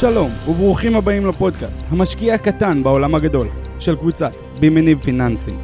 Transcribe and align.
שלום 0.00 0.30
וברוכים 0.48 0.96
הבאים 0.96 1.26
לפודקאסט, 1.26 1.80
המשקיע 1.88 2.34
הקטן 2.34 2.82
בעולם 2.82 3.14
הגדול, 3.14 3.48
של 3.80 3.96
קבוצת 3.96 4.32
בימניב 4.60 5.00
פיננסים. 5.00 5.58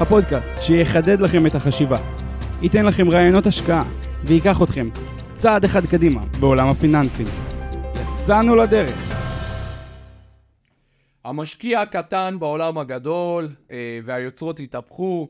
הפודקאסט 0.00 0.58
שיחדד 0.58 1.20
לכם 1.20 1.46
את 1.46 1.54
החשיבה, 1.54 1.98
ייתן 2.62 2.86
לכם 2.86 3.10
רעיונות 3.10 3.46
השקעה 3.46 3.84
וייקח 4.24 4.62
אתכם 4.62 4.88
צעד 5.34 5.64
אחד 5.64 5.86
קדימה 5.86 6.24
בעולם 6.40 6.68
הפיננסים. 6.68 7.26
יצאנו 8.20 8.56
לדרך. 8.56 9.12
המשקיע 11.24 11.80
הקטן 11.80 12.36
בעולם 12.38 12.78
הגדול 12.78 13.48
אה, 13.70 13.98
והיוצרות 14.04 14.60
התהפכו. 14.60 15.28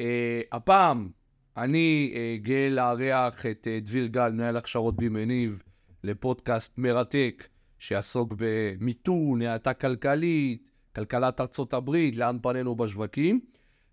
אה, 0.00 0.40
הפעם 0.52 1.08
אני 1.56 2.12
אה, 2.14 2.36
גאה 2.42 2.68
לארח 2.70 3.46
את 3.46 3.68
דביר 3.82 4.06
גל, 4.06 4.30
מנהל 4.32 4.56
הכשרות 4.56 4.96
בימניב, 4.96 5.62
לפודקאסט 6.06 6.78
מרתק 6.78 7.48
שיעסוק 7.78 8.34
במיתון, 8.36 9.42
האטה 9.42 9.74
כלכלית, 9.74 10.62
כלכלת 10.94 11.40
ארצות 11.40 11.74
הברית, 11.74 12.16
לאן 12.16 12.38
פנינו 12.42 12.74
בשווקים. 12.74 13.40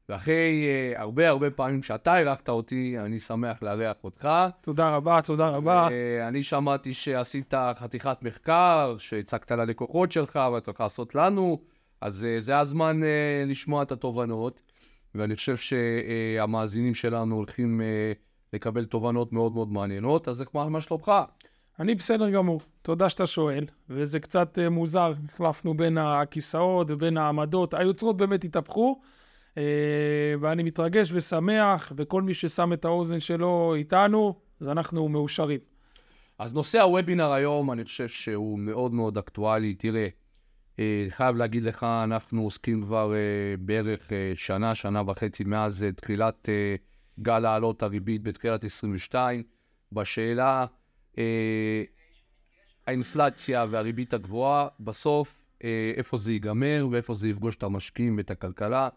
ואחרי 0.10 0.66
uh, 0.96 1.00
הרבה 1.00 1.30
הרבה 1.30 1.52
פעמים 1.52 1.84
שאתה 1.84 2.18
אירחת 2.18 2.50
אותי, 2.50 2.96
אני 3.00 3.20
שמח 3.20 3.64
לארח 3.64 3.96
אותך. 4.04 4.30
תודה 4.62 4.96
רבה, 4.96 5.22
תודה 5.22 5.48
רבה. 5.48 5.88
Uh, 5.88 5.92
אני 6.28 6.44
שמעתי 6.44 6.94
שעשית 6.94 7.54
חתיכת 7.76 8.18
מחקר, 8.22 8.96
שהצגת 9.00 9.52
ללקוחות 9.52 10.12
שלך 10.12 10.40
ואתה 10.54 10.72
יכול 10.72 10.86
לעשות 10.86 11.16
לנו, 11.16 11.62
אז 12.02 12.28
uh, 12.38 12.42
זה 12.42 12.60
הזמן 12.60 13.02
uh, 13.04 13.50
לשמוע 13.50 13.84
את 13.84 13.92
התובנות, 13.92 14.60
ואני 15.16 15.36
חושב 15.36 15.58
שהמאזינים 15.58 16.96
שלנו 16.96 17.36
הולכים 17.36 17.82
uh, 17.82 18.54
לקבל 18.54 18.86
תובנות 18.86 19.34
מאוד 19.34 19.54
מאוד 19.54 19.72
מעניינות, 19.72 20.28
אז 20.28 20.42
איך 20.42 20.50
מה 20.56 20.82
שלומך? 20.82 21.12
אני 21.80 21.96
בסדר 21.96 22.30
גמור, 22.30 22.62
תודה 22.82 23.10
שאתה 23.10 23.26
שואל, 23.26 23.66
וזה 23.90 24.20
קצת 24.20 24.58
uh, 24.58 24.70
מוזר, 24.70 25.14
החלפנו 25.34 25.74
בין 25.74 25.98
הכיסאות 25.98 26.92
ובין 26.92 27.18
העמדות, 27.18 27.74
היוצרות 27.74 28.18
באמת 28.18 28.44
התהפכו. 28.44 29.02
Uh, 29.52 29.58
ואני 30.42 30.64
מתרגש 30.64 31.12
ושמח, 31.14 31.92
וכל 31.98 32.22
מי 32.22 32.34
ששם 32.34 32.74
את 32.74 32.86
האוזן 32.86 33.20
שלו 33.20 33.76
איתנו, 33.76 34.36
אז 34.60 34.70
אנחנו 34.70 35.10
מאושרים. 35.10 35.60
אז 36.40 36.54
נושא 36.54 36.82
הוובינר 36.82 37.32
היום, 37.32 37.72
אני 37.72 37.84
חושב 37.84 38.08
שהוא 38.08 38.60
מאוד 38.60 38.94
מאוד 38.94 39.18
אקטואלי. 39.18 39.74
תראה, 39.74 40.08
uh, 40.76 40.80
חייב 41.10 41.36
להגיד 41.36 41.64
לך, 41.64 41.84
אנחנו 41.84 42.44
עוסקים 42.44 42.82
כבר 42.82 43.12
uh, 43.12 43.62
בערך 43.62 44.08
uh, 44.08 44.12
שנה, 44.36 44.76
שנה 44.76 45.02
וחצי 45.08 45.44
מאז 45.44 45.86
תחילת 45.96 46.50
גל 47.20 47.46
העלות 47.46 47.84
הריבית 47.84 48.24
בתחילת 48.24 48.64
22, 48.64 49.44
בשאלה 49.92 50.66
האינפלציה 52.88 53.66
והריבית 53.70 54.14
הגבוהה, 54.14 54.68
בסוף 54.80 55.44
uh, 55.58 55.66
איפה 55.98 56.18
זה 56.18 56.32
ייגמר 56.32 56.88
ואיפה 56.92 57.14
זה 57.14 57.30
יפגוש 57.30 57.56
את 57.56 57.64
המשקיעים 57.64 58.18
ואת 58.18 58.32
הכלכלה. 58.32 58.90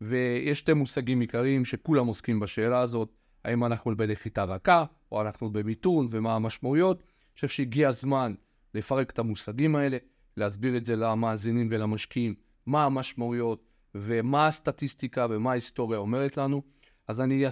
ויש 0.00 0.58
שתי 0.58 0.72
מושגים 0.72 1.20
עיקריים 1.20 1.64
שכולם 1.64 2.06
עוסקים 2.06 2.40
בשאלה 2.40 2.80
הזאת, 2.80 3.08
האם 3.44 3.64
אנחנו 3.64 3.96
בנחיתה 3.96 4.44
רכה, 4.44 4.84
או 5.12 5.20
אנחנו 5.22 5.50
במיתון, 5.50 6.08
ומה 6.10 6.34
המשמעויות. 6.34 6.98
אני 6.98 7.34
חושב 7.34 7.48
שהגיע 7.48 7.88
הזמן 7.88 8.34
לפרק 8.74 9.10
את 9.10 9.18
המושגים 9.18 9.76
האלה, 9.76 9.96
להסביר 10.36 10.76
את 10.76 10.84
זה 10.84 10.96
למאזינים 10.96 11.68
ולמשקיעים, 11.70 12.34
מה 12.66 12.84
המשמעויות, 12.84 13.64
ומה 13.94 14.46
הסטטיסטיקה 14.46 15.26
ומה 15.30 15.50
ההיסטוריה 15.50 15.98
אומרת 15.98 16.36
לנו. 16.36 16.62
אז 17.08 17.20
אני 17.20 17.44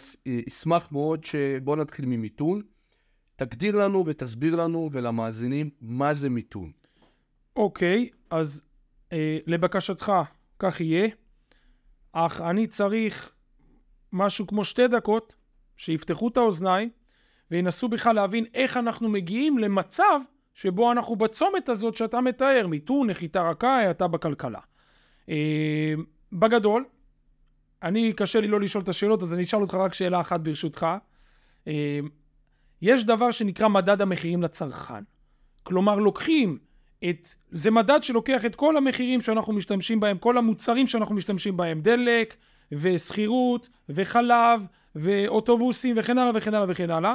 אשמח 0.49 0.93
מאוד 0.93 1.25
שבואו 1.25 1.77
נתחיל 1.77 2.07
ממיתון. 2.07 2.63
תגדיר 3.45 3.77
לנו 3.77 4.07
ותסביר 4.07 4.57
לנו 4.57 4.89
ולמאזינים 4.93 5.71
מה 5.81 6.15
זה 6.15 6.31
מיתון. 6.31 6.73
אוקיי, 7.57 8.09
okay, 8.11 8.17
אז 8.31 8.63
אה, 9.13 9.39
לבקשתך, 9.47 10.13
כך 10.59 10.81
יהיה. 10.81 11.09
אך 12.13 12.41
אני 12.41 12.67
צריך 12.67 13.33
משהו 14.13 14.47
כמו 14.47 14.65
שתי 14.65 14.89
דקות 14.89 15.35
שיפתחו 15.77 16.29
את 16.29 16.37
האוזניים 16.37 16.91
וינסו 17.51 17.89
בכלל 17.89 18.15
להבין 18.15 18.45
איך 18.55 18.77
אנחנו 18.77 19.09
מגיעים 19.09 19.59
למצב 19.59 20.21
שבו 20.55 20.93
אנחנו 20.93 21.17
בצומת 21.17 21.69
הזאת 21.69 21.97
שאתה 21.97 22.21
מתאר, 22.21 22.67
מיתון, 22.67 23.11
נחיתה 23.11 23.43
רכה, 23.43 23.79
האטה 23.79 24.09
בכלכלה. 24.09 24.61
אה, 25.29 25.95
בגדול, 26.33 26.85
אני, 27.83 28.13
קשה 28.13 28.41
לי 28.41 28.49
לא 28.49 28.61
לשאול 28.61 28.85
את 28.85 28.89
השאלות, 28.89 29.23
אז 29.23 29.35
אני 29.35 29.43
אשאל 29.43 29.61
אותך 29.61 29.75
רק 29.75 29.95
שאלה 29.95 30.21
אחת 30.21 30.41
ברשותך. 30.41 30.87
אה, 31.67 32.01
יש 32.83 33.05
דבר 33.05 33.31
שנקרא 33.31 33.69
מדד 33.69 34.03
המחירים 34.03 34.43
לצרכן. 34.43 35.03
כלומר, 35.63 35.95
לוקחים 35.99 36.59
את, 37.11 37.35
זה 37.51 37.71
מדד 37.71 38.03
שלוקח 38.03 38.45
את 38.45 38.57
כל 38.57 38.77
המחירים 38.77 39.21
שאנחנו 39.21 39.53
משתמשים 39.53 40.01
בהם, 40.01 40.19
כל 40.19 40.39
המוצרים 40.39 40.87
שאנחנו 40.87 41.15
משתמשים 41.15 41.57
בהם, 41.57 41.81
דלק 41.81 42.37
ושכירות 42.73 43.69
וחלב 43.89 44.67
ואוטובוסים 44.95 45.97
וכן 45.99 46.19
הלאה 46.19 46.33
וכן 46.35 46.55
הלאה 46.55 46.67
וכן 46.69 46.91
הלאה, 46.91 47.15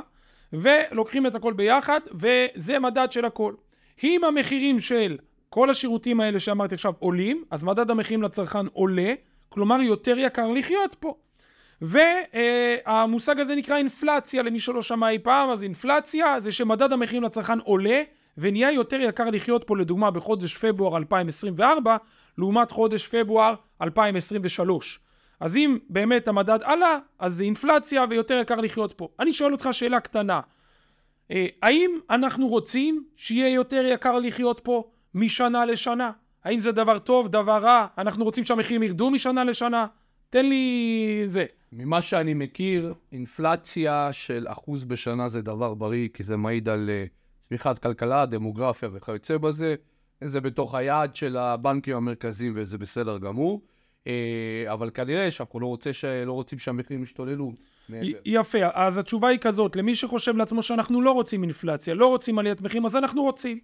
ולוקחים 0.53 1.27
את 1.27 1.35
הכל 1.35 1.53
ביחד 1.53 1.99
וזה 2.13 2.79
מדד 2.79 3.11
של 3.11 3.25
הכל. 3.25 3.53
אם 4.03 4.23
המחירים 4.23 4.79
של 4.79 5.17
כל 5.49 5.69
השירותים 5.69 6.19
האלה 6.19 6.39
שאמרתי 6.39 6.75
עכשיו 6.75 6.93
עולים, 6.99 7.43
אז 7.51 7.63
מדד 7.63 7.91
המחירים 7.91 8.21
לצרכן 8.23 8.65
עולה, 8.73 9.13
כלומר 9.49 9.81
יותר 9.81 10.17
יקר 10.17 10.51
לחיות 10.51 10.95
פה. 10.99 11.15
והמושג 11.81 13.39
הזה 13.39 13.55
נקרא 13.55 13.77
אינפלציה, 13.77 14.43
למי 14.43 14.59
שלא 14.59 14.81
שמע 14.81 15.09
אי 15.09 15.19
פעם, 15.19 15.49
אז 15.49 15.63
אינפלציה 15.63 16.39
זה 16.39 16.51
שמדד 16.51 16.93
המחירים 16.93 17.23
לצרכן 17.23 17.59
עולה 17.59 18.01
ונהיה 18.37 18.71
יותר 18.71 19.01
יקר 19.01 19.29
לחיות 19.29 19.63
פה 19.63 19.77
לדוגמה 19.77 20.11
בחודש 20.11 20.57
פברואר 20.57 20.97
2024 20.97 21.97
לעומת 22.37 22.71
חודש 22.71 23.07
פברואר 23.07 23.55
2023. 23.81 24.99
אז 25.39 25.57
אם 25.57 25.77
באמת 25.89 26.27
המדד 26.27 26.59
עלה, 26.63 26.97
אז 27.19 27.33
זה 27.33 27.43
אינפלציה 27.43 28.05
ויותר 28.09 28.39
יקר 28.41 28.55
לחיות 28.55 28.93
פה. 28.93 29.07
אני 29.19 29.33
שואל 29.33 29.51
אותך 29.51 29.69
שאלה 29.71 29.99
קטנה. 29.99 30.41
אה, 31.31 31.45
האם 31.61 31.99
אנחנו 32.09 32.47
רוצים 32.47 33.03
שיהיה 33.15 33.53
יותר 33.53 33.85
יקר 33.85 34.19
לחיות 34.19 34.59
פה 34.63 34.83
משנה 35.13 35.65
לשנה? 35.65 36.11
האם 36.43 36.59
זה 36.59 36.71
דבר 36.71 36.99
טוב, 36.99 37.27
דבר 37.27 37.57
רע? 37.57 37.87
אנחנו 37.97 38.23
רוצים 38.23 38.43
שהמחירים 38.43 38.83
ירדו 38.83 39.09
משנה 39.09 39.43
לשנה? 39.43 39.85
תן 40.37 40.45
לי 40.45 41.23
זה. 41.25 41.45
ממה 41.71 42.01
שאני 42.01 42.33
מכיר, 42.33 42.93
אינפלציה 43.11 44.09
של 44.11 44.45
אחוז 44.47 44.83
בשנה 44.83 45.29
זה 45.29 45.41
דבר 45.41 45.73
בריא, 45.73 46.07
כי 46.13 46.23
זה 46.23 46.37
מעיד 46.37 46.69
על 46.69 46.89
uh, 46.89 47.47
צמיחת 47.47 47.79
כלכלה, 47.79 48.25
דמוגרפיה 48.25 48.89
וכיוצא 48.91 49.37
בזה. 49.37 49.75
זה 50.23 50.41
בתוך 50.41 50.75
היעד 50.75 51.15
של 51.15 51.37
הבנקים 51.37 51.97
המרכזיים 51.97 52.53
וזה 52.55 52.77
בסדר 52.77 53.17
גמור. 53.17 53.61
אה, 54.07 54.65
אבל 54.73 54.89
כנראה 54.93 55.31
שאנחנו 55.31 55.59
לא, 55.59 55.65
רוצה 55.65 55.93
ש... 55.93 56.05
לא 56.05 56.33
רוצים 56.33 56.59
שהמחירים 56.59 57.03
ישתוללו. 57.03 57.51
יפה, 58.25 58.59
אז 58.73 58.97
התשובה 58.97 59.27
היא 59.27 59.39
כזאת, 59.39 59.75
למי 59.75 59.95
שחושב 59.95 60.35
לעצמו 60.35 60.61
שאנחנו 60.63 61.01
לא 61.01 61.11
רוצים 61.11 61.43
אינפלציה, 61.43 61.93
לא 61.93 62.07
רוצים 62.07 62.39
עליית 62.39 62.61
מחירים, 62.61 62.85
אז 62.85 62.95
אנחנו 62.95 63.23
רוצים. 63.23 63.59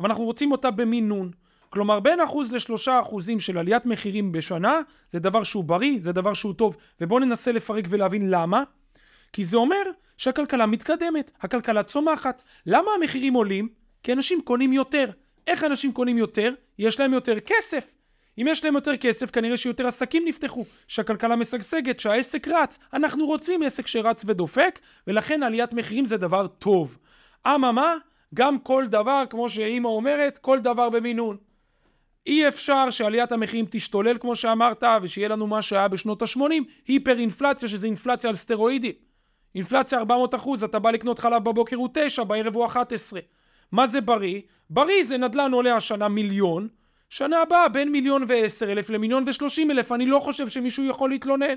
אבל 0.00 0.08
אנחנו 0.08 0.24
רוצים 0.24 0.52
אותה 0.52 0.70
במינון. 0.70 1.30
כלומר, 1.70 2.00
בין 2.00 2.20
אחוז 2.20 2.52
לשלושה 2.52 3.00
אחוזים 3.00 3.40
של 3.40 3.58
עליית 3.58 3.86
מחירים 3.86 4.32
בשנה, 4.32 4.80
זה 5.10 5.18
דבר 5.18 5.42
שהוא 5.44 5.64
בריא, 5.64 5.96
זה 6.00 6.12
דבר 6.12 6.34
שהוא 6.34 6.54
טוב. 6.54 6.76
ובואו 7.00 7.20
ננסה 7.20 7.52
לפרק 7.52 7.84
ולהבין 7.88 8.30
למה. 8.30 8.62
כי 9.32 9.44
זה 9.44 9.56
אומר 9.56 9.82
שהכלכלה 10.16 10.66
מתקדמת, 10.66 11.30
הכלכלה 11.40 11.82
צומחת. 11.82 12.42
למה 12.66 12.90
המחירים 12.96 13.34
עולים? 13.34 13.68
כי 14.02 14.12
אנשים 14.12 14.40
קונים 14.42 14.72
יותר. 14.72 15.10
איך 15.46 15.64
אנשים 15.64 15.92
קונים 15.92 16.18
יותר? 16.18 16.54
יש 16.78 17.00
להם 17.00 17.12
יותר 17.12 17.40
כסף. 17.40 17.94
אם 18.38 18.46
יש 18.48 18.64
להם 18.64 18.74
יותר 18.74 18.96
כסף, 18.96 19.30
כנראה 19.30 19.56
שיותר 19.56 19.86
עסקים 19.86 20.22
נפתחו, 20.26 20.64
שהכלכלה 20.88 21.36
משגשגת, 21.36 22.00
שהעסק 22.00 22.48
רץ. 22.48 22.78
אנחנו 22.92 23.26
רוצים 23.26 23.62
עסק 23.62 23.86
שרץ 23.86 24.24
ודופק, 24.26 24.78
ולכן 25.06 25.42
עליית 25.42 25.72
מחירים 25.72 26.04
זה 26.04 26.16
דבר 26.16 26.46
טוב. 26.46 26.98
אממה, 27.46 27.94
גם 28.34 28.58
כל 28.58 28.86
דבר, 28.86 29.24
כמו 29.30 29.48
שאימא 29.48 29.88
אומרת, 29.88 30.38
כל 30.38 30.60
דבר 30.60 30.90
במינון. 30.90 31.36
אי 32.26 32.48
אפשר 32.48 32.90
שעליית 32.90 33.32
המחירים 33.32 33.66
תשתולל 33.70 34.18
כמו 34.18 34.36
שאמרת, 34.36 34.84
ושיהיה 35.02 35.28
לנו 35.28 35.46
מה 35.46 35.62
שהיה 35.62 35.88
בשנות 35.88 36.22
ה-80, 36.22 36.40
היפר 36.88 37.18
אינפלציה, 37.18 37.68
שזה 37.68 37.86
אינפלציה 37.86 38.30
על 38.30 38.36
סטרואידים. 38.36 38.92
אינפלציה 39.54 39.98
400 39.98 40.34
אחוז, 40.34 40.64
אתה 40.64 40.78
בא 40.78 40.90
לקנות 40.90 41.18
חלב 41.18 41.44
בבוקר 41.44 41.76
הוא 41.76 41.88
9, 41.94 42.24
בערב 42.24 42.54
הוא 42.54 42.66
11. 42.66 43.20
מה 43.72 43.86
זה 43.86 44.00
בריא? 44.00 44.40
בריא 44.70 45.04
זה 45.04 45.18
נדל"ן 45.18 45.52
עולה 45.52 45.76
השנה 45.76 46.08
מיליון, 46.08 46.68
שנה 47.10 47.42
הבאה 47.42 47.68
בין 47.68 47.92
מיליון 47.92 48.24
ועשר 48.28 48.72
אלף 48.72 48.90
למיליון 48.90 49.24
ושלושים 49.26 49.70
אלף, 49.70 49.92
אני 49.92 50.06
לא 50.06 50.20
חושב 50.20 50.48
שמישהו 50.48 50.84
יכול 50.84 51.10
להתלונן. 51.10 51.54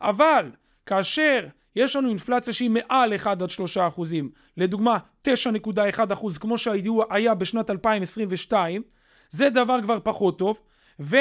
אבל 0.00 0.50
כאשר 0.86 1.46
יש 1.76 1.96
לנו 1.96 2.08
אינפלציה 2.08 2.52
שהיא 2.52 2.70
מעל 2.70 3.14
1 3.14 3.42
עד 3.42 3.50
3 3.50 3.78
אחוזים, 3.78 4.30
לדוגמה 4.56 4.98
9.1 5.28 6.12
אחוז 6.12 6.38
כמו 6.38 6.58
שהיה 6.58 7.34
בשנת 7.34 7.70
2022, 7.70 8.82
זה 9.32 9.50
דבר 9.50 9.82
כבר 9.82 9.98
פחות 10.02 10.38
טוב, 10.38 10.60
ו... 11.00 11.16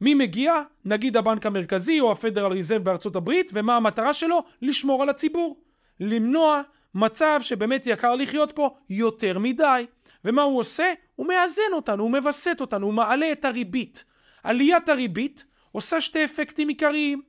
מי 0.00 0.14
מגיע? 0.14 0.62
נגיד 0.84 1.16
הבנק 1.16 1.46
המרכזי 1.46 2.00
או 2.00 2.12
הפדרל 2.12 2.52
ריזרב 2.52 2.84
בארצות 2.84 3.16
הברית, 3.16 3.50
ומה 3.54 3.76
המטרה 3.76 4.12
שלו? 4.12 4.42
לשמור 4.62 5.02
על 5.02 5.08
הציבור. 5.08 5.60
למנוע 6.00 6.62
מצב 6.94 7.38
שבאמת 7.42 7.86
יקר 7.86 8.14
לחיות 8.14 8.52
פה 8.52 8.70
יותר 8.90 9.38
מדי. 9.38 9.86
ומה 10.24 10.42
הוא 10.42 10.58
עושה? 10.58 10.92
הוא 11.16 11.26
מאזן 11.26 11.72
אותנו, 11.72 12.02
הוא 12.02 12.10
מווסת 12.10 12.56
אותנו, 12.60 12.86
הוא 12.86 12.94
מעלה 12.94 13.32
את 13.32 13.44
הריבית. 13.44 14.04
עליית 14.44 14.88
הריבית 14.88 15.44
עושה 15.72 16.00
שתי 16.00 16.24
אפקטים 16.24 16.68
עיקריים. 16.68 17.22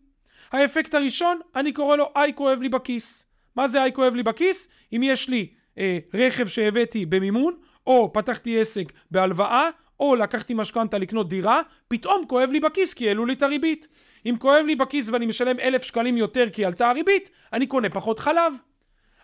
האפקט 0.52 0.94
הראשון, 0.94 1.40
אני 1.56 1.74
קורא 1.74 1.96
לו 1.96 2.12
איי 2.16 2.34
כואב 2.36 2.62
לי 2.62 2.70
בכיס. 2.70 3.26
מה 3.56 3.68
זה 3.68 3.84
איי 3.84 3.94
כואב 3.94 4.16
לי 4.16 4.24
בכיס? 4.24 4.68
אם 4.94 5.02
יש 5.04 5.30
לי 5.30 5.48
אה, 5.78 5.98
רכב 6.14 6.48
שהבאתי 6.48 7.06
במימון, 7.06 7.58
או 7.88 8.14
פתחתי 8.14 8.62
עסק 8.62 8.92
בהלוואה, 9.12 9.70
או 10.00 10.16
לקחתי 10.16 10.54
משכנתה 10.54 10.98
לקנות 10.98 11.30
דירה, 11.30 11.62
פתאום 11.88 12.26
כואב 12.28 12.50
לי 12.50 12.60
בכיס 12.60 12.94
כי 12.94 13.08
העלו 13.08 13.26
לי 13.26 13.34
את 13.34 13.44
הריבית. 13.44 13.88
אם 14.26 14.36
כואב 14.40 14.66
לי 14.66 14.76
בכיס 14.76 15.10
ואני 15.10 15.26
משלם 15.26 15.60
אלף 15.60 15.84
שקלים 15.84 16.18
יותר 16.18 16.50
כי 16.50 16.66
עלתה 16.66 16.90
הריבית, 16.90 17.30
אני 17.54 17.68
קונה 17.68 17.90
פחות 17.90 18.20
חלב. 18.20 18.54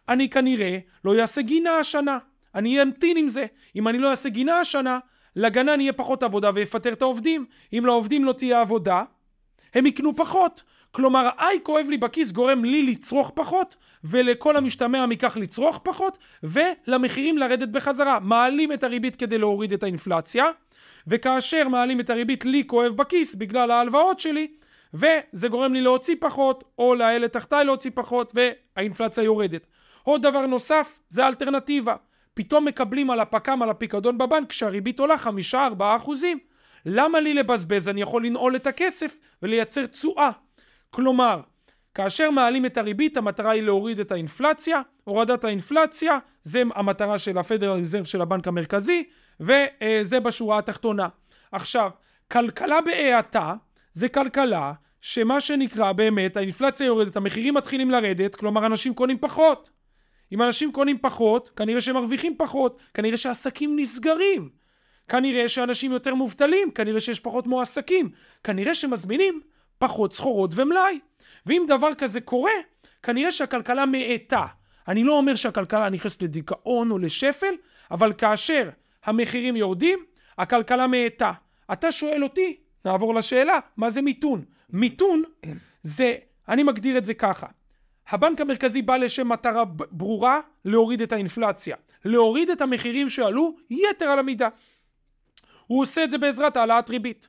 אני 0.10 0.30
כנראה 0.30 0.77
לא 1.06 1.21
אעשה 1.21 1.42
גינה 1.42 1.71
השנה. 1.77 2.18
אני 2.56 2.81
אמתין 2.81 3.18
עם 3.18 3.30
זה. 3.30 3.45
אם 3.75 3.88
אני 3.88 3.98
לא 3.98 4.12
אעשה 4.12 4.30
גינה 4.30 4.60
השנה, 4.60 5.00
לגנן 5.36 5.81
יהיה 5.81 5.94
פחות 5.94 6.24
עבודה 6.24 6.51
ויפטר 6.54 6.94
את 6.94 7.01
העובדים. 7.01 7.45
אם 7.74 7.83
לעובדים 7.86 8.25
לא 8.25 8.33
תהיה 8.33 8.62
עבודה, 8.62 9.04
הם 9.74 9.86
יקנו 9.86 10.15
פחות. 10.15 10.63
כלומר, 10.92 11.30
האי 11.38 11.60
כואב 11.63 11.86
לי 11.89 11.98
בכיס 11.98 12.31
גורם 12.31 12.65
לי 12.65 12.83
לצרוך 12.83 13.31
פחות, 13.36 13.75
ולכל 14.03 14.57
המשתמע 14.57 15.05
מכך 15.05 15.38
לצרוך 15.38 15.79
פחות, 15.83 16.17
ולמחירים 16.44 17.38
לרדת 17.38 17.69
בחזרה. 17.69 18.19
מעלים 18.19 18.71
את 18.71 18.83
הריבית 18.83 19.15
כדי 19.15 19.38
להוריד 19.38 19.73
את 19.73 19.83
האינפלציה, 19.83 20.45
וכאשר 21.07 21.67
מעלים 21.67 22.00
את 22.00 22.09
הריבית 22.09 22.45
לי 22.45 22.63
כואב 22.67 22.91
בכיס 22.91 23.35
בגלל 23.35 23.71
ההלוואות 23.71 24.19
שלי, 24.19 24.47
וזה 24.94 25.47
גורם 25.47 25.73
לי 25.73 25.81
להוציא 25.81 26.15
פחות, 26.19 26.63
או 26.77 26.95
לאלה 26.95 27.27
תחתיי 27.27 27.65
להוציא 27.65 27.91
פחות, 27.94 28.33
והאינפלציה 28.35 29.23
יורדת. 29.23 29.67
עוד 30.03 30.21
דבר 30.21 30.45
נוסף, 30.45 31.00
זה 31.09 31.25
האלטרנטיבה. 31.25 31.95
פתאום 32.33 32.65
מקבלים 32.65 33.11
על 33.11 33.19
הפק"ם, 33.19 33.61
על 33.61 33.69
הפיקדון 33.69 34.17
בבנק, 34.17 34.50
כשהריבית 34.50 35.00
עולה 35.00 35.17
חמישה 35.17 35.65
ארבעה 35.65 35.95
אחוזים. 35.95 36.39
למה 36.85 37.19
לי 37.19 37.33
לבזבז? 37.33 37.89
אני 37.89 38.01
יכול 38.01 38.25
לנעול 38.25 38.55
את 38.55 38.67
הכסף 38.67 39.19
ולייצר 39.41 39.85
תשואה. 39.85 40.29
כלומר, 40.89 41.41
כאשר 41.95 42.31
מעלים 42.31 42.66
את 42.66 42.78
הריבית, 42.78 43.18
המטרה 43.18 43.51
היא 43.51 43.63
להוריד 43.63 44.00
את 44.00 44.12
האינפלציה. 44.12 44.81
הורדת 45.04 45.44
האינפלציה, 45.44 46.18
זה 46.44 46.63
המטרה 46.75 47.18
של 47.18 47.38
הפדרל 47.38 47.75
ריזרב 47.75 48.04
של 48.04 48.22
הבנק 48.22 48.48
המרכזי, 48.48 49.04
וזה 49.40 50.19
בשורה 50.19 50.57
התחתונה. 50.57 51.07
עכשיו, 51.51 51.90
כלכלה 52.31 52.81
בהאטה 52.81 53.54
זה 53.94 54.10
כלכלה 54.10 54.74
שמה 55.01 55.42
שנקרא 55.42 55.92
באמת, 55.92 56.38
האינפלציה 56.38 56.88
יורדת, 56.88 57.16
המחירים 57.16 57.54
מתחילים 57.54 57.92
לרדת, 57.92 58.36
כלומר 58.36 58.66
אנשים 58.66 58.94
קונים 58.94 59.18
פחות. 59.18 59.69
אם 60.31 60.42
אנשים 60.42 60.72
קונים 60.72 60.98
פחות, 61.01 61.50
כנראה 61.56 61.81
שהם 61.81 61.96
מרוויחים 61.96 62.36
פחות, 62.38 62.81
כנראה 62.94 63.18
שעסקים 63.18 63.80
נסגרים, 63.80 64.50
כנראה 65.07 65.48
שאנשים 65.48 65.92
יותר 65.92 66.16
מובטלים, 66.16 66.72
כנראה 66.72 67.00
שיש 67.00 67.19
פחות 67.19 67.48
מועסקים, 67.48 68.10
כנראה 68.44 68.75
שמזמינים 68.75 69.42
פחות 69.83 70.13
סחורות 70.13 70.51
ומלאי. 70.53 71.00
ואם 71.45 71.65
דבר 71.68 71.94
כזה 71.94 72.21
קורה, 72.21 72.51
כנראה 73.03 73.31
שהכלכלה 73.31 73.85
מאטה. 73.85 74.45
אני 74.88 75.03
לא 75.03 75.13
אומר 75.13 75.35
שהכלכלה 75.35 75.89
נכנסת 75.89 76.21
לדיכאון 76.21 76.91
או 76.91 76.97
לשפל, 76.97 77.53
אבל 77.91 78.13
כאשר 78.13 78.69
המחירים 79.06 79.56
יורדים, 79.56 80.00
הכלכלה 80.38 80.88
מאטה. 80.88 81.31
אתה 81.74 81.91
שואל 81.91 82.24
אותי, 82.24 82.57
נעבור 82.85 83.15
לשאלה, 83.15 83.59
מה 83.77 83.89
זה 83.89 84.01
מיתון? 84.01 84.44
מיתון 84.69 85.24
זה, 85.83 86.15
אני 86.50 86.63
מגדיר 86.63 86.97
את 86.97 87.06
זה 87.06 87.13
ככה. 87.13 87.47
הבנק 88.09 88.41
המרכזי 88.41 88.81
בא 88.81 88.97
לשם 88.97 89.29
מטרה 89.29 89.65
ברורה, 89.91 90.39
להוריד 90.65 91.01
את 91.01 91.12
האינפלציה. 91.12 91.75
להוריד 92.06 92.50
את 92.50 92.62
המחירים 92.62 93.09
שעלו 93.09 93.56
יתר 93.69 94.06
על 94.06 94.19
המידה. 94.19 94.50
הוא 95.68 95.81
עושה 95.81 96.03
את 96.03 96.12
זה 96.12 96.18
בעזרת 96.18 96.57
העלאת 96.57 96.89
ריבית. 96.89 97.27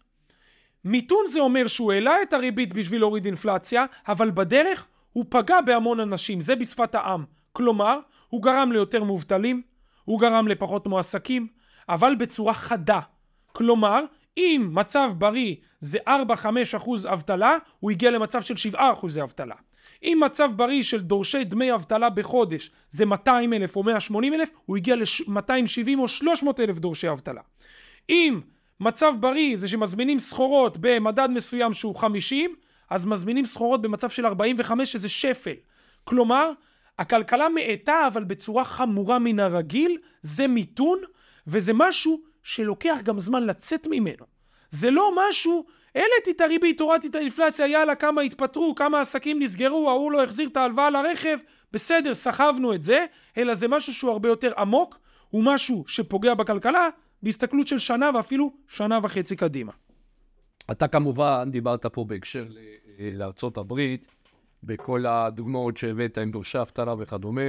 מיתון 0.85 1.27
זה 1.29 1.41
אומר 1.41 1.67
שהוא 1.67 1.93
העלה 1.93 2.23
את 2.23 2.33
הריבית 2.33 2.73
בשביל 2.73 3.01
להוריד 3.01 3.25
אינפלציה, 3.25 3.85
אבל 4.09 4.31
בדרך 4.31 4.87
הוא 5.13 5.25
פגע 5.29 5.61
בהמון 5.61 6.01
אנשים, 6.01 6.41
זה 6.41 6.57
בשפת 6.57 6.95
העם. 6.95 7.25
כלומר, 7.53 7.99
הוא 8.29 8.43
גרם 8.43 8.73
ליותר 8.73 9.05
מובטלים, 9.05 9.63
הוא 10.05 10.21
גרם 10.21 10.49
לפחות 10.49 10.87
מועסקים, 10.87 11.47
אבל 11.89 12.15
בצורה 12.15 12.55
חדה. 12.55 13.01
כלומר, 13.53 14.05
אם 14.37 14.71
מצב 14.73 15.11
בריא 15.19 15.55
זה 15.81 15.99
4-5 16.09 16.13
אחוז 16.77 17.07
אבטלה, 17.07 17.57
הוא 17.81 17.91
הגיע 17.91 18.11
למצב 18.11 18.43
של 18.43 18.57
7 18.57 18.93
אחוזי 18.93 19.23
אבטלה. 19.23 19.55
אם 20.03 20.21
מצב 20.25 20.51
בריא 20.57 20.83
של 20.83 21.01
דורשי 21.01 21.45
דמי 21.45 21.75
אבטלה 21.75 22.11
בחודש 22.11 22.71
זה 22.91 23.07
200 23.07 23.53
אלף 23.53 23.77
או 23.77 23.83
180 23.83 24.35
אלף, 24.35 24.51
הוא 24.67 24.77
הגיע 24.77 24.97
ל-270 24.97 25.99
או 25.99 26.09
300 26.09 26.61
אלף 26.61 26.79
דורשי 26.79 27.11
אבטלה. 27.11 27.41
אם 28.09 28.41
מצב 28.85 29.15
בריא 29.21 29.57
זה 29.57 29.69
שמזמינים 29.69 30.19
סחורות 30.19 30.77
במדד 30.81 31.29
מסוים 31.31 31.73
שהוא 31.73 31.97
50, 31.97 32.55
אז 32.91 33.07
מזמינים 33.07 33.45
סחורות 33.45 33.83
במצב 33.83 34.11
של 34.11 34.27
45 34.27 34.93
שזה 34.93 35.09
שפל. 35.09 35.55
כלומר, 36.05 36.51
הכלכלה 36.99 37.49
מאטה 37.49 38.07
אבל 38.07 38.25
בצורה 38.25 38.65
חמורה 38.65 39.19
מן 39.19 39.41
הרגיל, 39.41 39.99
זה 40.23 40.47
מיתון, 40.47 40.99
וזה 41.47 41.73
משהו 41.75 42.21
שלוקח 42.43 42.97
גם 43.03 43.21
זמן 43.21 43.43
לצאת 43.43 43.87
ממנו. 43.91 44.25
זה 44.71 44.91
לא 44.91 45.11
משהו, 45.17 45.65
העליתי 45.95 46.31
את 46.31 46.41
הריבית, 46.41 46.81
הורדתי 46.81 47.09
את 47.09 47.15
האינפלציה, 47.15 47.67
יאללה, 47.67 47.95
כמה 47.95 48.23
התפטרו, 48.23 48.75
כמה 48.75 49.01
עסקים 49.01 49.43
נסגרו, 49.43 49.91
ההוא 49.91 50.13
לא 50.13 50.23
החזיר 50.23 50.49
את 50.49 50.57
ההלוואה 50.57 50.91
לרכב, 50.91 51.39
בסדר, 51.73 52.15
סחבנו 52.15 52.75
את 52.75 52.83
זה, 52.83 53.07
אלא 53.37 53.55
זה 53.55 53.69
משהו 53.69 53.95
שהוא 53.95 54.11
הרבה 54.11 54.29
יותר 54.29 54.53
עמוק, 54.59 54.99
הוא 55.31 55.45
משהו 55.45 55.85
שפוגע 55.87 56.35
בכלכלה, 56.35 56.89
בהסתכלות 57.25 57.69
של 57.69 57.79
שנה 57.79 58.11
ואפילו 58.15 58.53
שנה 58.69 58.99
וחצי 59.03 59.37
קדימה. 59.37 59.73
אתה 60.71 60.89
כמובן 60.89 61.49
דיברת 61.53 61.87
פה 61.87 62.05
בהקשר 62.05 62.47
לארצות 62.99 63.59
הברית, 63.59 64.07
בכל 64.63 65.07
הדוגמאות 65.07 65.77
שהבאת 65.77 66.19
עם 66.19 66.31
דורשי 66.31 66.61
אבטלה 66.61 66.95
וכדומה, 66.99 67.43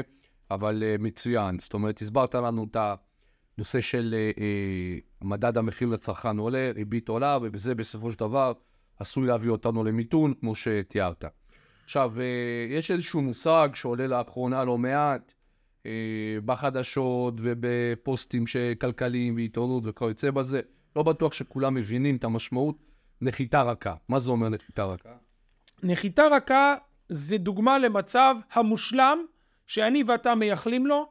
אבל 0.51 0.83
uh, 0.83 1.01
מצוין. 1.01 1.59
זאת 1.59 1.73
אומרת, 1.73 2.01
הסברת 2.01 2.35
לנו 2.35 2.65
את 2.71 2.77
הנושא 3.57 3.81
של 3.81 4.15
uh, 4.35 5.25
מדד 5.25 5.57
המחיר 5.57 5.87
לצרכן 5.87 6.37
עולה, 6.37 6.71
ריבית 6.75 7.09
עולה, 7.09 7.37
ובזה 7.41 7.75
בסופו 7.75 8.11
של 8.11 8.19
דבר 8.19 8.53
עשוי 8.99 9.27
להביא 9.27 9.49
אותנו 9.49 9.83
למיתון, 9.83 10.33
כמו 10.33 10.55
שתיארת. 10.55 11.25
עכשיו, 11.83 12.13
יש 12.69 12.91
איזשהו 12.91 13.21
מושג 13.21 13.69
שעולה 13.73 14.07
לאחרונה 14.07 14.63
לא 14.63 14.77
מעט, 14.77 15.31
אה, 15.31 15.34
בחדשות 16.45 17.33
ובפוסטים 17.37 18.43
כלכליים 18.81 19.35
ועיתונות 19.35 19.83
וכיוצא 19.85 20.31
בזה. 20.31 20.61
לא 20.95 21.03
בטוח 21.03 21.33
שכולם 21.33 21.73
מבינים 21.73 22.15
את 22.15 22.23
המשמעות. 22.23 22.75
נחיתה 23.21 23.63
רכה. 23.63 23.95
מה 24.09 24.19
זה 24.19 24.31
אומר 24.31 24.49
נחיתה 24.49 24.85
רכה? 24.85 25.09
נחיתה 25.83 26.23
רכה 26.31 26.75
זה 27.09 27.37
דוגמה 27.37 27.77
למצב 27.77 28.35
המושלם 28.53 29.25
שאני 29.67 30.03
ואתה 30.07 30.35
מייחלים 30.35 30.87
לו, 30.87 31.09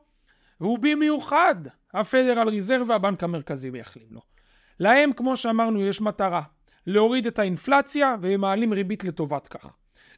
והוא 0.61 0.79
במיוחד 0.79 1.55
הפדרל 1.95 2.49
ריזרב 2.49 2.91
והבנק 2.91 3.25
המרכזי 3.25 3.71
מייחלים 3.71 4.09
לו. 4.11 4.21
להם, 4.81 5.13
כמו 5.13 5.37
שאמרנו, 5.37 5.83
יש 5.83 6.01
מטרה 6.01 6.43
להוריד 6.87 7.27
את 7.27 7.39
האינפלציה 7.39 8.17
והם 8.21 8.41
מעלים 8.41 8.73
ריבית 8.73 9.05
לטובת 9.05 9.49
כך. 9.49 9.67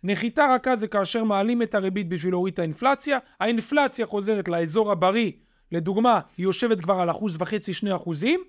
נחיתה 0.09 0.47
רכה 0.55 0.77
זה 0.77 0.89
כאשר 0.89 1.25
מעלים 1.25 1.63
את 1.63 1.75
הריבית 1.75 2.09
בשביל 2.09 2.33
להוריד 2.33 2.53
את 2.53 2.59
האינפלציה, 2.59 3.19
האינפלציה 3.41 4.07
חוזרת 4.07 4.49
לאזור 4.49 4.93
הבריא, 4.93 5.33
לדוגמה, 5.73 6.21
היא 6.37 6.45
יושבת 6.45 6.81
כבר 6.81 7.01
על 7.01 7.11
אחוז 7.11 7.37
וחצי, 7.39 7.73
שני 7.75 7.95
אחוזים, 7.95 8.41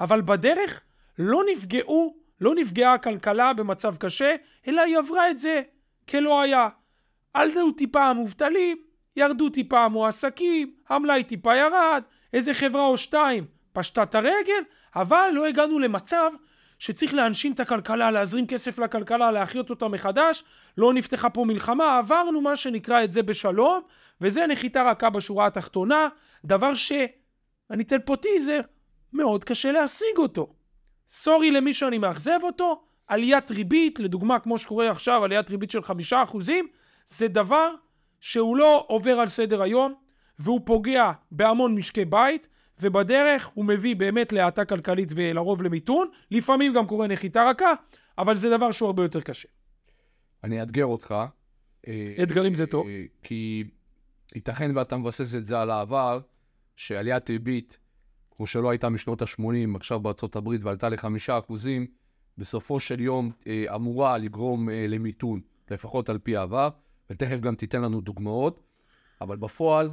אבל 0.00 0.20
בדרך 0.20 0.80
לא 1.18 1.42
נפגעו, 1.52 2.16
לא 2.40 2.54
נפגעה 2.54 2.92
הכלכלה 2.92 3.52
במצב 3.52 3.96
קשה, 3.96 4.34
אלא 4.68 4.82
היא 4.82 4.98
עברה 4.98 5.30
את 5.30 5.38
זה 5.38 5.62
כלא 6.08 6.40
היה. 6.40 6.68
עלו 7.34 7.72
טיפה 7.72 8.04
המובטלים, 8.04 8.76
ירדו 9.16 9.48
טיפה 9.48 9.84
המועסקים, 9.84 10.74
המלאי 10.88 11.24
טיפה 11.24 11.56
ירד, 11.56 12.02
איזה 12.32 12.54
חברה 12.54 12.86
או 12.86 12.96
שתיים 12.98 13.44
פשטה 13.72 14.02
את 14.02 14.14
הרגל, 14.14 14.62
אבל 14.96 15.30
לא 15.32 15.46
הגענו 15.46 15.78
למצב 15.78 16.30
שצריך 16.78 17.14
להנשים 17.14 17.52
את 17.52 17.60
הכלכלה, 17.60 18.10
להזרים 18.10 18.46
כסף 18.46 18.78
לכלכלה, 18.78 19.30
להחיות 19.30 19.70
אותה 19.70 19.88
מחדש, 19.88 20.44
לא 20.78 20.94
נפתחה 20.94 21.30
פה 21.30 21.44
מלחמה, 21.44 21.98
עברנו 21.98 22.40
מה 22.40 22.56
שנקרא 22.56 23.04
את 23.04 23.12
זה 23.12 23.22
בשלום, 23.22 23.80
וזה 24.20 24.46
נחיתה 24.46 24.82
רכה 24.90 25.10
בשורה 25.10 25.46
התחתונה, 25.46 26.08
דבר 26.44 26.74
ש... 26.74 26.92
אני 27.70 27.82
אתן 27.82 27.96
פה 28.04 28.16
טיזר, 28.16 28.60
מאוד 29.12 29.44
קשה 29.44 29.72
להשיג 29.72 30.18
אותו. 30.18 30.52
סורי 31.08 31.50
למי 31.50 31.74
שאני 31.74 31.98
מאכזב 31.98 32.38
אותו, 32.42 32.82
עליית 33.06 33.50
ריבית, 33.50 34.00
לדוגמה 34.00 34.38
כמו 34.38 34.58
שקורה 34.58 34.90
עכשיו, 34.90 35.24
עליית 35.24 35.50
ריבית 35.50 35.70
של 35.70 35.82
חמישה 35.82 36.22
אחוזים, 36.22 36.68
זה 37.06 37.28
דבר 37.28 37.70
שהוא 38.20 38.56
לא 38.56 38.84
עובר 38.88 39.20
על 39.20 39.28
סדר 39.28 39.62
היום, 39.62 39.94
והוא 40.38 40.60
פוגע 40.64 41.12
בהמון 41.30 41.74
משקי 41.74 42.04
בית, 42.04 42.48
ובדרך 42.80 43.50
הוא 43.54 43.64
מביא 43.64 43.96
באמת 43.96 44.32
להאטה 44.32 44.64
כלכלית 44.64 45.12
ולרוב 45.14 45.62
למיתון, 45.62 46.08
לפעמים 46.30 46.72
גם 46.72 46.86
קורה 46.86 47.06
נחיתה 47.06 47.50
רכה, 47.50 47.72
אבל 48.18 48.36
זה 48.36 48.50
דבר 48.50 48.72
שהוא 48.72 48.86
הרבה 48.86 49.02
יותר 49.02 49.20
קשה. 49.20 49.48
אני 50.44 50.60
אאתגר 50.60 50.84
אותך. 50.84 51.14
אה, 51.88 52.14
אתגרים 52.22 52.54
זה 52.54 52.66
טוב. 52.66 52.86
אה, 52.86 53.04
כי 53.22 53.64
ייתכן 54.34 54.76
ואתה 54.76 54.96
מבסס 54.96 55.34
את 55.34 55.44
זה 55.44 55.60
על 55.60 55.70
העבר, 55.70 56.20
שעליית 56.76 57.30
ריבית 57.30 57.78
כמו 58.36 58.46
שלא 58.46 58.70
הייתה 58.70 58.88
משנות 58.88 59.22
ה-80, 59.22 59.76
עכשיו 59.76 60.00
בארצות 60.00 60.36
הברית, 60.36 60.64
ועלתה 60.64 60.88
לחמישה 60.88 61.38
אחוזים, 61.38 61.86
בסופו 62.38 62.80
של 62.80 63.00
יום 63.00 63.30
אה, 63.46 63.64
אמורה 63.74 64.18
לגרום 64.18 64.68
למיתון, 64.68 65.40
לפחות 65.70 66.08
על 66.08 66.18
פי 66.18 66.36
העבר, 66.36 66.68
ותכף 67.10 67.40
גם 67.40 67.54
תיתן 67.54 67.82
לנו 67.82 68.00
דוגמאות, 68.00 68.62
אבל 69.20 69.36
בפועל, 69.36 69.90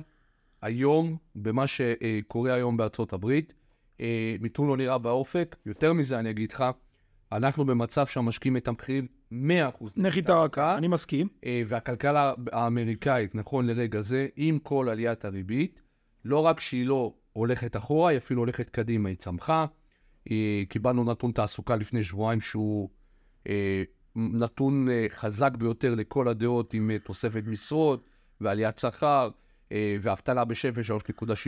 היום, 0.63 1.17
במה 1.36 1.67
שקורה 1.67 2.53
היום 2.53 2.77
בארצות 2.77 3.13
הברית, 3.13 3.53
אה, 4.01 4.36
מיתון 4.39 4.67
לא 4.67 4.77
נראה 4.77 4.98
באופק. 4.98 5.55
יותר 5.65 5.93
מזה, 5.93 6.20
אני 6.20 6.29
אגיד 6.29 6.51
לך, 6.51 6.63
אנחנו 7.32 7.65
במצב 7.65 8.08
שהמשקיעים 8.08 8.53
מתמחרים 8.53 9.08
100% 9.32 9.36
נחיתה 9.98 10.43
רכה, 10.43 10.77
אני 10.77 10.88
מסכים. 10.88 11.27
אה, 11.46 11.62
והכלכלה 11.65 12.34
האמריקאית, 12.51 13.36
נכון 13.36 13.67
לרגע 13.67 14.01
זה, 14.01 14.27
עם 14.36 14.60
כל 14.60 14.89
עליית 14.89 15.25
הריבית, 15.25 15.82
לא 16.25 16.39
רק 16.39 16.60
שהיא 16.60 16.86
לא 16.86 17.13
הולכת 17.34 17.75
אחורה, 17.75 18.10
היא 18.10 18.17
אפילו 18.17 18.41
הולכת 18.41 18.70
קדימה, 18.70 19.10
היא 19.10 19.17
צמחה. 19.17 19.65
אה, 20.32 20.63
קיבלנו 20.70 21.03
נתון 21.03 21.32
תעסוקה 21.32 21.75
לפני 21.75 22.03
שבועיים 22.03 22.41
שהוא 22.41 22.89
נתון 24.15 24.88
חזק 25.10 25.51
ביותר 25.58 25.96
לכל 25.96 26.27
הדעות 26.27 26.74
עם 26.74 26.91
תוספת 27.03 27.43
משרות 27.48 28.10
ועליית 28.41 28.79
שכר 28.79 29.29
ואבטלה 30.01 30.46
בשפל 30.46 30.82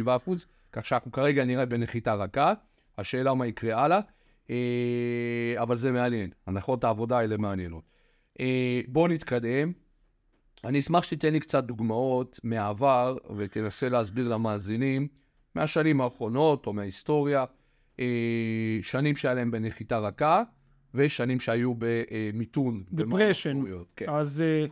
3.7 0.04 0.16
אחוז, 0.16 0.46
כך 0.72 0.86
שאנחנו 0.86 1.12
כרגע 1.12 1.46
נראה 1.46 1.66
בנחיתה 1.66 2.14
רכה. 2.14 2.54
השאלה 2.98 3.34
מה 3.34 3.48
יקרה 3.48 3.84
הלאה, 3.84 4.00
אה, 4.50 5.56
אבל 5.58 5.76
זה 5.76 5.92
מעניין, 5.92 6.30
הנחות 6.48 6.84
העבודה 6.84 7.18
האלה 7.18 7.38
מעניינות. 7.38 7.84
אה, 8.40 8.82
בואו 8.88 9.08
נתקדם. 9.08 9.72
אני 10.64 10.80
אשמח 10.80 11.04
שתיתן 11.04 11.34
לי 11.34 11.40
קצת 11.40 11.64
דוגמאות 11.64 12.40
מהעבר 12.44 13.18
ותנסה 13.36 13.90
להסביר 13.90 14.28
למאזינים 14.28 15.08
מהשנים 15.56 16.02
האחרונות 16.02 16.68
או 16.68 16.74
מההיסטוריה, 16.74 17.46
אה, 18.00 18.06
שנים 18.82 19.16
שהיה 19.16 19.34
להם 19.34 19.52
בנחיתה 19.52 20.00
רכה 20.00 20.44
ושנים 20.94 21.40
שהיו 21.40 21.74
במיתון. 21.78 22.84
דפרשן. 22.92 23.62
כן. 23.96 24.06
אז 24.10 24.42
אה, 24.42 24.66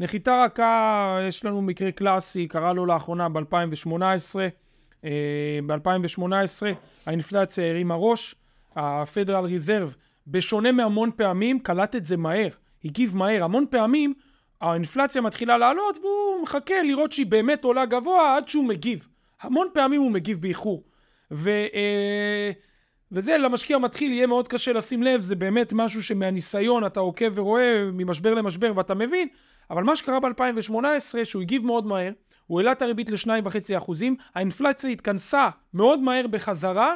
נחיתה 0.00 0.44
רכה, 0.44 1.18
יש 1.28 1.44
לנו 1.44 1.62
מקרה 1.62 1.92
קלאסי, 1.92 2.48
קרה 2.48 2.72
לו 2.72 2.86
לאחרונה 2.86 3.28
ב-2018. 3.28 4.38
ב-2018 5.66 6.22
האינפלציה 7.06 7.70
הרימה 7.70 7.94
ראש, 7.94 8.34
הפדרל 8.76 9.44
ריזרב, 9.44 9.96
בשונה 10.26 10.72
מהמון 10.72 11.10
פעמים, 11.16 11.58
קלט 11.58 11.96
את 11.96 12.06
זה 12.06 12.16
מהר, 12.16 12.48
הגיב 12.84 13.16
מהר. 13.16 13.44
המון 13.44 13.64
פעמים 13.70 14.14
האינפלציה 14.60 15.22
מתחילה 15.22 15.58
לעלות 15.58 15.96
והוא 15.96 16.42
מחכה 16.42 16.82
לראות 16.82 17.12
שהיא 17.12 17.26
באמת 17.26 17.64
עולה 17.64 17.86
גבוה 17.86 18.36
עד 18.36 18.48
שהוא 18.48 18.64
מגיב. 18.64 19.08
המון 19.40 19.68
פעמים 19.74 20.00
הוא 20.00 20.10
מגיב 20.10 20.40
באיחור. 20.40 20.84
ו, 21.30 21.50
אה, 21.50 22.50
וזה 23.12 23.38
למשקיע 23.38 23.78
מתחיל 23.78 24.12
יהיה 24.12 24.26
מאוד 24.26 24.48
קשה 24.48 24.72
לשים 24.72 25.02
לב, 25.02 25.20
זה 25.20 25.36
באמת 25.36 25.72
משהו 25.72 26.02
שמהניסיון 26.02 26.86
אתה 26.86 27.00
עוקב 27.00 27.32
ורואה 27.34 27.84
ממשבר 27.92 28.34
למשבר 28.34 28.72
ואתה 28.76 28.94
מבין, 28.94 29.28
אבל 29.70 29.82
מה 29.82 29.96
שקרה 29.96 30.20
ב-2018 30.20 31.24
שהוא 31.24 31.42
הגיב 31.42 31.66
מאוד 31.66 31.86
מהר, 31.86 32.12
הוא 32.46 32.60
העלה 32.60 32.72
את 32.72 32.82
הריבית 32.82 33.10
ל-2.5%, 33.10 33.92
האינפלציה 34.34 34.90
התכנסה 34.90 35.48
מאוד 35.74 36.00
מהר 36.00 36.26
בחזרה, 36.26 36.94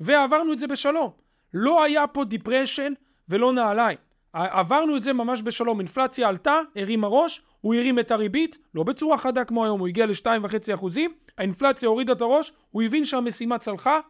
ועברנו 0.00 0.52
את 0.52 0.58
זה 0.58 0.66
בשלום. 0.66 1.10
לא 1.54 1.84
היה 1.84 2.06
פה 2.06 2.24
דיפרשן 2.24 2.92
ולא 3.28 3.52
נעליים. 3.52 3.98
עברנו 4.32 4.96
את 4.96 5.02
זה 5.02 5.12
ממש 5.12 5.42
בשלום. 5.42 5.80
אינפלציה 5.80 6.28
עלתה, 6.28 6.60
הרימה 6.76 7.06
ראש, 7.06 7.42
הוא 7.60 7.74
הרים 7.74 7.98
את 7.98 8.10
הריבית, 8.10 8.58
לא 8.74 8.82
בצורה 8.82 9.18
חדה 9.18 9.44
כמו 9.44 9.64
היום, 9.64 9.80
הוא 9.80 9.88
הגיע 9.88 10.06
ל-2.5%, 10.06 10.98
האינפלציה 11.38 11.88
הורידה 11.88 12.12
את 12.12 12.20
הראש, 12.20 12.52
הוא 12.70 12.82
הבין 12.82 13.04
שהמשימה 13.04 13.58
צלחה, 13.58 14.00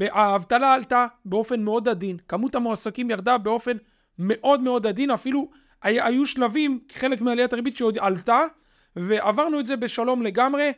האבטלה 0.00 0.72
עלתה 0.72 1.06
באופן 1.24 1.62
מאוד 1.62 1.88
עדין, 1.88 2.16
כמות 2.28 2.54
המועסקים 2.54 3.10
ירדה 3.10 3.38
באופן 3.38 3.76
מאוד 4.18 4.60
מאוד 4.60 4.86
עדין, 4.86 5.10
אפילו 5.10 5.48
היו 5.82 6.26
שלבים, 6.26 6.80
חלק 6.92 7.20
מעליית 7.20 7.52
הריבית 7.52 7.76
שעוד 7.76 7.98
עלתה, 7.98 8.40
ועברנו 8.96 9.60
את 9.60 9.66
זה 9.66 9.76
בשלום 9.76 10.22
לגמרי. 10.22 10.72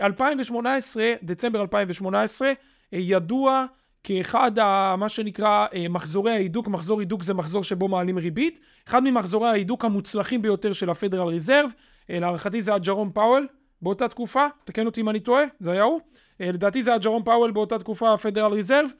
2018, 0.00 1.02
אה, 1.02 1.14
דצמבר 1.22 1.60
2018, 1.60 2.48
אה, 2.48 2.52
ידוע 2.92 3.66
כאחד, 4.04 4.58
ה, 4.58 4.94
מה 4.98 5.08
שנקרא, 5.08 5.66
אה, 5.74 5.88
מחזורי 5.88 6.32
ההידוק, 6.32 6.68
מחזור 6.68 7.00
הידוק 7.00 7.22
זה 7.22 7.34
מחזור 7.34 7.64
שבו 7.64 7.88
מעלים 7.88 8.18
ריבית, 8.18 8.60
אחד 8.88 9.02
ממחזורי 9.04 9.48
ההידוק 9.48 9.84
המוצלחים 9.84 10.42
ביותר 10.42 10.72
של 10.72 10.90
הפדרל 10.90 11.28
ריזרב, 11.28 11.70
להערכתי 12.08 12.62
זה 12.62 12.70
היה 12.70 12.78
ג'רום 12.78 13.10
פאוול 13.12 13.46
באותה 13.82 14.08
תקופה, 14.08 14.46
תקן 14.64 14.86
אותי 14.86 15.00
אם 15.00 15.08
אני 15.08 15.20
טועה, 15.20 15.44
זה 15.60 15.72
היה 15.72 15.82
הוא, 15.82 16.00
לדעתי 16.40 16.82
זה 16.82 16.90
היה 16.90 16.98
ג'רום 16.98 17.22
פאוול 17.22 17.50
באותה 17.50 17.78
תקופה 17.78 18.14
הפדרל 18.14 18.52
ריזרב, 18.52 18.90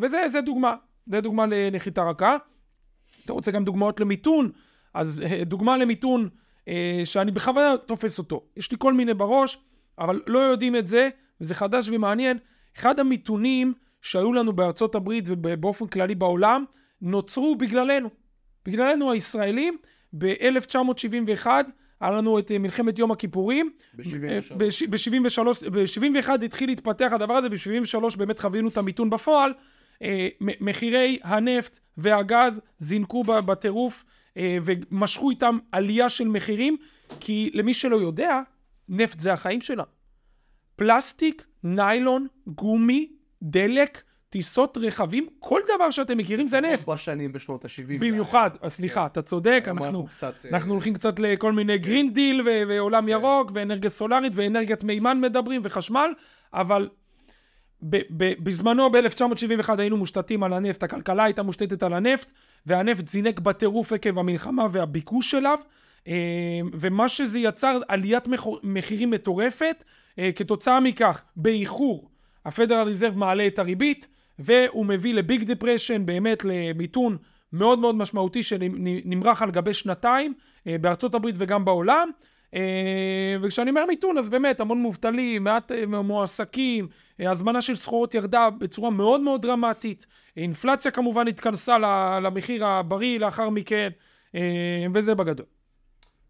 וזה 0.00 0.40
דוגמה, 0.44 0.74
זה 1.06 1.20
דוגמה 1.20 1.46
לנחיתה 1.46 2.02
רכה. 2.02 2.36
אתה 3.24 3.32
רוצה 3.32 3.50
גם 3.50 3.64
דוגמאות 3.64 4.00
למיתון, 4.00 4.50
אז 4.94 5.22
דוגמה 5.46 5.76
למיתון 5.76 6.28
אה, 6.68 7.00
שאני 7.04 7.30
בכוונה 7.30 7.74
תופס 7.86 8.18
אותו. 8.18 8.42
יש 8.56 8.72
לי 8.72 8.76
כל 8.80 8.94
מיני 8.94 9.14
בראש, 9.14 9.58
אבל 9.98 10.20
לא 10.26 10.38
יודעים 10.38 10.76
את 10.76 10.88
זה, 10.88 11.08
וזה 11.40 11.54
חדש 11.54 11.88
ומעניין. 11.88 12.38
אחד 12.78 13.00
המיתונים 13.00 13.74
שהיו 14.00 14.32
לנו 14.32 14.52
בארצות 14.52 14.94
הברית 14.94 15.24
ובאופן 15.26 15.86
כללי 15.86 16.14
בעולם, 16.14 16.64
נוצרו 17.02 17.56
בגללנו. 17.56 18.08
בגללנו 18.66 19.12
הישראלים, 19.12 19.78
ב-1971 20.18 21.46
היה 22.02 22.10
לנו 22.10 22.38
את 22.38 22.50
אה, 22.50 22.58
מלחמת 22.58 22.98
יום 22.98 23.12
הכיפורים. 23.12 23.70
ב-73. 23.94 25.70
ב-71 25.70 26.44
התחיל 26.44 26.70
להתפתח 26.70 27.10
הדבר 27.12 27.34
הזה, 27.34 27.48
ב-73 27.48 28.16
באמת 28.16 28.38
חווינו 28.38 28.68
את 28.68 28.76
המיתון 28.76 29.10
בפועל. 29.10 29.52
אה, 30.02 30.28
מחירי 30.40 31.18
הנפט 31.22 31.78
והגז 31.96 32.60
זינקו 32.78 33.24
בטירוף. 33.24 34.04
אה, 34.36 34.58
ומשכו 34.62 35.30
איתם 35.30 35.58
עלייה 35.72 36.08
של 36.08 36.28
מחירים, 36.28 36.76
כי 37.20 37.50
למי 37.54 37.74
שלא 37.74 37.96
יודע, 37.96 38.40
נפט 38.88 39.18
זה 39.20 39.32
החיים 39.32 39.60
שלנו. 39.60 39.88
פלסטיק, 40.76 41.46
ניילון, 41.64 42.26
גומי, 42.46 43.12
דלק, 43.42 44.02
טיסות 44.32 44.78
רכבים, 44.80 45.26
כל 45.38 45.60
דבר 45.76 45.90
שאתם 45.90 46.18
מכירים 46.18 46.48
זה 46.48 46.60
נפט. 46.60 46.88
בשנים 46.88 47.32
בשנות 47.32 47.64
ה-70. 47.64 48.00
במיוחד, 48.00 48.50
סליחה, 48.68 49.06
אתה 49.06 49.22
צודק, 49.22 49.64
אנחנו, 49.66 50.06
אנחנו 50.52 50.70
אה, 50.70 50.74
הולכים 50.74 50.94
קצת 50.94 51.18
לכל 51.18 51.52
מיני 51.52 51.78
Green 51.78 52.12
Deal 52.12 52.48
ועולם 52.68 53.02
כן. 53.02 53.08
ירוק 53.08 53.50
ואנרגיה 53.54 53.90
סולארית 53.90 54.32
ואנרגיית 54.34 54.84
מימן 54.84 55.20
מדברים 55.20 55.60
וחשמל, 55.64 56.12
אבל 56.52 56.88
בזמנו 58.42 58.90
ב-1971 58.90 59.70
היינו 59.78 59.96
מושתתים 59.96 60.42
על 60.42 60.52
הנפט, 60.52 60.82
הכלכלה 60.82 61.24
הייתה 61.24 61.42
מושתתת 61.42 61.82
על 61.82 61.92
הנפט, 61.92 62.32
והנפט 62.66 63.08
זינק 63.08 63.40
בטירוף 63.40 63.92
עקב 63.92 64.18
המלחמה 64.18 64.66
והביקוש 64.70 65.34
אליו, 65.34 65.58
אה, 66.08 66.12
ומה 66.72 67.08
שזה 67.08 67.38
יצר 67.38 67.78
עליית 67.88 68.24
מחירים 68.62 69.10
מטורפת, 69.10 69.84
אה, 70.18 70.30
כתוצאה 70.36 70.80
מכך, 70.80 71.22
באיחור, 71.36 72.08
הפדרל 72.44 72.86
ריזרב 72.86 73.16
מעלה 73.16 73.46
את 73.46 73.58
הריבית, 73.58 74.06
והוא 74.38 74.86
מביא 74.86 75.14
לביג 75.14 75.44
דיפרשן, 75.44 76.06
באמת 76.06 76.44
למיתון 76.44 77.16
מאוד 77.52 77.78
מאוד 77.78 77.94
משמעותי 77.94 78.42
שנמרח 78.42 79.42
על 79.42 79.50
גבי 79.50 79.74
שנתיים, 79.74 80.34
אה, 80.66 80.78
בארצות 80.78 81.14
הברית 81.14 81.34
וגם 81.38 81.64
בעולם. 81.64 82.10
אה, 82.54 83.36
וכשאני 83.42 83.70
אומר 83.70 83.86
מיתון, 83.86 84.18
אז 84.18 84.28
באמת 84.28 84.60
המון 84.60 84.78
מובטלים, 84.78 85.44
מעט 85.44 85.72
אה, 85.72 85.86
מועסקים, 85.86 86.88
הזמנה 87.18 87.60
של 87.60 87.76
סחורות 87.76 88.14
ירדה 88.14 88.50
בצורה 88.50 88.90
מאוד 88.90 89.20
מאוד 89.20 89.42
דרמטית, 89.42 90.06
אינפלציה 90.36 90.90
כמובן 90.90 91.28
התכנסה 91.28 91.78
למחיר 92.22 92.66
הבריא 92.66 93.18
לאחר 93.18 93.50
מכן, 93.50 93.88
וזה 94.94 95.14
בגדול. 95.14 95.46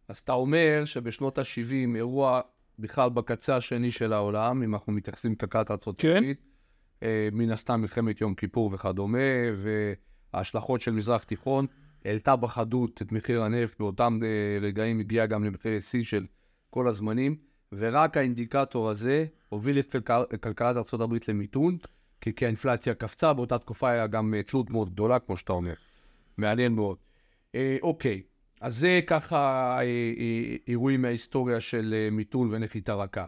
אז 0.09 0.19
אתה 0.19 0.33
אומר 0.33 0.83
שבשנות 0.85 1.39
ה-70 1.39 1.97
אירוע 1.97 2.41
בכלל 2.79 3.11
בקצה 3.11 3.57
השני 3.57 3.91
של 3.91 4.13
העולם, 4.13 4.63
אם 4.63 4.75
אנחנו 4.75 4.93
מתייחסים 4.93 5.33
לכלכלת 5.33 5.71
ארצות 5.71 6.01
כן. 6.01 6.17
הברית, 6.17 6.41
מן 7.33 7.51
הסתם 7.51 7.81
מלחמת 7.81 8.21
יום 8.21 8.35
כיפור 8.35 8.71
וכדומה, 8.73 9.19
וההשלכות 10.35 10.81
של 10.81 10.93
מזרח 10.93 11.23
תיכון. 11.23 11.67
העלתה 12.05 12.37
בחדות 12.37 13.03
את 13.03 13.13
מחיר 13.13 13.43
הנפט, 13.43 13.79
באותם 13.79 14.19
uh, 14.23 14.65
רגעים 14.65 15.01
הגיע 15.01 15.27
גם 15.27 15.45
למחירי 15.45 15.81
שיא 15.81 16.05
של 16.05 16.27
כל 16.71 16.89
הזמנים, 16.89 17.37
ורק 17.73 18.17
האינדיקטור 18.17 18.91
הזה 18.91 19.27
הוביל 19.49 19.79
את 19.79 19.97
כלכלת 20.43 20.77
ארה"ב 20.77 21.15
למיתון, 21.29 21.79
כי, 22.21 22.35
כי 22.35 22.45
האינפלציה 22.45 22.95
קפצה, 22.95 23.33
באותה 23.33 23.59
תקופה 23.59 23.91
היה 23.91 24.07
גם 24.07 24.35
uh, 24.39 24.51
תלות 24.51 24.71
מאוד 24.71 24.91
גדולה, 24.91 25.19
כמו 25.19 25.37
שאתה 25.37 25.53
אומר. 25.53 25.75
מעניין 26.37 26.73
מאוד. 26.73 26.97
אוקיי, 27.83 28.23
אז 28.61 28.77
זה 28.77 29.01
ככה 29.07 29.79
אירועים 30.69 31.03
מההיסטוריה 31.03 31.61
של 31.61 32.09
מיתון 32.13 32.49
ונחיתה 32.51 32.95
רכה. 32.95 33.27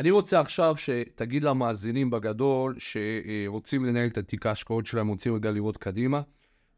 אני 0.00 0.10
רוצה 0.10 0.40
עכשיו 0.40 0.74
שתגיד 0.76 1.44
למאזינים 1.44 2.10
בגדול, 2.10 2.74
שרוצים 2.78 3.84
לנהל 3.84 4.06
את 4.06 4.18
התיק 4.18 4.46
ההשקעות 4.46 4.86
שלהם, 4.86 5.08
רוצים 5.08 5.34
רגע 5.34 5.50
לראות 5.50 5.76
קדימה, 5.76 6.20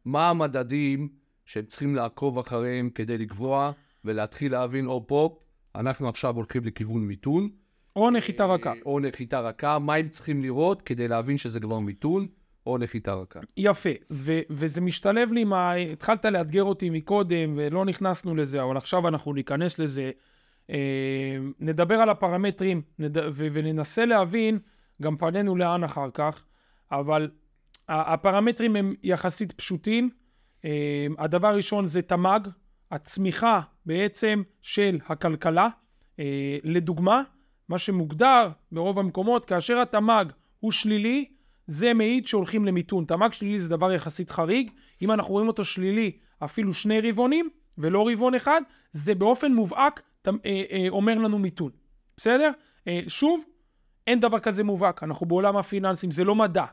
מה 0.04 0.30
המדדים 0.30 1.08
שהם 1.46 1.64
צריכים 1.64 1.94
לעקוב 1.94 2.38
אחריהם 2.38 2.90
כדי 2.90 3.18
לקבוע 3.18 3.72
ולהתחיל 4.04 4.52
להבין, 4.52 4.84
הופ 4.84 5.12
הופ, 5.12 5.38
אנחנו 5.74 6.08
עכשיו 6.08 6.36
הולכים 6.36 6.64
לכיוון 6.64 7.06
מיתון. 7.06 7.48
או 7.96 8.10
נחיתה 8.10 8.44
רכה. 8.44 8.70
אה, 8.70 8.74
או 8.86 9.00
נחיתה 9.00 9.40
רכה, 9.40 9.78
מה 9.78 9.94
הם 9.94 10.08
צריכים 10.08 10.42
לראות 10.42 10.82
כדי 10.82 11.08
להבין 11.08 11.36
שזה 11.36 11.60
כבר 11.60 11.78
מיתון, 11.78 12.26
או 12.66 12.78
נחיתה 12.78 13.14
רכה. 13.14 13.40
יפה, 13.56 13.90
ו- 14.12 14.40
וזה 14.50 14.80
משתלב 14.80 15.32
לי 15.32 15.40
עם 15.40 15.52
ה... 15.52 15.72
התחלת 15.72 16.24
לאתגר 16.24 16.64
אותי 16.64 16.90
מקודם, 16.90 17.54
ולא 17.56 17.84
נכנסנו 17.84 18.34
לזה, 18.36 18.62
אבל 18.62 18.76
עכשיו 18.76 19.08
אנחנו 19.08 19.32
ניכנס 19.32 19.78
לזה. 19.78 20.10
אה, 20.70 20.76
נדבר 21.60 21.94
על 21.94 22.08
הפרמטרים 22.08 22.82
נד... 22.98 23.18
ו- 23.18 23.46
וננסה 23.52 24.04
להבין, 24.04 24.58
גם 25.02 25.16
פנינו 25.16 25.56
לאן 25.56 25.84
אחר 25.84 26.10
כך, 26.14 26.44
אבל 26.92 27.30
הפרמטרים 27.88 28.76
הם 28.76 28.94
יחסית 29.02 29.52
פשוטים. 29.52 30.10
אה, 30.64 31.06
הדבר 31.18 31.48
הראשון 31.48 31.86
זה 31.86 32.02
תמ"ג, 32.02 32.40
הצמיחה 32.90 33.60
בעצם 33.86 34.42
של 34.62 34.98
הכלכלה. 35.06 35.68
אה, 36.18 36.58
לדוגמה, 36.64 37.22
מה 37.68 37.78
שמוגדר 37.78 38.48
ברוב 38.72 38.98
המקומות, 38.98 39.44
כאשר 39.44 39.78
התמ"ג 39.78 40.24
הוא 40.60 40.72
שלילי, 40.72 41.24
זה 41.66 41.94
מעיד 41.94 42.26
שהולכים 42.26 42.64
למיתון. 42.64 43.04
תמ"ג 43.04 43.32
שלילי 43.32 43.60
זה 43.60 43.68
דבר 43.68 43.92
יחסית 43.92 44.30
חריג. 44.30 44.70
אם 45.02 45.10
אנחנו 45.10 45.32
רואים 45.32 45.48
אותו 45.48 45.64
שלילי 45.64 46.12
אפילו 46.38 46.74
שני 46.74 47.00
רבעונים, 47.00 47.50
ולא 47.78 48.08
רבעון 48.08 48.34
אחד, 48.34 48.60
זה 48.92 49.14
באופן 49.14 49.52
מובהק 49.52 50.02
אומר 50.90 51.14
לנו 51.14 51.38
מיתון. 51.38 51.70
בסדר? 52.16 52.50
אה, 52.88 53.00
שוב, 53.08 53.44
אין 54.06 54.20
דבר 54.20 54.38
כזה 54.38 54.64
מובהק. 54.64 55.02
אנחנו 55.02 55.26
בעולם 55.26 55.56
הפיננסים, 55.56 56.10
זה 56.10 56.24
לא 56.24 56.34
מדע. 56.34 56.64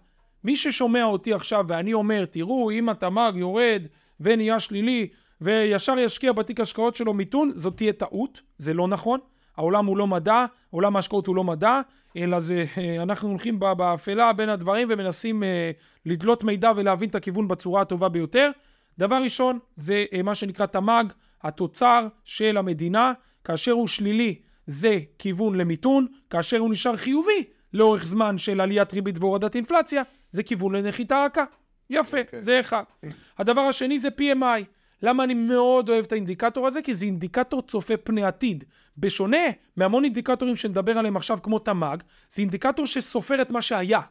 מי 0.43 0.55
ששומע 0.55 1.03
אותי 1.03 1.33
עכשיו 1.33 1.65
ואני 1.67 1.93
אומר, 1.93 2.25
תראו, 2.25 2.71
אם 2.71 2.89
התמ"ג 2.89 3.31
יורד 3.35 3.87
ונהיה 4.19 4.59
שלילי, 4.59 5.07
וישר 5.41 5.99
ישקיע 5.99 6.31
בתיק 6.31 6.59
השקעות 6.59 6.95
שלו 6.95 7.13
מיתון, 7.13 7.51
זאת 7.55 7.77
תהיה 7.77 7.93
טעות, 7.93 8.41
זה 8.57 8.73
לא 8.73 8.87
נכון. 8.87 9.19
העולם 9.57 9.85
הוא 9.85 9.97
לא 9.97 10.07
מדע, 10.07 10.45
עולם 10.69 10.95
ההשקעות 10.95 11.27
הוא 11.27 11.35
לא 11.35 11.43
מדע, 11.43 11.81
אלא 12.17 12.39
זה, 12.39 12.65
אה, 12.77 13.03
אנחנו 13.03 13.29
הולכים 13.29 13.59
באפלה 13.59 14.33
בין 14.33 14.49
הדברים 14.49 14.87
ומנסים 14.91 15.43
אה, 15.43 15.71
לדלות 16.05 16.43
מידע 16.43 16.71
ולהבין 16.75 17.09
את 17.09 17.15
הכיוון 17.15 17.47
בצורה 17.47 17.81
הטובה 17.81 18.09
ביותר. 18.09 18.51
דבר 18.97 19.23
ראשון, 19.23 19.59
זה 19.75 20.05
אה, 20.13 20.21
מה 20.21 20.35
שנקרא 20.35 20.65
תמ"ג, 20.65 21.03
התוצר 21.43 22.07
של 22.25 22.57
המדינה. 22.57 23.13
כאשר 23.49 23.71
הוא 23.71 23.87
שלילי, 23.87 24.35
זה 24.67 24.99
כיוון 25.19 25.55
למיתון, 25.55 26.07
כאשר 26.29 26.57
הוא 26.57 26.71
נשאר 26.71 26.97
חיובי 26.97 27.43
לאורך 27.73 28.05
זמן 28.05 28.37
של 28.37 28.61
עליית 28.61 28.93
ריבית 28.93 29.15
והורדת 29.19 29.55
אינפלציה, 29.55 30.03
זה 30.31 30.43
כיוון 30.43 30.75
לנחיתה 30.75 31.25
רכה. 31.25 31.43
יפה, 31.89 32.17
okay. 32.17 32.21
אוקיי. 32.21 32.41
זה 32.41 32.59
אחד. 32.59 32.83
הדבר 33.37 33.61
השני 33.61 33.99
זה 33.99 34.07
PMI. 34.19 34.63
למה 35.01 35.23
אני 35.23 35.33
מאוד 35.33 35.89
אוהב 35.89 36.05
את 36.05 36.11
האינדיקטור 36.11 36.67
הזה? 36.67 36.81
כי 36.81 36.93
זה 36.93 37.05
אינדיקטור 37.05 37.61
צופה 37.61 37.97
פני 37.97 38.23
עתיד. 38.23 38.63
בשונה 38.97 39.47
מהמון 39.75 40.03
אינדיקטורים 40.03 40.55
שנדבר 40.55 40.97
עליהם 40.97 41.17
עכשיו 41.17 41.37
כמו 41.43 41.59
תמ"ג, 41.59 41.97
זה 42.31 42.41
אינדיקטור 42.41 42.87
שסופר 42.87 43.41
את 43.41 43.49
מה 43.49 43.61
שהיה. 43.61 44.01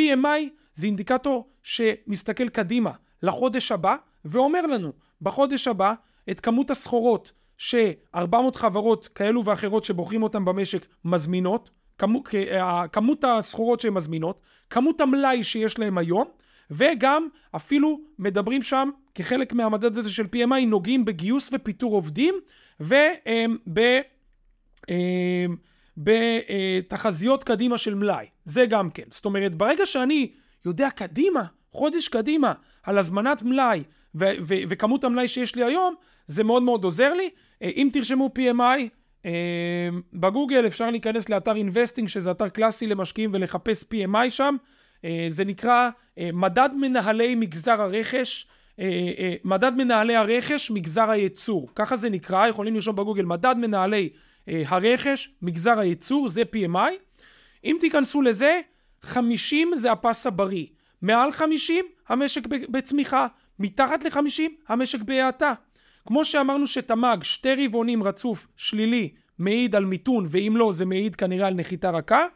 PMI 0.00 0.40
זה 0.74 0.86
אינדיקטור 0.86 1.48
שמסתכל 1.62 2.48
קדימה 2.48 2.90
לחודש 3.22 3.72
הבא 3.72 3.96
ואומר 4.24 4.66
לנו 4.66 4.92
בחודש 5.22 5.68
הבא 5.68 5.94
את 6.30 6.40
כמות 6.40 6.70
הסחורות 6.70 7.32
ש-400 7.62 8.54
חברות 8.54 9.08
כאלו 9.08 9.44
ואחרות 9.44 9.84
שבוחרים 9.84 10.22
אותן 10.22 10.44
במשק 10.44 10.86
מזמינות, 11.04 11.70
כמות, 11.98 12.28
כמות 12.92 13.24
הסחורות 13.24 13.80
שהן 13.80 13.92
מזמינות, 13.92 14.40
כמות 14.70 15.00
המלאי 15.00 15.44
שיש 15.44 15.78
להן 15.78 15.98
היום 15.98 16.28
וגם 16.70 17.28
אפילו 17.56 18.00
מדברים 18.18 18.62
שם 18.62 18.90
כחלק 19.14 19.52
מהמדד 19.52 19.98
הזה 19.98 20.10
של 20.10 20.26
PMI 20.36 20.66
נוגעים 20.66 21.04
בגיוס 21.04 21.50
ופיטור 21.52 21.94
עובדים 21.94 22.34
ובתחזיות 25.96 27.44
קדימה 27.44 27.78
של 27.78 27.94
מלאי. 27.94 28.26
זה 28.44 28.66
גם 28.66 28.90
כן. 28.90 29.06
זאת 29.10 29.24
אומרת, 29.24 29.54
ברגע 29.54 29.86
שאני 29.86 30.32
יודע 30.64 30.90
קדימה, 30.90 31.44
חודש 31.72 32.08
קדימה, 32.08 32.52
על 32.82 32.98
הזמנת 32.98 33.42
מלאי 33.42 33.82
ו- 34.14 34.34
ו- 34.42 34.62
וכמות 34.68 35.04
המלאי 35.04 35.28
שיש 35.28 35.56
לי 35.56 35.64
היום, 35.64 35.94
זה 36.26 36.44
מאוד 36.44 36.62
מאוד 36.62 36.84
עוזר 36.84 37.12
לי. 37.12 37.30
אה, 37.62 37.70
אם 37.76 37.88
תרשמו 37.92 38.30
PMI, 38.38 38.88
בגוגל 40.12 40.66
אפשר 40.66 40.90
להיכנס 40.90 41.28
לאתר 41.28 41.56
Investing, 41.56 42.08
שזה 42.08 42.30
אתר 42.30 42.48
קלאסי 42.48 42.86
למשקיעים, 42.86 43.30
ולחפש 43.34 43.84
PMI 43.94 44.30
שם. 44.30 44.56
אה, 45.04 45.26
זה 45.28 45.44
נקרא 45.44 45.90
אה, 46.18 46.30
מדד 46.32 46.70
מנהלי 46.76 47.34
מגזר 47.34 47.82
הרכש, 47.82 48.46
אה, 48.80 49.34
מדד 49.44 49.72
מנהלי 49.76 50.16
הרכש, 50.16 50.70
מגזר 50.70 51.10
הייצור. 51.10 51.68
ככה 51.74 51.96
זה 51.96 52.10
נקרא, 52.10 52.46
יכולים 52.46 52.74
לרשום 52.74 52.96
בגוגל 52.96 53.24
מדד 53.24 53.54
מנהלי 53.58 54.10
הרכש, 54.46 55.30
מגזר 55.42 55.78
הייצור, 55.78 56.28
זה 56.28 56.42
PMI. 56.56 57.18
אם 57.64 57.76
תיכנסו 57.80 58.22
לזה, 58.22 58.60
50 59.02 59.70
זה 59.76 59.92
הפס 59.92 60.26
הבריא. 60.26 60.66
מעל 61.02 61.32
50 61.32 61.84
המשק 62.08 62.46
בצמיחה, 62.46 63.26
מתחת 63.58 64.04
ל-50 64.04 64.42
המשק 64.68 65.02
בהאטה. 65.02 65.52
כמו 66.06 66.24
שאמרנו 66.24 66.66
שתמ"ג 66.66 67.22
שתי 67.22 67.64
רבעונים 67.64 68.02
רצוף 68.02 68.46
שלילי 68.56 69.10
מעיד 69.38 69.74
על 69.74 69.84
מיתון, 69.84 70.26
ואם 70.30 70.54
לא 70.56 70.72
זה 70.72 70.84
מעיד 70.84 71.16
כנראה 71.16 71.46
על 71.46 71.54
נחיתה 71.54 71.90
רכה. 71.90 72.26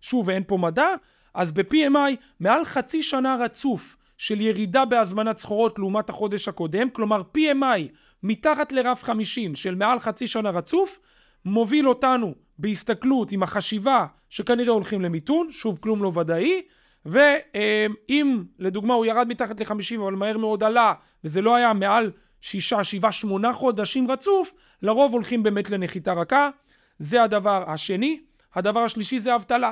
שוב, 0.00 0.28
ואין 0.28 0.42
פה 0.46 0.56
מדע. 0.56 0.88
אז 1.34 1.52
ב-PMI 1.52 2.16
מעל 2.40 2.64
חצי 2.64 3.02
שנה 3.02 3.36
רצוף 3.40 3.96
של 4.18 4.40
ירידה 4.40 4.84
בהזמנת 4.84 5.36
סחורות 5.36 5.78
לעומת 5.78 6.10
החודש 6.10 6.48
הקודם, 6.48 6.90
כלומר 6.90 7.22
PMI 7.36 7.80
מתחת 8.22 8.72
לרף 8.72 9.02
50 9.02 9.54
של 9.54 9.74
מעל 9.74 9.98
חצי 9.98 10.26
שנה 10.26 10.50
רצוף, 10.50 11.00
מוביל 11.44 11.88
אותנו 11.88 12.34
בהסתכלות 12.58 13.32
עם 13.32 13.42
החשיבה 13.42 14.06
שכנראה 14.30 14.72
הולכים 14.72 15.00
למיתון, 15.00 15.48
שוב 15.50 15.78
כלום 15.80 16.02
לא 16.02 16.12
ודאי, 16.14 16.62
ואם 17.06 18.44
לדוגמה 18.58 18.94
הוא 18.94 19.06
ירד 19.06 19.28
מתחת 19.28 19.60
ל-50 19.60 20.00
אבל 20.02 20.14
מהר 20.14 20.38
מאוד 20.38 20.64
עלה 20.64 20.92
וזה 21.24 21.40
לא 21.40 21.56
היה 21.56 21.72
מעל 21.72 22.10
6, 22.40 22.74
7, 22.82 23.12
8 23.12 23.52
חודשים 23.52 24.10
רצוף, 24.10 24.54
לרוב 24.82 25.12
הולכים 25.12 25.42
באמת 25.42 25.70
לנחיתה 25.70 26.12
רכה. 26.12 26.50
זה 26.98 27.22
הדבר 27.22 27.70
השני. 27.70 28.20
הדבר 28.54 28.80
השלישי 28.80 29.18
זה 29.18 29.34
אבטלה. 29.34 29.70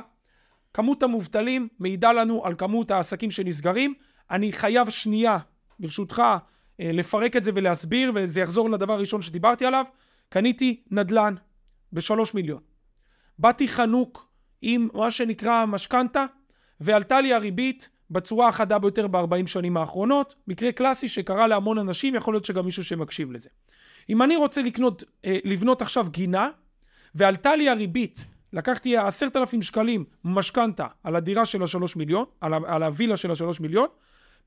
כמות 0.73 1.03
המובטלים 1.03 1.67
מעידה 1.79 2.11
לנו 2.11 2.45
על 2.45 2.55
כמות 2.55 2.91
העסקים 2.91 3.31
שנסגרים. 3.31 3.93
אני 4.31 4.51
חייב 4.51 4.89
שנייה, 4.89 5.37
ברשותך, 5.79 6.21
אה, 6.79 6.91
לפרק 6.93 7.35
את 7.35 7.43
זה 7.43 7.51
ולהסביר, 7.55 8.11
וזה 8.15 8.41
יחזור 8.41 8.69
לדבר 8.69 8.93
הראשון 8.93 9.21
שדיברתי 9.21 9.65
עליו. 9.65 9.85
קניתי 10.29 10.83
נדל"ן 10.91 11.35
בשלוש 11.93 12.33
מיליון. 12.33 12.61
באתי 13.39 13.67
חנוק 13.67 14.27
עם 14.61 14.87
מה 14.93 15.11
שנקרא 15.11 15.65
משכנתה, 15.65 16.25
ועלתה 16.81 17.21
לי 17.21 17.33
הריבית 17.33 17.89
בצורה 18.11 18.47
החדה 18.47 18.79
ביותר 18.79 19.07
ב-40 19.07 19.47
שנים 19.47 19.77
האחרונות. 19.77 20.35
מקרה 20.47 20.71
קלאסי 20.71 21.07
שקרה 21.07 21.47
להמון 21.47 21.77
אנשים, 21.77 22.15
יכול 22.15 22.33
להיות 22.33 22.45
שגם 22.45 22.65
מישהו 22.65 22.83
שמקשיב 22.83 23.31
לזה. 23.31 23.49
אם 24.09 24.21
אני 24.21 24.35
רוצה 24.35 24.61
לקנות, 24.61 25.03
אה, 25.25 25.37
לבנות 25.43 25.81
עכשיו 25.81 26.07
גינה, 26.09 26.49
ועלתה 27.15 27.55
לי 27.55 27.69
הריבית 27.69 28.25
לקחתי 28.53 28.97
עשרת 28.97 29.35
אלפים 29.35 29.61
שקלים 29.61 30.05
משכנתה 30.23 30.87
על 31.03 31.15
הדירה 31.15 31.45
של 31.45 31.63
השלוש 31.63 31.95
מיליון, 31.95 32.25
על, 32.41 32.53
על 32.53 32.83
הווילה 32.83 33.17
של 33.17 33.31
השלוש 33.31 33.59
מיליון, 33.59 33.87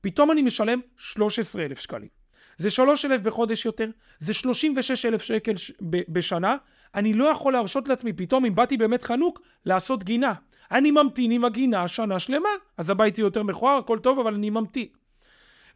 פתאום 0.01 0.31
אני 0.31 0.41
משלם 0.41 0.79
שלוש 0.97 1.39
עשרה 1.39 1.65
אלף 1.65 1.79
שקלים. 1.79 2.09
זה 2.57 2.71
שלוש 2.71 3.05
אלף 3.05 3.21
בחודש 3.21 3.65
יותר, 3.65 3.89
זה 4.19 4.33
שלושים 4.33 4.73
ושש 4.77 5.05
אלף 5.05 5.21
שקל 5.21 5.55
ש... 5.55 5.71
בשנה, 6.09 6.55
אני 6.95 7.13
לא 7.13 7.25
יכול 7.25 7.53
להרשות 7.53 7.87
לעצמי 7.87 8.13
פתאום, 8.13 8.45
אם 8.45 8.55
באתי 8.55 8.77
באמת 8.77 9.03
חנוק, 9.03 9.41
לעשות 9.65 10.03
גינה. 10.03 10.33
אני 10.71 10.91
ממתין 10.91 11.31
עם 11.31 11.45
הגינה 11.45 11.87
שנה 11.87 12.19
שלמה, 12.19 12.49
אז 12.77 12.89
הבית 12.89 13.17
יהיה 13.17 13.25
יותר 13.25 13.43
מכוער, 13.43 13.77
הכל 13.77 13.99
טוב, 13.99 14.19
אבל 14.19 14.33
אני 14.33 14.49
ממתין. 14.49 14.87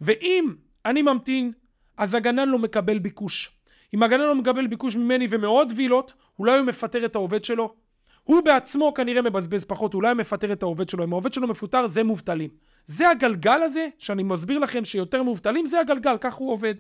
ואם 0.02 0.54
אני 0.86 1.02
ממתין, 1.02 1.52
אז 1.98 2.16
הגנן 2.16 2.50
לא 2.50 2.60
מקבל 2.60 3.00
ביקוש. 3.00 3.52
אם 3.94 4.04
הגנן 4.04 4.24
לא 4.24 4.36
מקבל 4.36 4.68
ביקוש 4.68 4.96
ממני 4.96 5.28
ומעוד 5.30 5.72
וילות, 5.76 6.14
אולי 6.40 6.58
הוא 6.58 6.66
מפטר 6.66 7.06
את 7.06 7.16
העובד 7.16 7.44
שלו, 7.44 7.76
הוא 8.24 8.42
בעצמו 8.42 8.94
כנראה 8.94 9.22
מבזבז 9.22 9.64
פחות, 9.64 9.94
אולי 9.94 10.14
מפטר 10.14 10.54
את 10.54 10.64
העובד 10.64 10.90
שלו. 10.90 11.04
אם 11.04 11.14
העובד 11.14 11.34
שלו 11.34 11.48
מפוטר, 11.48 11.88
זה 11.88 12.04
מובטלים. 12.04 12.50
זה 12.88 13.10
הגלגל 13.10 13.62
הזה, 13.64 13.88
שאני 13.98 14.24
מסביר 14.24 14.60
לכם 14.60 14.86
שיותר 14.86 15.24
מובטלים, 15.24 15.66
זה 15.66 15.80
הגלגל, 15.80 16.18
כך 16.22 16.34
הוא 16.34 16.52
עובד. 16.52 16.76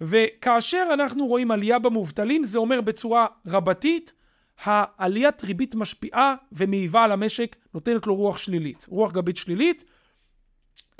וכאשר 0.00 0.88
אנחנו 0.92 1.26
רואים 1.26 1.50
עלייה 1.50 1.78
במובטלים, 1.78 2.44
זה 2.44 2.58
אומר 2.58 2.80
בצורה 2.80 3.26
רבתית, 3.46 4.12
העליית 4.64 5.44
ריבית 5.44 5.74
משפיעה 5.74 6.34
ומעיבה 6.52 7.04
על 7.04 7.12
המשק, 7.12 7.56
נותנת 7.74 8.06
לו 8.06 8.14
רוח 8.14 8.38
שלילית, 8.38 8.86
רוח 8.88 9.12
גבית 9.12 9.36
שלילית. 9.36 9.84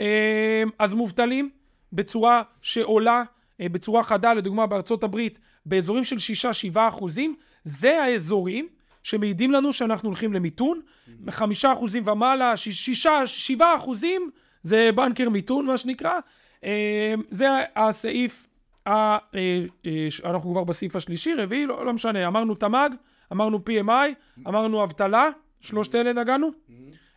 אה, 0.00 0.62
אז 0.78 0.94
מובטלים 0.94 1.50
בצורה 1.92 2.42
שעולה, 2.62 3.22
אה, 3.60 3.68
בצורה 3.68 4.02
חדה, 4.02 4.34
לדוגמה 4.34 4.66
בארצות 4.66 5.04
הברית, 5.04 5.38
באזורים 5.66 6.04
של 6.04 6.16
6-7 6.74 6.88
אחוזים, 6.88 7.36
זה 7.64 8.02
האזורים 8.02 8.68
שמעידים 9.02 9.50
לנו 9.50 9.72
שאנחנו 9.72 10.08
הולכים 10.08 10.32
למיתון, 10.32 10.80
חמישה 11.30 11.72
אחוזים 11.72 12.08
ומעלה, 12.08 12.56
שישה, 12.56 13.26
שבעה 13.26 13.76
אחוזים, 13.76 14.30
זה 14.62 14.90
בנקר 14.94 15.28
מיתון 15.28 15.66
מה 15.66 15.78
שנקרא. 15.78 16.12
אה, 16.64 17.14
זה 17.30 17.48
הסעיף, 17.76 18.46
אה, 18.86 19.18
אה, 19.34 19.60
אנחנו 20.24 20.50
כבר 20.50 20.64
בסעיף 20.64 20.96
השלישי, 20.96 21.34
רביעי, 21.34 21.66
לא, 21.66 21.86
לא 21.86 21.92
משנה, 21.92 22.26
אמרנו 22.26 22.54
תמ"ג, 22.54 22.90
אמרנו 23.32 23.60
PMI, 23.68 24.40
אמרנו 24.48 24.84
אבטלה, 24.84 25.28
שלושת 25.60 25.94
אלה 25.94 26.12
נגענו. 26.12 26.50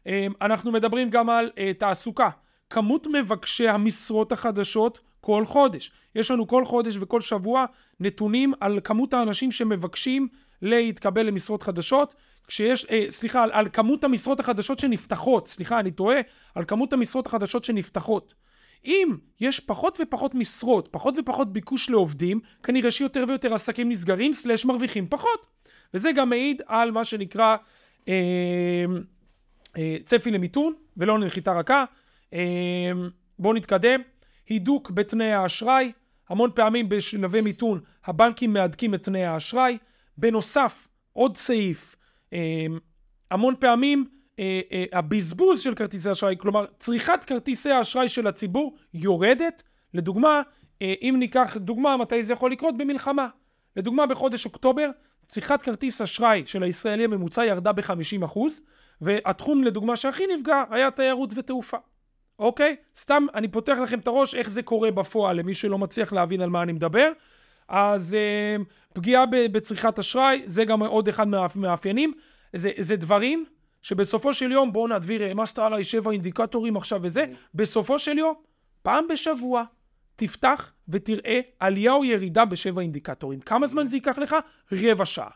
אה, 0.08 0.28
אנחנו 0.42 0.72
מדברים 0.72 1.10
גם 1.10 1.30
על 1.30 1.52
אה, 1.58 1.72
תעסוקה. 1.78 2.30
כמות 2.70 3.08
מבקשי 3.08 3.68
המשרות 3.68 4.32
החדשות 4.32 5.00
כל 5.22 5.46
חודש. 5.46 5.92
יש 6.16 6.32
לנו 6.32 6.48
כל 6.48 6.66
חודש 6.66 6.98
וכל 7.00 7.22
שבוע 7.22 7.66
נתונים 8.00 8.54
על 8.60 8.80
כמות 8.84 9.14
האנשים 9.14 9.52
שמבקשים 9.52 10.28
להתקבל 10.62 11.26
למשרות 11.26 11.64
חדשות. 11.64 12.16
כשיש, 12.48 12.86
אה, 12.86 13.06
סליחה, 13.10 13.44
על, 13.44 13.50
על 13.54 13.70
כמות 13.74 14.04
המשרות 14.04 14.40
החדשות 14.40 14.80
שנפתחות, 14.80 15.48
סליחה, 15.48 15.80
אני 15.80 15.92
טועה, 15.92 16.18
על 16.56 16.66
כמות 16.66 16.94
המשרות 16.94 17.28
החדשות 17.28 17.64
שנפתחות. 17.64 18.34
אם 18.86 19.16
יש 19.40 19.60
פחות 19.60 19.98
ופחות 20.02 20.36
משרות, 20.36 20.88
פחות 20.92 21.16
ופחות 21.18 21.54
ביקוש 21.54 21.90
לעובדים, 21.90 22.40
כנראה 22.64 22.92
שיותר 22.92 23.26
ויותר 23.28 23.54
עסקים 23.54 23.90
נסגרים, 23.90 24.34
סלש 24.34 24.66
מרוויחים 24.66 25.08
פחות. 25.10 25.53
וזה 25.94 26.12
גם 26.12 26.30
מעיד 26.30 26.62
על 26.68 26.92
מה 26.92 27.04
שנקרא 27.04 27.56
אה, 28.08 28.86
אה, 29.78 29.98
צפי 30.06 30.32
למיתון 30.32 30.74
ולא 30.98 31.20
לנחיתה 31.20 31.54
רכה. 31.54 31.86
אה, 32.34 32.92
בואו 33.40 33.54
נתקדם. 33.54 34.02
הידוק 34.50 34.92
בתנאי 34.92 35.32
האשראי. 35.32 35.92
המון 36.30 36.50
פעמים 36.56 36.90
בשלבי 36.90 37.42
מיתון 37.42 37.80
הבנקים 38.06 38.54
מהדקים 38.54 38.94
את 38.94 39.04
תנאי 39.04 39.26
האשראי. 39.26 39.78
בנוסף, 40.18 40.88
עוד 41.14 41.38
סעיף, 41.38 41.96
אה, 42.34 42.66
המון 43.32 43.56
פעמים 43.60 44.06
אה, 44.40 44.62
אה, 44.72 44.86
הבזבוז 44.94 45.62
של 45.62 45.76
כרטיסי 45.76 46.12
אשראי, 46.12 46.36
כלומר 46.38 46.66
צריכת 46.80 47.24
כרטיסי 47.24 47.72
האשראי 47.72 48.10
של 48.10 48.28
הציבור 48.28 48.76
יורדת. 48.94 49.64
לדוגמה, 49.94 50.42
אה, 50.82 50.94
אם 51.02 51.16
ניקח 51.20 51.58
דוגמה 51.58 51.98
מתי 51.98 52.24
זה 52.24 52.34
יכול 52.34 52.52
לקרות 52.52 52.78
במלחמה. 52.78 53.28
לדוגמה 53.76 54.06
בחודש 54.06 54.46
אוקטובר 54.46 54.90
צריכת 55.34 55.62
כרטיס 55.62 56.02
אשראי 56.02 56.44
של 56.46 56.64
הישראלי 56.64 57.04
הממוצע 57.04 57.46
ירדה 57.46 57.72
ב-50% 57.72 58.40
והתחום 59.02 59.64
לדוגמה 59.64 59.96
שהכי 59.96 60.24
נפגע 60.28 60.64
היה 60.70 60.92
תיירות 60.92 61.30
ותעופה. 61.36 61.78
אוקיי? 62.40 62.76
סתם 63.00 63.26
אני 63.36 63.48
פותח 63.48 63.78
לכם 63.84 64.00
את 64.00 64.08
הראש 64.08 64.36
איך 64.36 64.50
זה 64.50 64.64
קורה 64.64 64.92
בפועל 64.92 65.38
למי 65.38 65.54
שלא 65.54 65.78
מצליח 65.78 66.14
להבין 66.14 66.42
על 66.42 66.50
מה 66.50 66.62
אני 66.62 66.72
מדבר. 66.72 67.12
אז 67.68 68.14
אה, 68.14 68.56
פגיעה 68.94 69.26
בצריכת 69.26 70.00
אשראי 70.00 70.44
זה 70.46 70.66
גם 70.66 70.84
עוד 70.84 71.08
אחד 71.08 71.28
מהמאפיינים. 71.28 72.14
זה, 72.56 72.72
זה 72.78 72.96
דברים 72.96 73.46
שבסופו 73.82 74.34
של 74.34 74.52
יום, 74.52 74.74
בואו 74.74 74.88
נדביר, 74.88 75.24
העמסת 75.24 75.60
עליי 75.60 75.84
שבע 75.84 76.12
אינדיקטורים 76.12 76.78
עכשיו 76.78 77.00
וזה, 77.04 77.26
בסופו 77.54 78.00
של 78.00 78.18
יום, 78.18 78.34
פעם 78.82 79.08
בשבוע, 79.08 79.64
תפתח 80.16 80.72
ותראה 80.90 81.40
עלייה 81.60 81.94
או 81.94 82.06
ירידה 82.06 82.46
בשבע 82.46 82.82
אינדיקטורים. 82.82 83.40
כמה 83.40 83.68
זמן 83.68 83.88
זה 83.88 83.96
ייקח 83.96 84.18
לך? 84.18 84.36
רבע 84.72 85.06
שעה. 85.06 85.30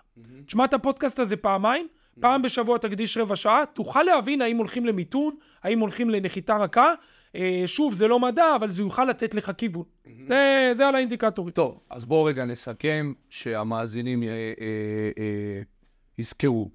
תשמע 0.46 0.66
את 0.66 0.74
הפודקאסט 0.74 1.20
הזה 1.20 1.36
פעמיים, 1.36 1.88
פעם 2.20 2.42
בשבוע 2.42 2.78
תקדיש 2.78 3.18
רבע 3.18 3.36
שעה, 3.36 3.64
תוכל 3.74 4.04
להבין 4.04 4.42
האם 4.42 4.58
הולכים 4.58 4.86
למיתון, 4.86 5.36
האם 5.64 5.80
הולכים 5.80 6.10
לנחיתה 6.10 6.58
רכה. 6.58 6.94
אה, 7.36 7.64
שוב, 7.66 7.94
זה 7.94 8.08
לא 8.08 8.20
מדע, 8.20 8.56
אבל 8.56 8.70
זה 8.70 8.82
יוכל 8.82 9.06
לתת 9.06 9.34
לך 9.34 9.52
כיוון. 9.58 9.84
זה, 10.28 10.72
זה 10.76 10.88
על 10.88 10.96
האינדיקטורים. 10.96 11.52
טוב, 11.52 11.80
אז 11.90 12.06
בואו 12.06 12.24
רגע 12.24 12.46
נסכם, 12.46 13.14
שהמאזינים 13.30 14.24
אה, 14.24 14.30
אה, 14.30 14.54
אה, 15.20 15.62
יזכרו. 16.18 16.72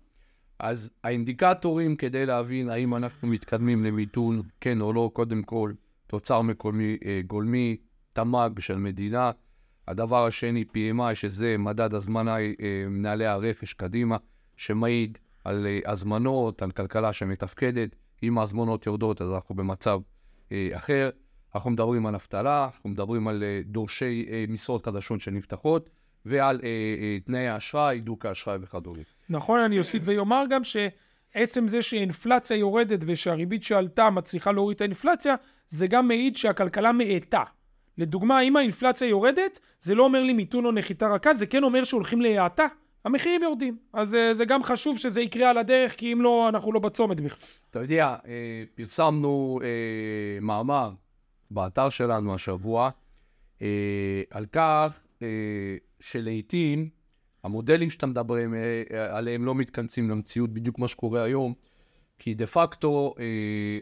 אז 0.58 0.90
האינדיקטורים 1.04 1.96
כדי 1.96 2.26
להבין 2.26 2.68
האם 2.68 2.94
אנחנו 2.94 3.28
מתקדמים 3.28 3.84
למיתון, 3.84 4.42
כן 4.60 4.80
או 4.80 4.92
לא, 4.92 5.10
קודם 5.12 5.42
כל, 5.42 5.72
תוצר 6.06 6.42
מקומי 6.42 6.96
אה, 7.06 7.20
גולמי, 7.26 7.76
תמ"ג 8.12 8.61
של 8.61 8.77
מדינה. 8.77 9.31
הדבר 9.88 10.27
השני, 10.27 10.64
PMI, 10.75 11.14
שזה 11.14 11.57
מדד 11.59 11.94
הזמנה 11.94 12.38
אה, 12.40 12.46
מנהלי 12.88 13.27
הרכש 13.27 13.72
קדימה, 13.72 14.16
שמעיד 14.57 15.18
על 15.44 15.66
אה, 15.66 15.92
הזמנות, 15.92 16.62
על 16.62 16.70
כלכלה 16.70 17.12
שמתפקדת. 17.12 17.96
אם 18.22 18.38
ההזמנות 18.38 18.87
יורדות, 18.87 19.22
אז 19.22 19.33
אנחנו 19.33 19.55
במצב 19.55 20.01
אה, 20.53 20.68
אחר. 20.72 21.11
אנחנו 21.55 21.70
מדברים 21.70 22.07
על 22.07 22.14
אבטלה, 22.14 22.64
אנחנו 22.64 22.90
מדברים 22.90 23.29
על 23.29 23.42
דורשי 23.64 24.27
משרות 24.48 24.87
חדשות 24.87 25.20
שנפתחות, 25.20 25.90
ועל 26.27 26.61
אה, 26.64 26.68
אה, 26.68 27.18
תנאי 27.25 27.48
האשראי, 27.48 27.96
הידוק 27.96 28.27
האשראי 28.27 28.59
וכדומה. 28.61 29.03
נכון, 29.29 29.61
אני 29.61 29.79
אוסיף 29.79 30.03
ויאמר 30.05 30.44
גם 30.51 30.61
שעצם 30.64 31.68
זה 31.68 31.83
שאינפלציה 31.83 32.57
יורדת 32.57 33.01
ושהריבית 33.07 33.62
שעלתה 33.62 34.11
מצליחה 34.11 34.53
להוריד 34.53 34.75
את 34.75 34.81
האינפלציה, 34.81 35.35
זה 35.70 35.87
גם 35.87 36.09
מעיד 36.09 36.37
שהכלכלה 36.37 36.92
מאטה. 36.92 37.42
לדוגמה, 37.98 38.40
אם 38.40 38.57
האינפלציה 38.57 39.09
יורדת, 39.09 39.59
זה 39.81 39.94
לא 39.94 40.05
אומר 40.05 40.22
לי 40.22 40.33
מיתון 40.33 40.64
או 40.64 40.72
נחיתה 40.72 41.09
רכה, 41.09 41.35
זה 41.35 41.46
כן 41.46 41.62
אומר 41.62 41.85
שהולכים 41.85 42.20
להאטה. 42.20 42.66
המחירים 43.05 43.42
יורדים. 43.42 43.76
אז 43.92 44.14
uh, 44.14 44.37
זה 44.37 44.44
גם 44.44 44.62
חשוב 44.62 44.98
שזה 44.98 45.20
יקרה 45.20 45.50
על 45.50 45.59
הדרך, 45.59 45.96
כי 45.96 46.12
אם 46.12 46.22
לא, 46.22 46.48
אנחנו 46.48 46.72
לא 46.72 46.81
בצומת 46.81 47.20
בכלל. 47.20 47.38
אתה 47.70 47.83
יודע, 47.83 48.16
uh, 48.22 48.26
פרסמנו 48.74 49.59
uh, 49.61 49.64
מאמר 50.44 50.90
באתר 51.50 51.88
שלנו 51.88 52.35
השבוע 52.35 52.90
על 54.31 54.46
כך 54.52 54.92
שלעיתים 56.00 56.88
המודלים 57.44 57.90
שאתה 57.90 58.07
מדבר 58.07 58.35
עליהם 59.11 59.44
לא 59.44 59.55
מתכנסים 59.55 60.11
למציאות, 60.11 60.50
בדיוק 60.50 60.78
מה 60.78 60.88
שקורה 60.88 61.22
היום, 61.22 61.55
כי 62.18 62.35
דה 62.35 62.46
פקטו 62.46 63.14
אה, 63.18 63.24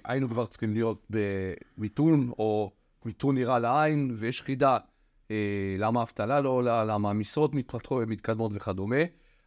היינו 0.04 0.28
כבר 0.28 0.46
צריכים 0.46 0.74
להיות 0.74 1.06
במיתון, 1.10 2.30
או 2.38 2.72
מיתון 3.04 3.34
נראה 3.34 3.58
לעין, 3.58 4.10
ויש 4.14 4.42
חידה 4.42 4.78
אה, 5.30 5.36
למה 5.78 6.00
האבטלה 6.00 6.40
לא 6.40 6.48
עולה, 6.48 6.84
למה 6.84 7.10
המשרות 7.10 7.50
ומתקדמות 7.90 8.52
וכדומה. 8.54 8.96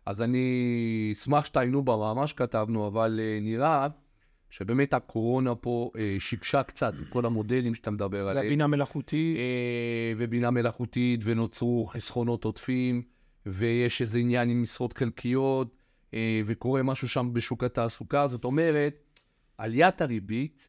אז 0.06 0.22
אני 0.22 1.10
אשמח 1.12 1.46
שתעיינו 1.46 1.84
במאמר 1.84 2.26
שכתבנו, 2.26 2.88
אבל 2.88 3.20
אה, 3.24 3.40
נראה 3.42 3.88
שבאמת 4.54 4.94
הקורונה 4.94 5.56
פה 5.56 5.92
אה, 5.98 6.16
שיבשה 6.20 6.64
קצת 6.64 6.94
את 7.02 7.10
כל 7.10 7.26
המודלים 7.26 7.76
שאתה 7.76 7.92
מדבר 7.92 8.28
עליהם. 8.28 8.46
ובינה 8.46 8.68
מלאכותית. 8.68 9.38
אה, 9.38 10.14
ובינה 10.18 10.52
מלאכותית, 10.52 11.20
ונוצרו 11.24 11.86
חסכונות 11.86 12.44
עודפים, 12.44 13.02
ויש 13.46 14.02
איזה 14.02 14.20
עניין 14.20 14.50
עם 14.50 14.62
משרות 14.62 14.98
חלקיות, 14.98 15.76
אה, 16.14 16.42
וקורה 16.46 16.84
משהו 16.84 17.10
שם 17.10 17.30
בשוק 17.34 17.64
התעסוקה. 17.64 18.28
זאת 18.28 18.44
אומרת, 18.44 18.96
עליית 19.58 20.02
הריבית, 20.02 20.68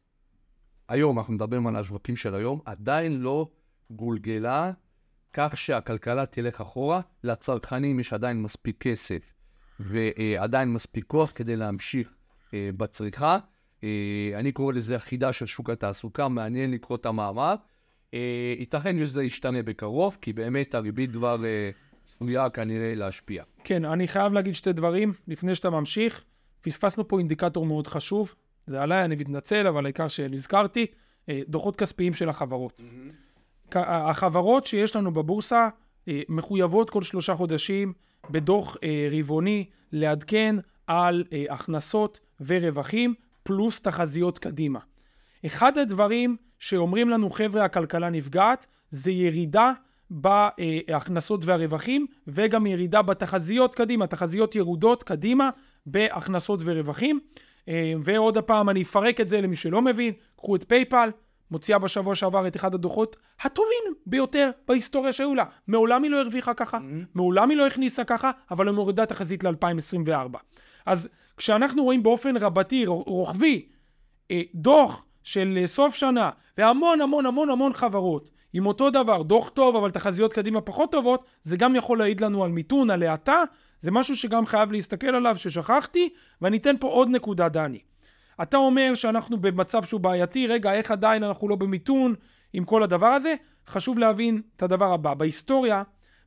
היום, 0.87 1.17
אנחנו 1.17 1.33
מדברים 1.33 1.67
על 1.67 1.75
השווקים 1.75 2.15
של 2.15 2.35
היום, 2.35 2.59
עדיין 2.65 3.21
לא 3.21 3.47
גולגלה 3.89 4.71
כך 5.33 5.57
שהכלכלה 5.57 6.25
תלך 6.25 6.61
אחורה. 6.61 7.01
לצרכנים 7.23 7.99
יש 7.99 8.13
עדיין 8.13 8.41
מספיק 8.41 8.77
כסף 8.79 9.33
ועדיין 9.79 10.73
מספיק 10.73 11.05
כוח 11.07 11.31
כדי 11.35 11.55
להמשיך 11.55 12.13
אה, 12.53 12.69
בצריכה. 12.77 13.37
אה, 13.83 14.31
אני 14.35 14.51
קורא 14.51 14.73
לזה 14.73 14.95
החידה 14.95 15.33
של 15.33 15.45
שוק 15.45 15.69
התעסוקה, 15.69 16.27
מעניין 16.27 16.71
לקרוא 16.71 16.97
את 16.97 17.05
המאמר. 17.05 17.55
ייתכן 18.59 18.97
שזה 18.97 19.23
ישתנה 19.23 19.63
בקרוב, 19.63 20.17
כי 20.21 20.33
באמת 20.33 20.75
הריבית 20.75 21.11
כבר 21.11 21.43
צפויה 22.03 22.49
כנראה 22.49 22.95
להשפיע. 22.95 23.43
כן, 23.63 23.85
אני 23.85 24.07
חייב 24.07 24.33
להגיד 24.33 24.55
שתי 24.55 24.73
דברים 24.73 25.13
לפני 25.27 25.55
שאתה 25.55 25.69
ממשיך. 25.69 26.23
פספסנו 26.61 27.07
פה 27.07 27.19
אינדיקטור 27.19 27.65
מאוד 27.65 27.87
חשוב, 27.87 28.35
זה 28.67 28.81
עליי, 28.81 29.05
אני 29.05 29.15
מתנצל, 29.15 29.67
אבל 29.67 29.85
העיקר 29.85 30.07
שנזכרתי, 30.07 30.85
אה, 31.29 31.41
דוחות 31.47 31.75
כספיים 31.75 32.13
של 32.13 32.29
החברות. 32.29 32.79
Mm-hmm. 32.79 33.79
החברות 33.85 34.65
שיש 34.65 34.95
לנו 34.95 35.13
בבורסה 35.13 35.69
אה, 36.07 36.21
מחויבות 36.29 36.89
כל 36.89 37.01
שלושה 37.01 37.35
חודשים 37.35 37.93
בדוח 38.29 38.77
אה, 38.83 39.07
רבעוני 39.11 39.65
לעדכן 39.91 40.55
על 40.87 41.23
הכנסות 41.49 42.19
ורווחים 42.45 43.13
פלוס 43.43 43.81
תחזיות 43.81 44.37
קדימה. 44.39 44.79
אחד 45.45 45.77
הדברים 45.77 46.37
שאומרים 46.59 47.09
לנו 47.09 47.29
חבר'ה 47.29 47.65
הכלכלה 47.65 48.09
נפגעת 48.09 48.67
זה 48.89 49.11
ירידה 49.11 49.71
בהכנסות 50.09 51.45
והרווחים 51.45 52.05
וגם 52.27 52.65
ירידה 52.65 53.01
בתחזיות 53.01 53.75
קדימה, 53.75 54.07
תחזיות 54.07 54.55
ירודות 54.55 55.03
קדימה 55.03 55.49
בהכנסות 55.85 56.59
ורווחים. 56.63 57.19
אה, 57.69 57.93
ועוד 58.03 58.37
הפעם 58.37 58.69
אני 58.69 58.81
אפרק 58.81 59.21
את 59.21 59.27
זה 59.27 59.41
למי 59.41 59.55
שלא 59.55 59.81
מבין, 59.81 60.13
קחו 60.37 60.55
את 60.55 60.63
פייפל, 60.67 61.09
מוציאה 61.51 61.79
בשבוע 61.79 62.15
שעבר 62.15 62.47
את 62.47 62.55
אחד 62.55 62.73
הדוחות 62.73 63.15
הטובים 63.41 63.93
ביותר 64.05 64.51
בהיסטוריה 64.67 65.13
שהיו 65.13 65.35
לה. 65.35 65.43
מעולם 65.67 66.03
היא 66.03 66.11
לא 66.11 66.19
הרוויחה 66.19 66.53
ככה, 66.53 66.77
mm-hmm. 66.77 67.05
מעולם 67.15 67.49
היא 67.49 67.57
לא 67.57 67.67
הכניסה 67.67 68.03
ככה, 68.03 68.31
אבל 68.51 68.67
היא 68.67 68.75
מורידה 68.75 69.05
תחזית 69.05 69.43
ל-2024. 69.43 70.37
אז 70.85 71.09
כשאנחנו 71.37 71.83
רואים 71.83 72.03
באופן 72.03 72.37
רבתי, 72.37 72.85
רוחבי, 72.85 73.65
אה, 74.31 74.41
דוח 74.55 75.05
של 75.23 75.63
סוף 75.65 75.95
שנה, 75.95 76.29
והמון 76.57 77.01
המון 77.01 77.25
המון 77.25 77.49
המון 77.49 77.73
חברות, 77.73 78.31
עם 78.55 78.65
אותו 78.65 78.89
דבר, 78.89 79.21
דוח 79.21 79.49
טוב 79.49 79.75
אבל 79.75 79.89
תחזיות 79.89 80.33
קדימה 80.33 80.61
פחות 80.61 80.91
טובות, 80.91 81.25
זה 81.43 81.57
גם 81.57 81.75
יכול 81.75 81.97
להעיד 81.97 82.21
לנו 82.21 82.43
על 82.43 82.51
מיתון, 82.51 82.89
על 82.89 83.03
האטה, 83.03 83.43
זה 83.79 83.91
משהו 83.91 84.15
שגם 84.15 84.45
חייב 84.45 84.71
להסתכל 84.71 85.07
עליו 85.07 85.35
ששכחתי, 85.37 86.09
ואני 86.41 86.57
אתן 86.57 86.75
פה 86.79 86.87
עוד 86.87 87.09
נקודה, 87.09 87.49
דני. 87.49 87.79
אתה 88.41 88.57
אומר 88.57 88.91
שאנחנו 88.95 89.37
במצב 89.37 89.83
שהוא 89.83 90.01
בעייתי, 90.01 90.47
רגע, 90.47 90.73
איך 90.73 90.91
עדיין 90.91 91.23
אנחנו 91.23 91.47
לא 91.47 91.55
במיתון 91.55 92.15
עם 92.53 92.63
כל 92.63 92.83
הדבר 92.83 93.07
הזה? 93.07 93.35
חשוב 93.67 93.99
להבין 93.99 94.41
את 94.55 94.63
הדבר 94.63 94.93
הבא. 94.93 95.13
בהיסטוריה, 95.13 95.83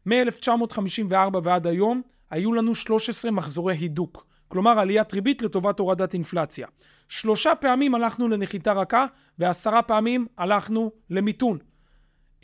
מ-1954 0.07 1.15
ועד 1.43 1.67
היום, 1.67 2.03
היו 2.31 2.53
לנו 2.53 2.75
13 2.75 3.31
מחזורי 3.31 3.75
הידוק. 3.75 4.27
כלומר 4.49 4.79
עליית 4.79 5.15
ריבית 5.15 5.43
לטובת 5.43 5.79
הורדת 5.79 6.15
אינפלציה. 6.15 6.67
שלושה 7.09 7.55
פעמים 7.55 7.95
הלכנו 7.95 8.29
לנחיתה 8.29 8.73
רכה 8.73 9.07
ועשרה 9.39 9.83
פעמים 9.83 10.27
הלכנו 10.39 10.91
למיתון. 11.11 11.59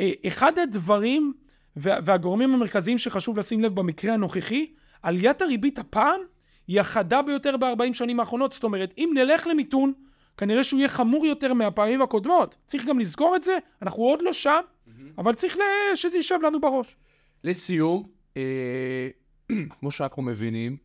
אה, 0.01 0.13
אחד 0.27 0.59
הדברים 0.59 1.33
והגורמים 1.77 2.55
המרכזיים 2.55 2.99
שחשוב 2.99 3.39
לשים 3.39 3.61
לב 3.61 3.75
במקרה 3.75 4.15
הנוכחי, 4.15 4.67
עליית 5.03 5.43
הריבית 5.43 5.79
הפעם 5.79 6.21
היא 6.69 6.81
החדה 6.81 7.23
ביותר 7.23 7.57
ב-40 7.57 7.93
שנים 7.93 8.21
האחרונות. 8.21 8.53
זאת 8.53 8.65
אומרת, 8.65 8.95
אם 8.99 9.11
נלך 9.15 9.47
למיתון, 9.47 9.93
כנראה 10.37 10.65
שהוא 10.65 10.79
יהיה 10.79 10.89
חמור 10.89 11.27
יותר 11.27 11.55
מהפעמים 11.55 12.03
הקודמות. 12.03 12.57
צריך 12.67 12.85
גם 12.85 12.99
לזכור 12.99 13.37
את 13.37 13.43
זה, 13.43 13.59
אנחנו 13.83 14.03
עוד 14.03 14.23
לא 14.23 14.33
שם, 14.33 14.61
mm-hmm. 14.61 14.91
אבל 15.19 15.35
צריך 15.35 15.57
שזה 15.95 16.17
יישב 16.17 16.39
לנו 16.43 16.61
בראש. 16.61 16.97
לסיום, 17.45 18.03
אה, 18.37 19.09
כמו 19.81 19.91
שאנחנו 19.91 20.23
מבינים, 20.23 20.77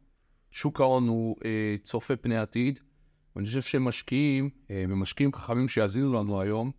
שוק 0.51 0.81
ההון 0.81 1.07
הוא 1.07 1.35
אה, 1.45 1.75
צופה 1.81 2.15
פני 2.15 2.37
עתיד, 2.37 2.79
ואני 3.35 3.47
חושב 3.47 3.61
שמשקיעים, 3.61 4.49
אה, 4.71 4.83
ומשקיעים 4.89 5.33
חכמים 5.33 5.67
שיאזינו 5.67 6.13
לנו 6.13 6.41
היום, 6.41 6.71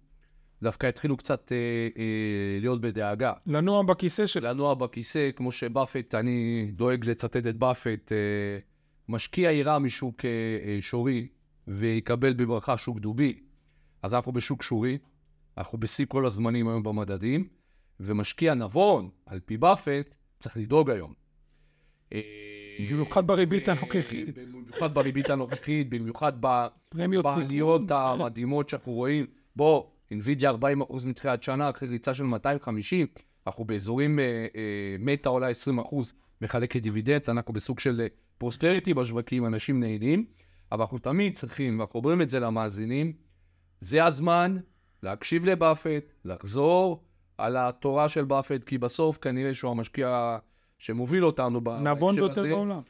דווקא 0.62 0.87
התחילו 0.87 1.16
קצת 1.16 1.53
אה, 1.53 1.57
אה, 1.99 2.59
להיות 2.61 2.81
בדאגה. 2.81 3.33
לנוע 3.46 3.83
בכיסא 3.83 4.27
של... 4.27 4.46
לנוע 4.46 4.75
בכיסא, 4.75 5.31
כמו 5.37 5.53
שבאפט, 5.53 6.14
אני 6.14 6.70
דואג 6.73 7.05
לצטט 7.09 7.37
את 7.37 7.57
באפט, 7.57 8.12
אה, 8.12 8.59
משקיע 9.09 9.51
יירה 9.51 9.79
משוק 9.79 10.25
אה, 10.25 10.31
אה, 10.64 10.79
שורי 10.81 11.29
ויקבל 11.68 12.33
בברכה 12.33 12.77
שוק 12.77 12.99
דובי. 12.99 13.40
אז 14.03 14.14
אנחנו 14.14 14.33
בשוק 14.33 14.62
שורי, 14.62 14.99
אנחנו 15.59 15.79
בשיא 15.79 16.07
כל 16.09 16.27
הזמנים 16.27 16.68
היום 16.68 16.83
במדדים, 16.83 17.49
ומשקיע 18.01 18.55
נבון, 18.55 19.11
על 19.27 19.40
פי 19.40 19.57
באפט, 19.57 20.14
צריך 20.38 20.57
לדאוג 20.57 20.90
היום. 20.90 21.14
אה, 22.12 22.20
במיוחד 22.90 23.27
בריבית 23.27 23.68
הנוכחית. 23.68 24.38
במיוחד 24.38 24.94
בריבית 24.94 25.31
הנוכחית, 25.31 25.88
במיוחד 25.90 26.33
בעליות 26.94 27.90
המדהימות 27.90 28.68
שאנחנו 28.68 28.92
רואים. 28.92 29.27
בוא, 29.57 29.85
אינווידיה 30.11 30.51
40% 30.51 31.07
מתחילת 31.07 31.42
שנה, 31.42 31.70
אחרי 31.70 31.88
ריצה 31.88 32.14
של 32.14 32.25
250, 32.25 33.07
אנחנו 33.46 33.64
באזורים, 33.64 34.18
אה, 34.18 34.25
אה, 34.25 34.96
מטא 34.99 35.29
עולה 35.29 35.51
20% 35.51 36.14
מחלקת 36.40 36.83
דיבידנד, 36.83 37.23
אנחנו 37.29 37.53
בסוג 37.53 37.81
של 37.81 38.07
פרוספריטי 38.38 38.94
בשווקים, 38.94 39.46
אנשים 39.46 39.81
נהנים, 39.81 40.25
אבל 40.73 40.81
אנחנו 40.81 40.99
תמיד 40.99 41.37
צריכים, 41.37 41.79
ואנחנו 41.79 41.99
אומרים 41.99 42.23
את 42.23 42.31
זה 42.31 42.40
למאזינים, 42.40 43.12
זה 43.81 44.05
הזמן 44.05 44.57
להקשיב 45.03 45.44
לבאפט, 45.44 46.12
לחזור 46.25 47.05
על 47.38 47.57
התורה 47.57 48.09
של 48.09 48.25
באפט, 48.25 48.64
כי 48.64 48.79
בסוף 48.79 49.18
כנראה 49.18 49.55
שהוא 49.55 49.70
המשקיע 49.70 50.38
שמוביל 50.79 51.25
אותנו 51.25 51.61
בהקשר 51.61 51.81
הזה. 51.81 51.90
נבון 51.90 52.14
ביותר 52.14 52.42
בעולם. 52.42 52.81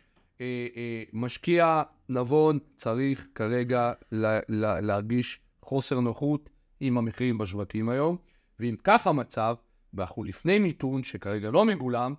אה, 0.40 0.66
אה, 0.76 1.02
משקיע 1.12 1.82
נבון 2.08 2.58
צריך 2.76 3.26
כרגע 3.34 3.92
לה, 4.12 4.40
לה, 4.48 4.80
להרגיש 4.80 5.40
חוסר 5.62 6.00
נוחות 6.00 6.50
עם 6.80 6.98
המחירים 6.98 7.38
בשווקים 7.38 7.88
היום, 7.88 8.16
ואם 8.60 8.76
כך 8.84 9.06
המצב, 9.06 9.54
ואנחנו 9.94 10.24
לפני 10.24 10.58
מיתון 10.58 11.02
שכרגע 11.02 11.50
לא 11.50 11.64
מגולם, 11.64 12.14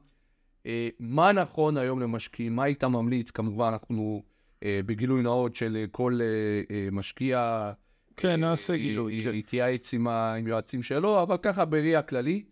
אה, 0.65 0.89
מה 1.00 1.32
נכון 1.32 1.78
היום 1.78 2.00
למשקיעים? 2.00 2.56
מה 2.56 2.63
היית 2.63 2.84
ממליץ? 2.84 3.32
כמובן, 3.32 3.67
אנחנו 3.67 4.24
אה, 4.63 4.80
בגילוי 4.86 5.21
נאות 5.21 5.56
של 5.56 5.86
כל 5.91 6.19
אה, 6.21 6.76
אה, 6.76 6.88
משקיע 6.91 7.71
כן, 8.17 8.39
נעשה 8.39 8.78
גילוי. 8.78 9.39
התייעץ 9.39 9.93
עם 9.93 10.08
היועצים 10.08 10.84
שלו, 10.84 11.21
אבל 11.21 11.38
ככה 11.38 11.65
בראייה 11.65 12.02
כללי, 12.02 12.43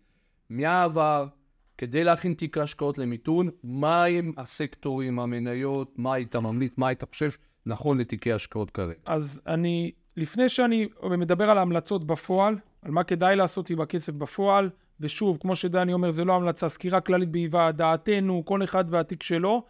מהעבר, 0.50 1.26
כדי 1.78 2.04
להכין 2.04 2.34
תיק 2.34 2.58
השקעות 2.58 2.98
למיתון, 2.98 3.48
מהם 3.64 4.32
הסקטורים, 4.36 5.18
המניות, 5.18 5.98
מה 5.98 6.14
היית 6.14 6.36
ממליץ, 6.36 6.72
מה 6.76 6.88
היית 6.88 7.04
חושב 7.04 7.30
נכון 7.66 7.98
לתיקי 7.98 8.32
השקעות 8.32 8.70
כרגע. 8.70 9.00
אז 9.06 9.42
אני, 9.46 9.90
לפני 10.20 10.48
שאני 10.48 10.88
מדבר 11.02 11.50
על 11.50 11.58
ההמלצות 11.58 12.06
בפועל, 12.06 12.56
על 12.82 12.90
מה 12.90 13.02
כדאי 13.02 13.36
לעשות 13.36 13.70
עם 13.70 13.80
הכסף 13.80 14.12
בפועל, 14.12 14.70
ושוב, 15.00 15.38
כמו 15.40 15.56
שדני 15.56 15.92
אומר, 15.92 16.10
זה 16.10 16.24
לא 16.24 16.34
המלצה, 16.34 16.68
סקירה 16.68 17.00
כללית 17.00 17.28
בהיווה 17.28 17.72
דעתנו, 17.72 18.42
כל 18.44 18.64
אחד 18.64 18.84
והתיק 18.90 19.22
שלו. 19.22 19.64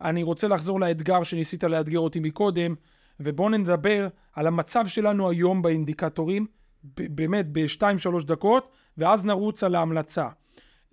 אני 0.00 0.22
רוצה 0.22 0.48
לחזור 0.48 0.80
לאתגר 0.80 1.22
שניסית 1.22 1.64
לאתגר 1.64 1.98
אותי 1.98 2.20
מקודם, 2.20 2.74
ובואו 3.20 3.48
נדבר 3.48 4.08
על 4.32 4.46
המצב 4.46 4.86
שלנו 4.86 5.30
היום 5.30 5.62
באינדיקטורים, 5.62 6.46
באמת 6.84 7.46
ב-2-3 7.52 8.24
דקות, 8.26 8.68
ואז 8.98 9.24
נרוץ 9.24 9.64
על 9.64 9.74
ההמלצה. 9.74 10.28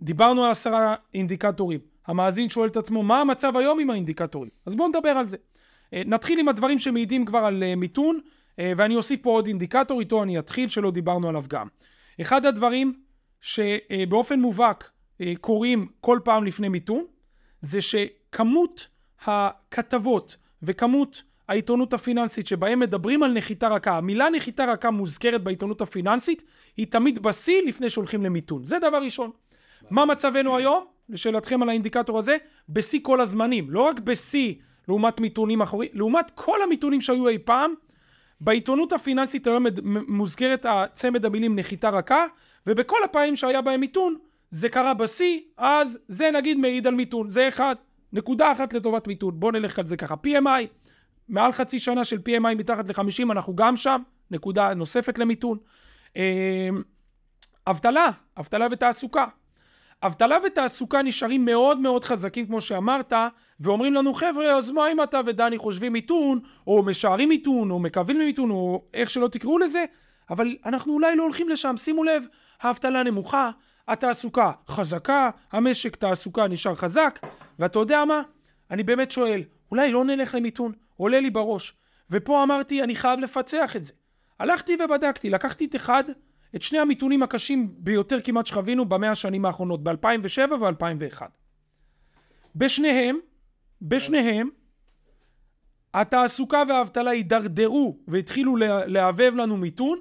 דיברנו 0.02 0.44
על 0.44 0.52
עשרה 0.52 0.96
אינדיקטורים. 1.14 1.80
המאזין 2.08 2.50
שואל 2.50 2.70
את 2.70 2.78
עצמו, 2.78 3.04
מה 3.04 3.22
המצב 3.22 3.58
היום 3.58 3.80
עם 3.80 3.90
האינדיקטורים? 3.90 4.50
אז 4.66 4.76
בואו 4.76 4.88
נדבר 4.88 5.10
על 5.10 5.26
זה. 5.26 5.38
אה, 5.94 6.02
נתחיל 6.06 6.40
עם 6.40 6.48
הדברים 6.48 6.80
שמעידים 6.80 7.26
כבר 7.26 7.40
על 7.40 7.64
אה, 7.64 7.76
מיתון, 7.76 8.20
ואני 8.60 8.96
אוסיף 8.96 9.22
פה 9.22 9.30
עוד 9.30 9.48
אינדיקטור, 9.48 10.00
איתו 10.00 10.24
אני 10.24 10.40
אתחיל, 10.40 10.70
שלא 10.70 10.92
דיברנו 10.92 11.30
עליו 11.30 11.44
גם. 11.48 11.68
אחד 12.22 12.46
הדברים 12.46 12.94
שבאופן 13.42 14.40
מובהק 14.40 14.92
קורים 15.42 15.88
כל 16.02 16.20
פעם 16.24 16.44
לפני 16.44 16.70
מיתון, 16.70 17.06
זה 17.62 17.82
שכמות 17.82 18.88
הכתבות 19.26 20.38
וכמות 20.64 21.24
העיתונות 21.48 21.94
הפיננסית 21.94 22.48
שבהם 22.48 22.80
מדברים 22.80 23.24
על 23.24 23.34
נחיתה 23.34 23.68
רכה, 23.68 23.98
המילה 23.98 24.30
נחיתה 24.30 24.66
רכה 24.66 24.92
מוזכרת 24.92 25.44
בעיתונות 25.44 25.82
הפיננסית, 25.82 26.44
היא 26.78 26.88
תמיד 26.88 27.20
בשיא 27.20 27.62
לפני 27.68 27.90
שהולכים 27.90 28.24
למיתון. 28.24 28.64
זה 28.64 28.80
דבר 28.80 28.98
ראשון. 28.98 29.32
מה 29.90 30.06
מצבנו 30.06 30.58
היום? 30.58 30.86
לשאלתכם 31.10 31.64
על 31.64 31.70
האינדיקטור 31.70 32.20
הזה, 32.20 32.38
בשיא 32.70 33.00
כל 33.04 33.22
הזמנים. 33.22 33.70
לא 33.70 33.82
רק 33.82 34.00
בשיא 34.00 34.54
לעומת 34.88 35.20
מיתונים 35.20 35.62
אחרים, 35.62 35.90
לעומת 35.94 36.32
כל 36.36 36.62
המיתונים 36.62 37.02
שהיו 37.02 37.28
אי 37.28 37.38
פעם, 37.38 37.74
בעיתונות 38.42 38.94
הפיננסית 38.94 39.48
היום 39.48 39.66
מוזכרת 40.08 40.66
הצמד 40.70 41.26
המילים 41.26 41.60
נחיתה 41.60 41.90
רכה, 41.90 42.26
ובכל 42.68 43.04
הפעמים 43.04 43.36
שהיה 43.36 43.62
בהם 43.62 43.80
מיתון, 43.80 44.18
זה 44.52 44.70
קרה 44.70 44.94
בשיא, 44.94 45.40
אז 45.58 46.00
זה 46.08 46.32
נגיד 46.32 46.58
מעיד 46.58 46.88
על 46.88 46.96
מיתון. 46.96 47.30
זה 47.30 47.48
אחד. 47.48 47.76
נקודה 48.14 48.52
אחת 48.52 48.74
לטובת 48.74 49.08
מיתון. 49.08 49.40
בואו 49.40 49.52
נלך 49.52 49.80
על 49.80 49.88
זה 49.88 49.98
ככה. 49.98 50.16
PMI, 50.28 50.66
מעל 51.30 51.52
חצי 51.52 51.80
שנה 51.80 52.04
של 52.04 52.18
PMI 52.18 52.56
מתחת 52.56 52.88
ל-50, 52.88 53.32
אנחנו 53.32 53.56
גם 53.56 53.76
שם. 53.76 54.02
נקודה 54.32 54.74
נוספת 54.74 55.18
למיתון. 55.18 55.58
אה, 56.18 56.70
אבטלה, 57.68 58.10
אבטלה 58.40 58.68
ותעסוקה. 58.72 59.26
אבטלה 60.04 60.38
ותעסוקה 60.46 61.02
נשארים 61.02 61.46
מאוד 61.46 61.80
מאוד 61.80 62.04
חזקים 62.04 62.46
כמו 62.46 62.62
שאמרת 62.62 63.14
ואומרים 63.60 63.94
לנו 63.94 64.14
חבר'ה 64.14 64.58
אז 64.58 64.72
מה 64.72 64.92
אם 64.92 65.04
אתה 65.04 65.20
ודני 65.26 65.58
חושבים 65.58 65.94
מיתון 65.94 66.40
או 66.68 66.84
משערים 66.84 67.30
מיתון 67.30 67.72
או 67.72 67.80
מקווים 67.80 68.20
למיתון 68.20 68.52
או 68.52 68.84
איך 68.94 69.10
שלא 69.10 69.28
תקראו 69.28 69.58
לזה? 69.58 69.86
אבל 70.30 70.56
אנחנו 70.66 70.94
אולי 70.94 71.16
לא 71.16 71.24
הולכים 71.24 71.50
לשם. 71.50 71.78
שימו 71.78 72.04
לב 72.04 72.24
האבטלה 72.62 73.04
נמוכה 73.04 73.52
התעסוקה 73.88 74.52
חזקה 74.68 75.30
המשק 75.52 75.96
תעסוקה 75.96 76.48
נשאר 76.48 76.76
חזק 76.76 77.20
ואתה 77.60 77.80
יודע 77.80 78.06
מה? 78.06 78.22
אני 78.72 78.84
באמת 78.84 79.12
שואל 79.12 79.44
אולי 79.72 79.92
לא 79.92 80.06
נלך 80.06 80.36
למיתון? 80.36 80.72
עולה 80.98 81.20
לי 81.20 81.30
בראש. 81.30 81.74
ופה 82.12 82.44
אמרתי 82.44 82.84
אני 82.84 82.96
חייב 82.96 83.20
לפצח 83.20 83.76
את 83.76 83.86
זה. 83.86 83.94
הלכתי 84.40 84.78
ובדקתי 84.80 85.30
לקחתי 85.30 85.66
את 85.66 85.76
אחד 85.76 86.04
את 86.56 86.62
שני 86.62 86.80
המיתונים 86.80 87.24
הקשים 87.24 87.70
ביותר 87.78 88.22
כמעט 88.22 88.46
שחווינו 88.46 88.86
במאה 88.86 89.12
השנים 89.12 89.46
האחרונות, 89.46 89.84
ב-2007 89.84 90.54
ו-2001. 90.54 91.22
בשניהם, 92.56 93.20
בשניהם, 93.82 94.50
התעסוקה 95.94 96.64
והאבטלה 96.68 97.12
הידרדרו 97.12 97.98
והתחילו 98.08 98.56
להבהב 98.86 99.36
לנו 99.36 99.58
מיתון 99.58 100.00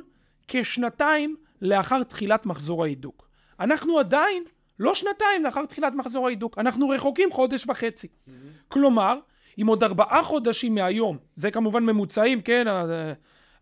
כשנתיים 0.49 1.37
לאחר 1.63 2.03
תחילת 2.03 2.47
מחזור 2.47 2.85
ההידוק. 2.85 3.29
אנחנו 3.61 3.99
עדיין 3.99 4.45
לא 4.79 4.95
שנתיים 4.95 5.45
לאחר 5.45 5.67
תחילת 5.67 5.93
מחזור 5.95 6.27
ההידוק, 6.27 6.59
אנחנו 6.59 6.89
רחוקים 6.89 7.33
חודש 7.33 7.67
וחצי. 7.69 8.07
Mm-hmm. 8.07 8.31
כלומר, 8.69 9.19
אם 9.61 9.67
עוד 9.67 9.85
ארבעה 9.85 10.23
חודשים 10.23 10.75
מהיום, 10.75 11.19
זה 11.37 11.51
כמובן 11.51 11.85
ממוצעים, 11.85 12.41
כן, 12.41 12.65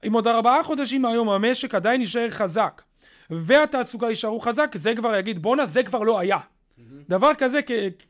אם 0.07 0.13
עוד 0.13 0.29
ארבעה 0.29 0.63
חודשים 0.63 1.03
מהיום 1.03 1.29
המשק 1.29 1.75
עדיין 1.75 2.01
יישאר 2.01 2.31
חזק 2.31 2.83
והתעסוקה 3.31 4.09
יישארו 4.09 4.41
חזק, 4.41 4.71
זה 4.75 4.95
כבר 4.95 5.17
יגיד 5.17 5.43
בואנה 5.43 5.67
זה 5.67 5.83
כבר 5.83 5.99
לא 5.99 6.21
היה. 6.21 6.37
Mm-hmm. 6.39 6.83
דבר 7.09 7.35
כזה 7.39 7.61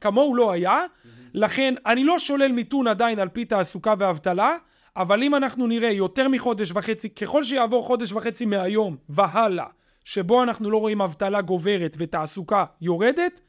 כמוהו 0.01 0.35
לא 0.35 0.53
היה, 0.53 0.85
mm-hmm. 0.85 1.09
לכן 1.37 1.75
אני 1.87 2.05
לא 2.05 2.19
שולל 2.19 2.53
מיתון 2.53 2.87
עדיין 2.87 3.19
על 3.19 3.29
פי 3.29 3.45
תעסוקה 3.45 3.95
ואבטלה, 3.99 4.57
אבל 4.97 5.23
אם 5.23 5.35
אנחנו 5.35 5.67
נראה 5.67 5.91
יותר 5.91 6.29
מחודש 6.29 6.73
וחצי, 6.75 7.11
ככל 7.11 7.43
שיעבור 7.43 7.85
חודש 7.85 8.13
וחצי 8.13 8.47
מהיום 8.47 8.97
והלאה, 9.09 9.67
שבו 10.05 10.43
אנחנו 10.43 10.71
לא 10.71 10.79
רואים 10.79 11.01
אבטלה 11.01 11.41
גוברת 11.41 11.97
ותעסוקה 11.99 12.65
יורדת, 12.81 13.41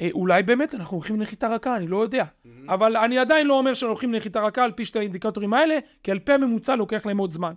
אה, 0.00 0.08
אולי 0.12 0.42
באמת 0.42 0.74
אנחנו 0.74 0.96
הולכים 0.96 1.16
לנחיתה 1.16 1.48
רכה, 1.48 1.76
אני 1.76 1.86
לא 1.86 2.02
יודע. 2.02 2.24
Mm-hmm. 2.24 2.48
אבל 2.68 2.96
אני 2.96 3.18
עדיין 3.18 3.46
לא 3.46 3.58
אומר 3.58 3.74
שאנחנו 3.74 3.92
הולכים 3.92 4.14
לנחיתה 4.14 4.40
רכה 4.40 4.64
על 4.64 4.72
פי 4.72 4.84
שתי 4.84 4.98
האינדיקטורים 4.98 5.54
האלה, 5.54 5.78
כי 6.02 6.10
על 6.10 6.18
פי 6.18 6.32
הממוצע 6.32 6.76
לוקח 6.76 7.06
להם 7.06 7.18
עוד 7.18 7.32
זמן. 7.32 7.52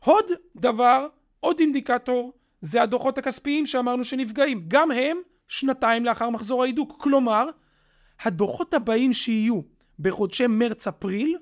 עוד 0.00 0.24
דבר, 0.56 1.06
עוד 1.40 1.60
אינדיקטור, 1.60 2.32
זה 2.60 2.82
הדוחות 2.82 3.18
הכספיים 3.18 3.66
שאמרנו 3.66 4.04
שנפגעים. 4.04 4.64
גם 4.68 4.90
הם 4.90 5.18
שנתיים 5.48 6.04
לאחר 6.04 6.30
מחזור 6.30 6.62
ההידוק. 6.62 6.96
כלומר, 6.98 7.46
הדוחות 8.22 8.74
הבאים 8.74 9.12
שיהיו 9.12 9.60
בחודשי 9.98 10.46
מרץ-אפריל, 10.46 11.36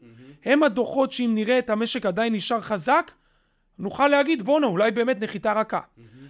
הם 0.44 0.62
הדוחות 0.62 1.12
שאם 1.12 1.30
נראה 1.34 1.58
את 1.58 1.70
המשק 1.70 2.06
עדיין 2.06 2.32
נשאר 2.32 2.60
חזק, 2.60 3.10
נוכל 3.78 4.08
להגיד 4.08 4.42
בואנה 4.42 4.66
אולי 4.66 4.90
באמת 4.90 5.20
נחיתה 5.20 5.52
רכה. 5.52 5.80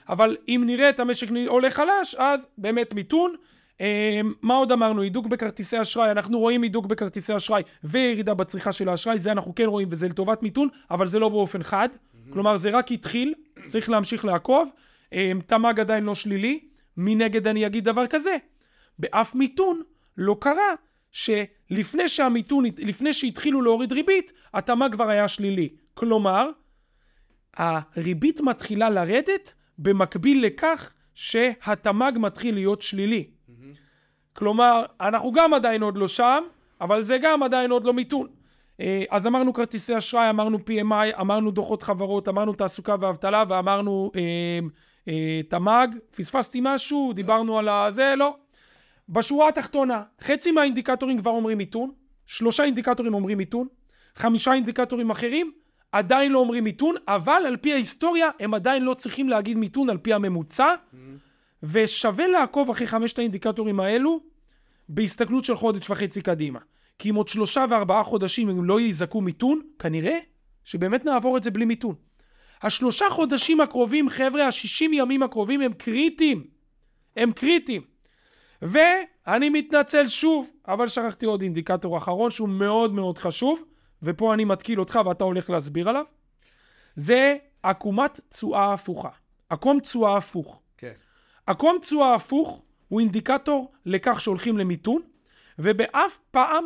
אבל 0.08 0.36
אם 0.48 0.62
נראה 0.66 0.88
את 0.88 1.00
המשק 1.00 1.28
עולה 1.46 1.70
חלש, 1.70 2.14
אז 2.14 2.46
באמת 2.58 2.94
מיתון. 2.94 3.34
אה, 3.80 4.20
מה 4.42 4.54
עוד 4.54 4.72
אמרנו? 4.72 5.02
הידוק 5.02 5.26
בכרטיסי 5.26 5.80
אשראי, 5.80 6.10
אנחנו 6.10 6.38
רואים 6.38 6.62
הידוק 6.62 6.86
בכרטיסי 6.86 7.36
אשראי 7.36 7.62
וירידה 7.84 8.34
בצריכה 8.34 8.72
של 8.72 8.88
האשראי, 8.88 9.18
זה 9.18 9.32
אנחנו 9.32 9.54
כן 9.54 9.64
רואים 9.64 9.88
וזה 9.90 10.08
לטובת 10.08 10.42
מיתון, 10.42 10.68
אבל 10.90 11.06
זה 11.06 11.18
לא 11.18 11.28
באופן 11.28 11.62
חד. 11.62 11.88
כלומר 12.30 12.56
זה 12.56 12.70
רק 12.70 12.92
התחיל, 12.92 13.34
צריך 13.66 13.90
להמשיך 13.90 14.24
לעקוב. 14.24 14.70
אה, 15.12 15.32
תמ"ג 15.46 15.80
עדיין 15.80 16.04
לא 16.04 16.14
שלילי, 16.14 16.60
מנגד 16.96 17.46
אני 17.46 17.66
אגיד 17.66 17.84
דבר 17.84 18.06
כזה, 18.06 18.36
באף 18.98 19.34
מיתון 19.34 19.82
לא 20.16 20.36
קרה 20.40 20.74
שלפני 21.10 22.08
שהמיתון, 22.08 22.64
לפני 22.78 23.12
שהתחילו 23.12 23.62
להוריד 23.62 23.92
ריבית, 23.92 24.32
התמ"ג 24.54 24.92
כבר 24.92 25.08
היה 25.08 25.28
שלילי. 25.28 25.68
כלומר, 25.94 26.50
הריבית 27.56 28.40
מתחילה 28.40 28.90
לרדת 28.90 29.52
במקביל 29.78 30.46
לכך 30.46 30.92
שהתמ"ג 31.14 32.12
מתחיל 32.16 32.54
להיות 32.54 32.82
שלילי. 32.82 33.24
Mm-hmm. 33.24 33.52
כלומר, 34.32 34.84
אנחנו 35.00 35.32
גם 35.32 35.54
עדיין 35.54 35.82
עוד 35.82 35.96
לא 35.96 36.08
שם, 36.08 36.44
אבל 36.80 37.02
זה 37.02 37.18
גם 37.22 37.42
עדיין 37.42 37.70
עוד 37.70 37.84
לא 37.84 37.92
מיתון. 37.92 38.28
אה, 38.80 39.04
אז 39.10 39.26
אמרנו 39.26 39.52
כרטיסי 39.52 39.98
אשראי, 39.98 40.30
אמרנו 40.30 40.58
PMI, 40.58 41.20
אמרנו 41.20 41.50
דוחות 41.50 41.82
חברות, 41.82 42.28
אמרנו 42.28 42.52
תעסוקה 42.52 42.96
ואבטלה 43.00 43.44
ואמרנו 43.48 44.10
אה, 44.16 44.20
אה, 45.08 45.40
תמ"ג. 45.48 45.88
פספסתי 46.16 46.58
משהו? 46.62 47.12
דיברנו 47.12 47.58
על 47.58 47.68
הזה? 47.68 48.14
לא. 48.16 48.36
בשורה 49.12 49.48
התחתונה, 49.48 50.02
חצי 50.20 50.52
מהאינדיקטורים 50.52 51.18
כבר 51.18 51.30
אומרים 51.30 51.58
מיתון, 51.58 51.90
שלושה 52.26 52.64
אינדיקטורים 52.64 53.14
אומרים 53.14 53.38
מיתון, 53.38 53.66
חמישה 54.16 54.52
אינדיקטורים 54.52 55.10
אחרים 55.10 55.52
עדיין 55.92 56.32
לא 56.32 56.38
אומרים 56.38 56.64
מיתון, 56.64 56.94
אבל 57.08 57.42
על 57.46 57.56
פי 57.56 57.72
ההיסטוריה 57.72 58.30
הם 58.40 58.54
עדיין 58.54 58.82
לא 58.82 58.94
צריכים 58.94 59.28
להגיד 59.28 59.56
מיתון 59.56 59.90
על 59.90 59.98
פי 59.98 60.12
הממוצע, 60.12 60.74
mm-hmm. 60.74 60.96
ושווה 61.62 62.26
לעקוב 62.26 62.70
אחרי 62.70 62.86
חמשת 62.86 63.18
האינדיקטורים 63.18 63.80
האלו 63.80 64.20
בהסתכלות 64.88 65.44
של 65.44 65.54
חודש 65.54 65.90
וחצי 65.90 66.22
קדימה. 66.22 66.58
כי 66.98 67.10
אם 67.10 67.14
עוד 67.14 67.28
שלושה 67.28 67.64
וארבעה 67.68 68.02
חודשים 68.02 68.48
הם 68.48 68.64
לא 68.64 68.80
יזעקו 68.80 69.20
מיתון, 69.20 69.60
כנראה 69.78 70.18
שבאמת 70.64 71.04
נעבור 71.04 71.36
את 71.36 71.42
זה 71.42 71.50
בלי 71.50 71.64
מיתון. 71.64 71.94
השלושה 72.62 73.04
חודשים 73.10 73.60
הקרובים, 73.60 74.08
חבר'ה, 74.08 74.48
השישים 74.48 74.92
ימים 74.92 75.22
הקרובים 75.22 75.60
הם 75.60 75.72
קריטיים. 75.72 76.44
הם 77.16 77.32
קריטיים. 77.32 77.91
ואני 78.62 79.48
מתנצל 79.48 80.08
שוב, 80.08 80.50
אבל 80.68 80.88
שכחתי 80.88 81.26
עוד 81.26 81.42
אינדיקטור 81.42 81.96
אחרון 81.96 82.30
שהוא 82.30 82.48
מאוד 82.48 82.92
מאוד 82.92 83.18
חשוב, 83.18 83.62
ופה 84.02 84.34
אני 84.34 84.44
מתקיל 84.44 84.80
אותך 84.80 85.00
ואתה 85.06 85.24
הולך 85.24 85.50
להסביר 85.50 85.88
עליו. 85.88 86.04
זה 86.96 87.36
עקומת 87.62 88.20
תשואה 88.28 88.72
הפוכה. 88.72 89.08
עקום 89.48 89.80
תשואה 89.80 90.16
הפוך. 90.16 90.60
כן. 90.78 90.92
עקום 91.46 91.78
תשואה 91.80 92.14
הפוך 92.14 92.62
הוא 92.88 93.00
אינדיקטור 93.00 93.72
לכך 93.86 94.20
שהולכים 94.20 94.58
למיתון, 94.58 95.02
ובאף 95.58 96.18
פעם 96.30 96.64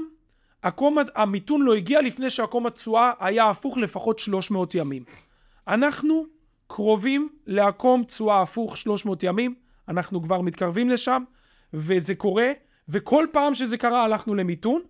עקום 0.63 0.97
המיתון 1.15 1.63
לא 1.63 1.75
הגיע 1.75 2.03
לפני 2.03 2.31
שעקום 2.31 2.67
התשואה 2.67 3.13
היה 3.19 3.51
הפוך 3.51 3.79
לפחות 3.79 4.19
300 4.19 4.75
ימים. 4.75 5.05
אנחנו 5.69 6.25
קרובים 6.67 7.29
לעקום 7.47 8.05
תשואה 8.05 8.43
הפוך 8.43 8.77
300 8.77 9.23
ימים, 9.23 9.55
אנחנו 9.89 10.23
כבר 10.23 10.41
מתקרבים 10.41 10.89
לשם, 10.91 11.23
וזה 11.77 12.15
קורה, 12.15 12.49
וכל 12.89 13.27
פעם 13.33 13.55
שזה 13.55 13.77
קרה 13.77 14.05
הלכנו 14.05 14.35
למיתון. 14.35 14.83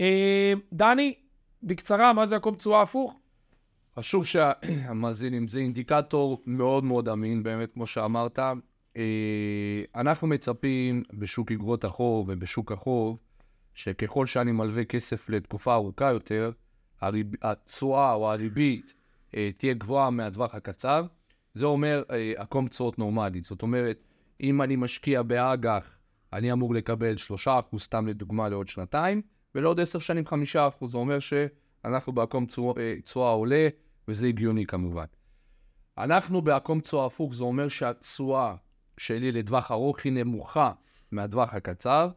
אה, 0.00 0.52
דני, 0.72 1.14
בקצרה, 1.62 2.12
מה 2.12 2.26
זה 2.26 2.36
עקום 2.36 2.54
תשואה 2.54 2.82
הפוך? 2.82 3.18
חשוב 3.96 4.26
שהמאזינים, 4.26 5.46
זה 5.46 5.58
אינדיקטור 5.58 6.42
מאוד 6.46 6.84
מאוד 6.84 7.08
אמין, 7.08 7.42
באמת, 7.42 7.72
כמו 7.72 7.86
שאמרת. 7.86 8.38
אה, 8.96 9.82
אנחנו 9.94 10.28
מצפים 10.28 11.02
בשוק 11.12 11.52
אגרות 11.52 11.84
החוב 11.84 12.26
ובשוק 12.28 12.72
החוב, 12.72 13.18
שככל 13.74 14.26
שאני 14.26 14.52
מלווה 14.52 14.84
כסף 14.84 15.28
לתקופה 15.28 15.74
ארוכה 15.74 16.10
יותר, 16.12 16.50
התשואה 17.42 18.12
או 18.12 18.30
הריבית 18.30 18.94
אה, 19.36 19.50
תהיה 19.56 19.74
גבוהה 19.74 20.10
מהטווח 20.10 20.54
הקצר. 20.54 21.06
זה 21.54 21.66
אומר 21.66 22.02
עקום 22.36 22.68
תשואות 22.68 22.98
נורמלית. 22.98 23.44
זאת 23.44 23.62
אומרת, 23.62 24.09
אם 24.40 24.62
אני 24.62 24.76
משקיע 24.76 25.22
באג"ח, 25.22 25.98
אני 26.32 26.52
אמור 26.52 26.74
לקבל 26.74 27.14
3% 27.46 27.78
סתם 27.78 28.06
לדוגמה 28.06 28.48
לעוד 28.48 28.68
שנתיים, 28.68 29.22
ולעוד 29.54 29.80
10 29.80 29.98
שנים 29.98 30.24
5%. 30.26 30.86
זה 30.86 30.96
אומר 30.96 31.18
שאנחנו 31.18 32.12
בעקום 32.12 32.46
תשואה 33.04 33.30
עולה, 33.30 33.68
וזה 34.08 34.26
הגיוני 34.26 34.66
כמובן. 34.66 35.04
אנחנו 35.98 36.42
בעקום 36.42 36.80
תשואה 36.80 37.06
הפוך, 37.06 37.34
זה 37.34 37.44
אומר 37.44 37.68
שהתשואה 37.68 38.54
שלי 38.98 39.32
לטווח 39.32 39.70
ארוך 39.70 39.98
היא 40.04 40.12
נמוכה 40.12 40.72
מהטווח 41.12 41.54
הקצר, 41.54 42.10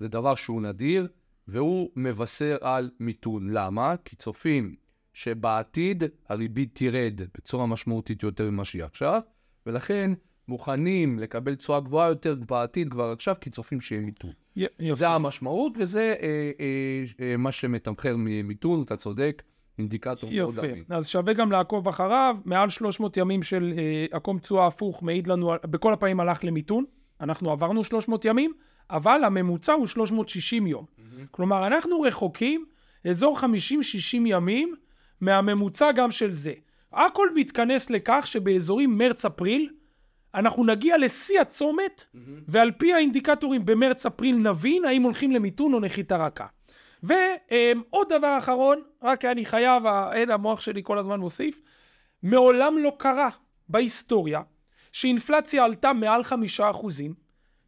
זה 0.00 0.08
דבר 0.08 0.34
שהוא 0.34 0.62
נדיר, 0.62 1.08
והוא 1.48 1.90
מבשר 1.96 2.56
על 2.60 2.90
מיתון. 3.00 3.50
למה? 3.50 3.94
כי 4.04 4.16
צופים 4.16 4.76
שבעתיד 5.12 6.02
הריבית 6.28 6.70
תרד 6.74 7.20
בצורה 7.34 7.66
משמעותית 7.66 8.22
יותר 8.22 8.50
ממה 8.50 8.64
שהיא 8.64 8.84
עכשיו, 8.84 9.20
ולכן 9.66 10.12
מוכנים 10.48 11.18
לקבל 11.18 11.54
תשואה 11.54 11.80
גבוהה 11.80 12.08
יותר 12.08 12.34
בעתיד 12.48 12.90
כבר 12.90 13.12
עכשיו, 13.12 13.34
כי 13.40 13.50
צופים 13.50 13.80
שיהיה 13.80 14.00
מיתון. 14.02 14.30
יופי. 14.56 14.94
זה 14.94 15.08
המשמעות, 15.08 15.72
וזה 15.78 16.14
אה, 16.22 16.50
אה, 16.60 17.04
אה, 17.20 17.36
מה 17.36 17.52
שמתמחר 17.52 18.14
ממיתון, 18.18 18.82
אתה 18.82 18.96
צודק, 18.96 19.42
אינדיקטור 19.78 20.30
מאוד 20.30 20.58
אמין. 20.58 20.78
יופי, 20.78 20.94
אז 20.94 21.08
שווה 21.08 21.32
גם 21.32 21.52
לעקוב 21.52 21.88
אחריו, 21.88 22.36
מעל 22.44 22.70
300 22.70 23.16
ימים 23.16 23.42
של 23.42 23.74
אה, 23.76 24.16
עקום 24.16 24.38
תשואה 24.38 24.66
הפוך 24.66 25.02
מעיד 25.02 25.26
לנו, 25.26 25.52
בכל 25.64 25.92
הפעמים 25.92 26.20
הלך 26.20 26.44
למיתון, 26.44 26.84
אנחנו 27.20 27.50
עברנו 27.50 27.84
300 27.84 28.24
ימים, 28.24 28.52
אבל 28.90 29.24
הממוצע 29.24 29.72
הוא 29.72 29.86
360 29.86 30.66
יום. 30.66 30.84
Mm-hmm. 30.84 31.02
כלומר, 31.30 31.66
אנחנו 31.66 32.00
רחוקים 32.00 32.64
אזור 33.08 33.38
50-60 33.38 33.44
ימים 34.12 34.74
מהממוצע 35.20 35.92
גם 35.92 36.10
של 36.10 36.32
זה. 36.32 36.52
הכל 36.92 37.28
מתכנס 37.34 37.90
לכך 37.90 38.22
שבאזורים 38.26 38.98
מרץ-אפריל, 38.98 39.70
אנחנו 40.34 40.64
נגיע 40.64 40.98
לשיא 40.98 41.40
הצומת, 41.40 42.04
mm-hmm. 42.04 42.18
ועל 42.48 42.70
פי 42.70 42.94
האינדיקטורים 42.94 43.64
במרץ-אפריל 43.64 44.36
נבין 44.36 44.84
האם 44.84 45.02
הולכים 45.02 45.32
למיתון 45.32 45.74
או 45.74 45.80
נחיתה 45.80 46.16
רכה. 46.16 46.46
ועוד 47.02 48.08
דבר 48.08 48.38
אחרון, 48.38 48.80
רק 49.02 49.24
אני 49.24 49.44
חייב, 49.44 49.82
אין 50.12 50.30
המוח 50.30 50.60
שלי 50.60 50.80
כל 50.84 50.98
הזמן 50.98 51.20
מוסיף, 51.20 51.60
מעולם 52.22 52.78
לא 52.78 52.92
קרה 52.98 53.28
בהיסטוריה 53.68 54.40
שאינפלציה 54.92 55.64
עלתה 55.64 55.92
מעל 55.92 56.22
חמישה 56.22 56.70
אחוזים, 56.70 57.14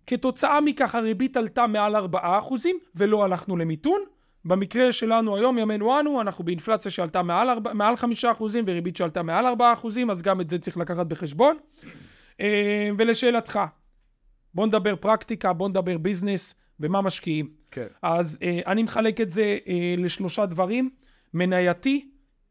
כתוצאה 0.06 0.60
מכך 0.60 0.94
הריבית 0.94 1.36
עלתה 1.36 1.66
מעל 1.66 1.96
ארבעה 1.96 2.38
אחוזים 2.38 2.78
ולא 2.94 3.24
הלכנו 3.24 3.56
למיתון. 3.56 4.00
במקרה 4.44 4.92
שלנו 4.92 5.36
היום, 5.36 5.58
ימינו 5.58 6.00
אנו, 6.00 6.20
אנחנו 6.20 6.44
באינפלציה 6.44 6.90
שעלתה 6.90 7.22
מעל, 7.22 7.48
מעל 7.74 7.96
חמישה 7.96 8.30
אחוזים 8.30 8.64
וריבית 8.66 8.96
שעלתה 8.96 9.22
מעל 9.22 9.46
ארבעה 9.46 9.72
אחוזים, 9.72 10.10
אז 10.10 10.22
גם 10.22 10.40
את 10.40 10.50
זה 10.50 10.58
צריך 10.58 10.76
לקחת 10.76 11.06
בחשבון. 11.06 11.56
אה, 12.40 12.90
ולשאלתך, 12.98 13.60
בוא 14.54 14.66
נדבר 14.66 14.96
פרקטיקה, 14.96 15.52
בוא 15.52 15.68
נדבר 15.68 15.98
ביזנס, 15.98 16.54
במה 16.80 17.00
משקיעים. 17.00 17.50
כן. 17.70 17.86
אז 18.02 18.38
אה, 18.42 18.60
אני 18.66 18.82
מחלק 18.82 19.20
את 19.20 19.30
זה 19.30 19.58
אה, 19.68 19.94
לשלושה 19.98 20.46
דברים, 20.46 20.90
מנייתי, 21.34 22.08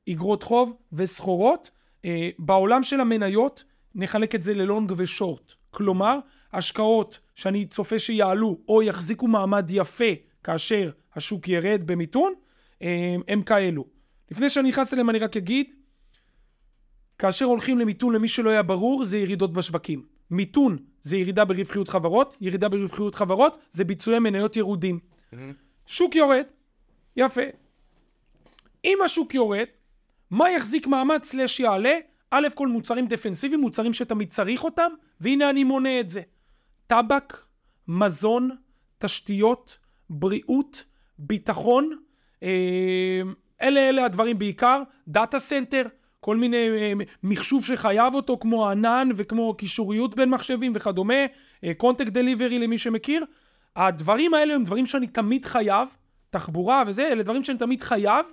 אגרות 0.09 0.43
חוב 0.43 0.73
וסחורות. 0.93 1.69
בעולם 2.39 2.83
של 2.83 2.99
המניות 2.99 3.63
נחלק 3.95 4.35
את 4.35 4.43
זה 4.43 4.53
ללונג 4.53 4.93
ושורט. 4.97 5.51
כלומר, 5.71 6.19
השקעות 6.53 7.19
שאני 7.35 7.65
צופה 7.65 7.99
שיעלו 7.99 8.59
או 8.67 8.83
יחזיקו 8.83 9.27
מעמד 9.27 9.65
יפה 9.69 10.13
כאשר 10.43 10.91
השוק 11.15 11.47
ירד 11.47 11.81
במיתון, 11.85 12.33
הם 13.27 13.41
כאלו. 13.45 13.85
לפני 14.31 14.49
שאני 14.49 14.69
נכנס 14.69 14.93
אליהם 14.93 15.09
אני 15.09 15.19
רק 15.19 15.37
אגיד, 15.37 15.67
כאשר 17.19 17.45
הולכים 17.45 17.79
למיתון 17.79 18.13
למי 18.13 18.27
שלא 18.27 18.49
היה 18.49 18.63
ברור 18.63 19.05
זה 19.05 19.17
ירידות 19.17 19.53
בשווקים. 19.53 20.03
מיתון 20.31 20.77
זה 21.03 21.17
ירידה 21.17 21.45
ברווחיות 21.45 21.89
חברות, 21.89 22.37
ירידה 22.41 22.69
ברווחיות 22.69 23.15
חברות 23.15 23.57
זה 23.71 23.83
ביצועי 23.83 24.19
מניות 24.19 24.57
ירודים. 24.57 24.99
Mm-hmm. 24.99 25.37
שוק 25.85 26.15
יורד, 26.15 26.43
יפה. 27.15 27.41
אם 28.85 28.97
השוק 29.05 29.33
יורד, 29.33 29.65
מה 30.31 30.51
יחזיק 30.51 30.87
מעמד 30.87 31.23
סלש 31.23 31.59
יעלה? 31.59 31.97
א' 32.31 32.47
כל 32.55 32.67
מוצרים 32.67 33.07
דפנסיביים, 33.07 33.61
מוצרים 33.61 33.93
שתמיד 33.93 34.29
צריך 34.29 34.63
אותם, 34.63 34.91
והנה 35.19 35.49
אני 35.49 35.63
מונה 35.63 35.99
את 35.99 36.09
זה. 36.09 36.21
טבק, 36.87 37.37
מזון, 37.87 38.49
תשתיות, 38.97 39.77
בריאות, 40.09 40.83
ביטחון, 41.19 41.97
אה, 42.43 43.21
אלה 43.61 43.89
אלה 43.89 44.05
הדברים 44.05 44.39
בעיקר, 44.39 44.81
data 45.07 45.39
center, 45.39 45.83
כל 46.25 46.37
מיני 46.37 46.69
אה, 46.69 46.93
מחשוב 47.23 47.65
שחייב 47.65 48.13
אותו 48.15 48.37
כמו 48.41 48.69
ענן 48.69 49.09
וכמו 49.15 49.53
קישוריות 49.53 50.15
בין 50.15 50.29
מחשבים 50.29 50.71
וכדומה, 50.75 51.13
content 51.77 52.07
אה, 52.07 52.11
delivery 52.11 52.59
למי 52.59 52.77
שמכיר, 52.77 53.25
הדברים 53.75 54.33
האלה 54.33 54.55
הם 54.55 54.63
דברים 54.63 54.85
שאני 54.85 55.07
תמיד 55.07 55.45
חייב, 55.45 55.87
תחבורה 56.29 56.83
וזה, 56.87 57.07
אלה 57.07 57.23
דברים 57.23 57.43
שאני 57.43 57.57
תמיד 57.57 57.81
חייב, 57.81 58.25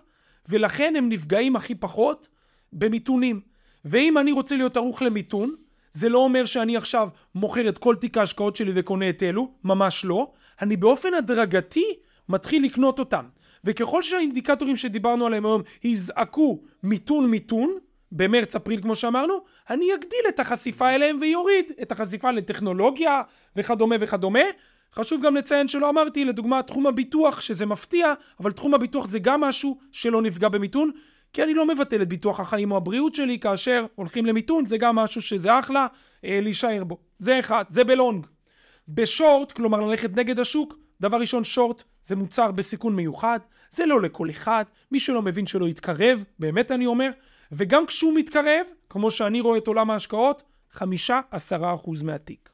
ולכן 0.49 0.95
הם 0.97 1.09
נפגעים 1.09 1.57
הכי 1.57 1.75
פחות 1.75 2.29
במיתונים. 2.73 3.41
ואם 3.85 4.19
אני 4.19 4.33
רוצה 4.33 4.57
להיות 4.57 4.77
ערוך 4.77 5.03
למיתון, 5.03 5.55
זה 5.93 6.09
לא 6.09 6.19
אומר 6.19 6.45
שאני 6.45 6.77
עכשיו 6.77 7.09
מוכר 7.35 7.69
את 7.69 7.79
כל 7.79 7.97
תיק 7.97 8.19
ההשקעות 8.19 8.57
שלי 8.57 8.73
וקונה 8.75 9.09
את 9.09 9.23
אלו, 9.23 9.53
ממש 9.65 10.05
לא. 10.05 10.33
אני 10.63 10.77
באופן 10.77 11.15
הדרגתי 11.15 11.85
מתחיל 12.29 12.65
לקנות 12.65 12.99
אותם. 12.99 13.25
וככל 13.65 14.03
שהאינדיקטורים 14.03 14.77
שדיברנו 14.77 15.27
עליהם 15.27 15.47
היום 15.47 15.63
יזעקו 15.85 16.63
מיתון 16.83 17.31
מיתון, 17.31 17.79
במרץ 18.13 18.57
אפריל 18.57 18.83
כמו 18.83 18.95
שאמרנו, 18.95 19.35
אני 19.71 19.95
אגדיל 19.95 20.21
את 20.29 20.41
החשיפה 20.41 20.91
אליהם 20.91 21.19
ויוריד 21.21 21.73
את 21.83 21.93
החשיפה 21.93 22.31
לטכנולוגיה 22.31 23.23
וכדומה 23.57 23.97
וכדומה. 24.01 24.41
חשוב 24.95 25.23
גם 25.23 25.35
לציין 25.37 25.69
שלא 25.69 25.91
אמרתי, 25.91 26.25
לדוגמה 26.25 26.63
תחום 26.63 26.87
הביטוח, 26.87 27.41
שזה 27.41 27.67
מפתיע, 27.67 28.13
אבל 28.41 28.53
תחום 28.53 28.75
הביטוח 28.75 29.07
זה 29.07 29.19
גם 29.19 29.41
משהו 29.41 29.79
שלא 29.93 30.23
נפגע 30.23 30.49
במיתון, 30.49 30.91
כי 31.33 31.43
אני 31.43 31.55
לא 31.55 31.67
מבטל 31.67 32.03
את 32.03 32.09
ביטוח 32.09 32.41
החיים 32.41 32.73
או 32.73 32.77
הבריאות 32.77 33.15
שלי 33.15 33.39
כאשר 33.39 33.87
הולכים 33.95 34.27
למיתון, 34.27 34.67
זה 34.67 34.79
גם 34.79 34.97
משהו 34.97 35.23
שזה 35.23 35.59
אחלה 35.59 35.87
אה, 36.25 36.39
להישאר 36.43 36.85
בו. 36.85 36.99
זה 37.19 37.39
אחד, 37.39 37.65
זה 37.69 37.85
בלונג. 37.85 38.27
בשורט, 38.89 39.53
כלומר 39.53 39.81
ללכת 39.81 40.17
נגד 40.17 40.41
השוק, 40.41 40.79
דבר 41.01 41.17
ראשון, 41.17 41.45
שורט 41.45 41.83
זה 42.07 42.17
מוצר 42.17 42.51
בסיכון 42.51 42.97
מיוחד, 42.97 43.39
זה 43.71 43.87
לא 43.87 44.01
לכל 44.01 44.31
אחד, 44.31 44.65
מי 44.93 45.01
שלא 45.01 45.23
מבין 45.23 45.47
שלא 45.47 45.69
יתקרב, 45.69 46.25
באמת 46.39 46.73
אני 46.73 46.87
אומר, 46.87 47.11
וגם 47.53 47.87
כשהוא 47.87 48.15
מתקרב, 48.15 48.67
כמו 48.89 49.11
שאני 49.11 49.41
רואה 49.41 49.59
את 49.59 49.67
עולם 49.67 49.91
ההשקעות, 49.91 50.43
חמישה 50.73 51.21
עשרה 51.31 51.75
אחוז 51.75 52.03
מהתיק. 52.03 52.53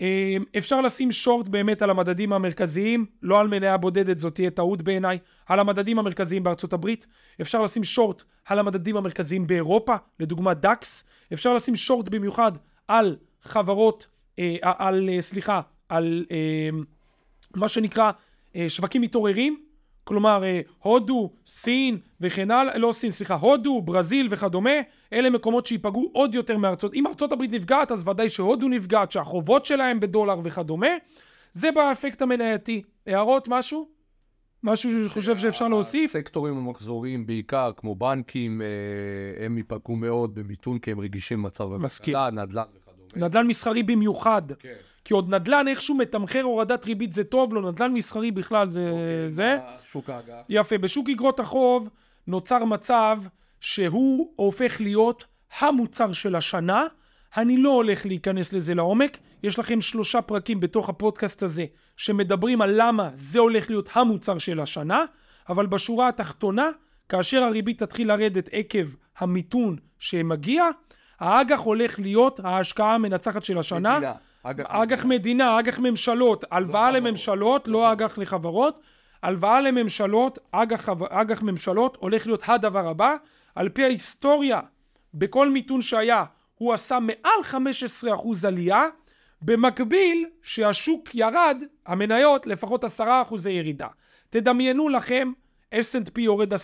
אה, 0.00 0.36
אפשר 0.58 0.80
לשים 0.80 1.12
שורט 1.12 1.48
באמת 1.48 1.82
על 1.82 1.90
המדדים 1.90 2.32
המרכזיים, 2.32 3.06
לא 3.22 3.40
על 3.40 3.48
מניה 3.48 3.76
בודדת, 3.76 4.18
זאת 4.18 4.34
תהיה 4.34 4.50
טעות 4.50 4.82
בעיניי, 4.82 5.18
על 5.46 5.60
המדדים 5.60 5.98
המרכזיים 5.98 6.42
בארצות 6.42 6.72
הברית. 6.72 7.06
אפשר 7.40 7.62
לשים 7.62 7.84
שורט 7.84 8.22
על 8.44 8.58
המדדים 8.58 8.96
המרכזיים 8.96 9.46
באירופה, 9.46 9.96
לדוגמה 10.20 10.54
דאקס. 10.54 11.04
אפשר 11.32 11.54
לשים 11.54 11.76
שורט 11.76 12.08
במיוחד 12.08 12.52
על 12.88 13.16
חברות, 13.42 14.06
אה, 14.38 14.56
על, 14.62 15.08
אה, 15.12 15.20
סליחה, 15.20 15.60
על 15.88 16.24
מה 17.56 17.68
שנקרא 17.68 18.10
שווקים 18.68 19.02
מתעוררים, 19.02 19.56
כלומר 20.08 20.44
אה, 20.44 20.60
הודו, 20.78 21.32
סין 21.46 21.98
וכן 22.20 22.50
הלאה, 22.50 22.78
לא 22.78 22.92
סין, 22.92 23.10
סליחה, 23.10 23.34
הודו, 23.34 23.82
ברזיל 23.82 24.28
וכדומה, 24.30 24.70
אלה 25.12 25.30
מקומות 25.30 25.66
שייפגעו 25.66 26.10
עוד 26.12 26.34
יותר 26.34 26.58
מארצות, 26.58 26.94
אם 26.94 27.06
ארצות 27.06 27.32
הברית 27.32 27.50
נפגעת 27.52 27.92
אז 27.92 28.08
ודאי 28.08 28.28
שהודו 28.28 28.68
נפגעת, 28.68 29.10
שהחובות 29.10 29.64
שלהם 29.64 30.00
בדולר 30.00 30.40
וכדומה, 30.44 30.86
זה 31.52 31.72
באפקט 31.72 32.22
המנייתי. 32.22 32.82
הערות, 33.06 33.48
משהו? 33.48 33.88
משהו 34.62 34.90
שאני 34.90 35.08
חושב 35.08 35.36
שאפשר 35.36 35.68
להוסיף? 35.68 36.10
הסקטורים 36.16 36.56
המחזוריים 36.56 37.26
בעיקר, 37.26 37.72
כמו 37.76 37.94
בנקים, 37.94 38.62
אה, 38.62 39.44
הם 39.44 39.58
ייפגעו 39.58 39.96
מאוד 39.96 40.34
במיתון 40.34 40.78
כי 40.78 40.90
הם 40.90 41.00
רגישים 41.00 41.38
למצב 41.38 41.72
המסקלה, 41.72 42.30
נדל"ן 42.30 42.62
וכדומה. 42.74 42.87
נדל"ן 43.16 43.46
מסחרי 43.46 43.82
במיוחד. 43.82 44.42
כן. 44.58 44.74
כי 45.04 45.14
עוד 45.14 45.34
נדל"ן 45.34 45.68
איכשהו 45.68 45.94
מתמחר 45.94 46.42
הורדת 46.42 46.84
ריבית 46.84 47.12
זה 47.12 47.24
טוב 47.24 47.54
לו, 47.54 47.70
נדל"ן 47.70 47.92
מסחרי 47.92 48.30
בכלל 48.30 48.70
זה... 48.70 48.90
אוקיי, 48.90 49.30
זה. 49.30 49.58
שוק 49.92 50.10
האג"ח. 50.10 50.32
יפה, 50.48 50.78
בשוק 50.78 51.08
אגרות 51.08 51.40
החוב 51.40 51.88
נוצר 52.26 52.64
מצב 52.64 53.18
שהוא 53.60 54.32
הופך 54.36 54.80
להיות 54.80 55.24
המוצר 55.58 56.12
של 56.12 56.34
השנה. 56.36 56.84
אני 57.36 57.56
לא 57.56 57.70
הולך 57.70 58.06
להיכנס 58.06 58.52
לזה 58.52 58.74
לעומק, 58.74 59.18
יש 59.42 59.58
לכם 59.58 59.80
שלושה 59.80 60.22
פרקים 60.22 60.60
בתוך 60.60 60.88
הפודקאסט 60.88 61.42
הזה 61.42 61.64
שמדברים 61.96 62.62
על 62.62 62.74
למה 62.76 63.10
זה 63.14 63.38
הולך 63.38 63.70
להיות 63.70 63.88
המוצר 63.92 64.38
של 64.38 64.60
השנה, 64.60 65.04
אבל 65.48 65.66
בשורה 65.66 66.08
התחתונה, 66.08 66.68
כאשר 67.08 67.42
הריבית 67.42 67.82
תתחיל 67.82 68.08
לרדת 68.08 68.48
עקב 68.52 68.86
המיתון 69.18 69.76
שמגיע, 69.98 70.64
האג"ח 71.20 71.60
הולך 71.60 71.98
להיות 71.98 72.40
ההשקעה 72.44 72.94
המנצחת 72.94 73.44
של 73.44 73.58
השנה. 73.58 73.98
מדינה. 73.98 74.12
אג"ח 74.68 75.04
מדינה, 75.04 75.58
אג"ח 75.58 75.78
ממשלות, 75.78 76.44
הלוואה 76.50 76.90
לא 76.90 76.98
לממשלות, 76.98 77.68
לא 77.68 77.92
אג"ח 77.92 78.18
לחברות. 78.18 78.80
הלוואה 79.22 79.60
לממשלות, 79.60 80.38
אג"ח 81.10 81.42
ממשלות, 81.42 81.96
הולך 82.00 82.26
להיות 82.26 82.42
הדבר 82.46 82.88
הבא. 82.88 83.14
על 83.54 83.68
פי 83.68 83.84
ההיסטוריה, 83.84 84.60
בכל 85.14 85.48
מיתון 85.48 85.82
שהיה, 85.82 86.24
הוא 86.54 86.74
עשה 86.74 86.98
מעל 87.00 87.64
15% 88.04 88.46
עלייה. 88.46 88.84
במקביל, 89.42 90.26
שהשוק 90.42 91.14
ירד, 91.14 91.62
המניות, 91.86 92.46
לפחות 92.46 92.84
10% 92.84 92.98
ירידה. 93.48 93.86
תדמיינו 94.30 94.88
לכם, 94.88 95.32
S&P 95.74 96.20
יורד 96.20 96.54
10%, 96.54 96.58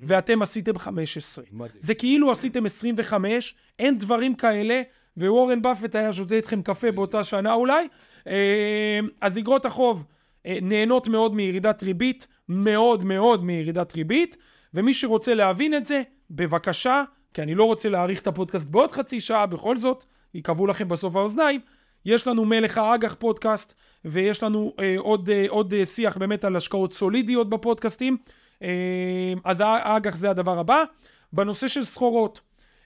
ואתם 0.00 0.42
עשיתם 0.42 0.78
15. 0.78 1.44
מדהים. 1.52 1.80
זה 1.80 1.94
כאילו 1.94 2.30
עשיתם 2.30 2.66
25, 2.66 3.54
אין 3.78 3.98
דברים 3.98 4.34
כאלה. 4.34 4.82
ווורן 5.16 5.62
באפט 5.62 5.94
היה 5.94 6.12
שותה 6.12 6.34
איתכם 6.34 6.62
קפה 6.62 6.90
באותה 6.90 7.24
שנה 7.24 7.52
אולי. 7.52 7.88
אה, 8.26 9.00
אז 9.20 9.38
אגרות 9.38 9.66
החוב 9.66 10.04
אה, 10.46 10.58
נהנות 10.62 11.08
מאוד 11.08 11.34
מירידת 11.34 11.82
ריבית, 11.82 12.26
מאוד 12.48 13.04
מאוד 13.04 13.44
מירידת 13.44 13.94
ריבית, 13.94 14.36
ומי 14.74 14.94
שרוצה 14.94 15.34
להבין 15.34 15.74
את 15.74 15.86
זה, 15.86 16.02
בבקשה, 16.30 17.02
כי 17.34 17.42
אני 17.42 17.54
לא 17.54 17.64
רוצה 17.64 17.88
להאריך 17.88 18.20
את 18.20 18.26
הפודקאסט 18.26 18.66
בעוד 18.66 18.92
חצי 18.92 19.20
שעה, 19.20 19.46
בכל 19.46 19.76
זאת, 19.76 20.04
יקבעו 20.34 20.66
לכם 20.66 20.88
בסוף 20.88 21.16
האוזניים. 21.16 21.60
יש 22.06 22.26
לנו 22.26 22.44
מלך 22.44 22.78
האג"ח 22.78 23.14
פודקאסט, 23.14 23.74
ויש 24.04 24.42
לנו 24.42 24.74
אה, 24.80 24.94
עוד, 24.98 25.30
אה, 25.30 25.44
עוד 25.48 25.74
אה, 25.74 25.84
שיח 25.84 26.16
באמת 26.16 26.44
על 26.44 26.56
השקעות 26.56 26.94
סולידיות 26.94 27.50
בפודקאסטים. 27.50 28.16
אה, 28.62 29.34
אז 29.44 29.60
האג"ח 29.60 30.16
זה 30.16 30.30
הדבר 30.30 30.58
הבא. 30.58 30.84
בנושא 31.32 31.68
של 31.68 31.84
סחורות, 31.84 32.40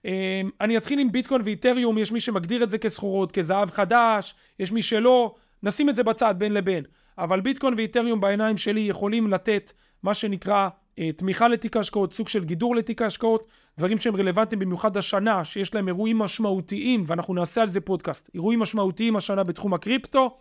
אמ, 0.04 0.50
אני 0.60 0.76
אתחיל 0.76 0.98
עם 0.98 1.12
ביטקוין 1.12 1.42
ואיתריום, 1.44 1.98
יש 1.98 2.12
מי 2.12 2.20
שמגדיר 2.20 2.62
את 2.62 2.70
זה 2.70 2.78
כסחורות, 2.78 3.32
כזהב 3.32 3.70
חדש, 3.70 4.34
יש 4.58 4.72
מי 4.72 4.82
שלא, 4.82 5.34
נשים 5.62 5.88
את 5.88 5.96
זה 5.96 6.02
בצד 6.02 6.34
בין 6.38 6.52
לבין. 6.52 6.84
אבל 7.18 7.40
ביטקוין 7.40 7.74
ואיתריום 7.76 8.20
בעיניים 8.20 8.56
שלי 8.56 8.80
יכולים 8.80 9.30
לתת 9.30 9.72
מה 10.02 10.14
שנקרא 10.14 10.68
אה, 10.98 11.12
תמיכה 11.12 11.48
לתיק 11.48 11.76
ההשקעות, 11.76 12.14
סוג 12.14 12.28
של 12.28 12.44
גידור 12.44 12.76
לתיק 12.76 13.02
ההשקעות, 13.02 13.48
דברים 13.78 13.98
שהם 13.98 14.16
רלוונטיים 14.16 14.58
במיוחד 14.58 14.96
השנה, 14.96 15.44
שיש 15.44 15.74
להם 15.74 15.88
אירועים 15.88 16.18
משמעותיים, 16.18 17.04
ואנחנו 17.06 17.34
נעשה 17.34 17.62
על 17.62 17.68
זה 17.68 17.80
פודקאסט, 17.80 18.30
אירועים 18.34 18.60
משמעותיים 18.60 19.16
השנה 19.16 19.44
בתחום 19.44 19.74
הקריפטו. 19.74 20.38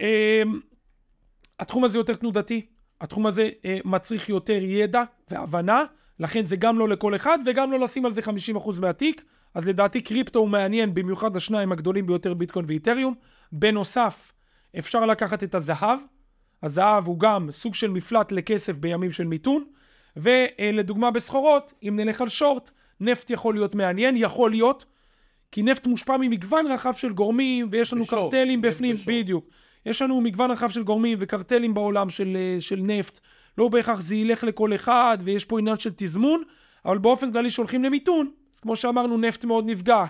אה, 0.00 0.42
התחום 1.60 1.84
הזה 1.84 1.98
יותר 1.98 2.14
תנודתי, 2.14 2.66
התחום 3.00 3.26
הזה 3.26 3.48
אה, 3.64 3.78
מצריך 3.84 4.28
יותר 4.28 4.62
ידע 4.62 5.02
והבנה. 5.30 5.84
לכן 6.20 6.44
זה 6.44 6.56
גם 6.56 6.78
לא 6.78 6.88
לכל 6.88 7.14
אחד 7.14 7.38
וגם 7.46 7.72
לא 7.72 7.80
לשים 7.80 8.06
על 8.06 8.12
זה 8.12 8.20
50% 8.56 8.80
מהתיק. 8.80 9.24
אז 9.54 9.68
לדעתי 9.68 10.00
קריפטו 10.00 10.38
הוא 10.38 10.48
מעניין, 10.48 10.94
במיוחד 10.94 11.36
השניים 11.36 11.72
הגדולים 11.72 12.06
ביותר 12.06 12.34
ביטקוין 12.34 12.64
ואיתריום. 12.68 13.14
בנוסף, 13.52 14.32
אפשר 14.78 15.06
לקחת 15.06 15.44
את 15.44 15.54
הזהב. 15.54 15.98
הזהב 16.62 17.06
הוא 17.06 17.18
גם 17.20 17.50
סוג 17.50 17.74
של 17.74 17.90
מפלט 17.90 18.32
לכסף 18.32 18.76
בימים 18.76 19.12
של 19.12 19.26
מיתון. 19.26 19.64
ולדוגמה 20.16 21.10
בסחורות, 21.10 21.72
אם 21.82 21.96
נלך 21.96 22.20
על 22.20 22.28
שורט, 22.28 22.70
נפט 23.00 23.30
יכול 23.30 23.54
להיות 23.54 23.74
מעניין, 23.74 24.16
יכול 24.16 24.50
להיות, 24.50 24.84
כי 25.52 25.62
נפט 25.62 25.86
מושפע 25.86 26.16
ממגוון 26.16 26.66
רחב 26.66 26.92
של 26.92 27.12
גורמים, 27.12 27.68
ויש 27.70 27.92
לנו 27.92 28.04
בשור, 28.04 28.30
קרטלים 28.30 28.62
בפנים, 28.62 28.94
בשור. 28.94 29.06
בדיוק. 29.08 29.44
יש 29.86 30.02
לנו 30.02 30.20
מגוון 30.20 30.50
רחב 30.50 30.68
של 30.68 30.82
גורמים 30.82 31.18
וקרטלים 31.20 31.74
בעולם 31.74 32.10
של, 32.10 32.36
של 32.60 32.80
נפט. 32.82 33.20
לא 33.58 33.68
בהכרח 33.68 34.00
זה 34.00 34.16
ילך 34.16 34.44
לכל 34.44 34.74
אחד, 34.74 35.18
ויש 35.24 35.44
פה 35.44 35.58
עניין 35.58 35.76
של 35.76 35.90
תזמון, 35.96 36.42
אבל 36.84 36.98
באופן 36.98 37.32
כללי 37.32 37.50
שהולכים 37.50 37.84
למיתון, 37.84 38.30
אז 38.54 38.60
כמו 38.60 38.76
שאמרנו, 38.76 39.16
נפט 39.16 39.44
מאוד 39.44 39.70
נפגע. 39.70 40.04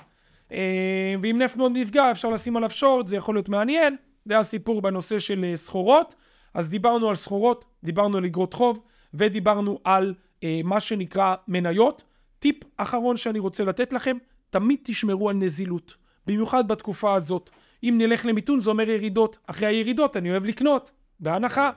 אה, 0.53 1.15
ואם 1.23 1.39
נפט 1.43 1.57
מאוד 1.57 1.73
נפגע, 1.75 2.11
אפשר 2.11 2.31
לשים 2.31 2.57
עליו 2.57 2.71
שורט, 2.71 3.07
זה 3.07 3.17
יכול 3.17 3.35
להיות 3.35 3.49
מעניין. 3.49 3.97
זה 4.25 4.39
הסיפור 4.39 4.83
בנושא 4.83 5.19
של 5.19 5.45
אה, 5.45 5.57
סחורות. 5.57 6.15
אז 6.55 6.71
דיברנו 6.71 7.09
על 7.09 7.17
סחורות, 7.17 7.65
דיברנו 7.85 8.19
על 8.19 8.25
אגרות 8.25 8.55
חוב, 8.55 8.81
ודיברנו 9.15 9.79
על 9.85 10.15
אה, 10.45 10.61
מה 10.65 10.81
שנקרא 10.81 11.35
מניות. 11.49 12.03
טיפ 12.39 12.57
אחרון 12.77 13.17
שאני 13.17 13.39
רוצה 13.39 13.65
לתת 13.65 13.93
לכם, 13.93 14.17
תמיד 14.51 14.79
תשמרו 14.83 15.31
על 15.31 15.37
נזילות. 15.37 15.97
במיוחד 16.27 16.69
בתקופה 16.69 17.15
הזאת. 17.15 17.51
אם 17.85 17.95
נלך 17.99 18.27
למיתון 18.27 18.61
זה 18.61 18.71
אומר 18.71 18.89
ירידות. 18.89 19.39
אחרי 19.47 19.69
הירידות 19.69 20.17
אני 20.17 20.31
אוהב 20.31 20.45
לקנות, 20.45 20.91
בהנחה. 21.21 21.71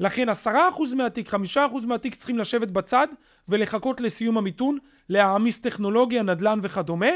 לכן 0.00 0.28
עשרה 0.28 0.68
אחוז 0.68 0.94
מהתיק, 0.94 1.28
חמישה 1.28 1.66
אחוז 1.66 1.84
מהתיק 1.84 2.14
צריכים 2.14 2.38
לשבת 2.38 2.68
בצד 2.70 3.06
ולחכות 3.48 4.00
לסיום 4.00 4.38
המיתון, 4.38 4.78
להעמיס 5.08 5.60
טכנולוגיה, 5.60 6.22
נדל"ן 6.22 6.58
וכדומה. 6.62 7.10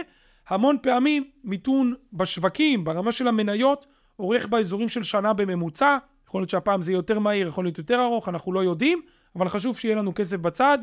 המון 0.49 0.76
פעמים 0.82 1.30
מיתון 1.45 1.95
בשווקים, 2.12 2.84
ברמה 2.84 3.12
של 3.12 3.28
המניות, 3.28 3.86
אורך 4.18 4.47
באזורים 4.47 4.88
של 4.88 5.03
שנה 5.03 5.32
בממוצע. 5.32 5.97
יכול 6.28 6.40
להיות 6.40 6.51
שהפעם 6.51 6.82
זה 6.82 6.93
יותר 6.93 7.18
מהיר, 7.18 7.49
יכול 7.49 7.64
להיות 7.64 7.78
יותר 7.78 8.03
ארוך, 8.03 8.28
אנחנו 8.28 8.53
לא 8.53 8.64
יודעים, 8.64 9.03
אבל 9.36 9.49
חשוב 9.49 9.78
שיהיה 9.78 9.97
לנו 9.97 10.14
כסף 10.14 10.36
בצד. 10.36 10.78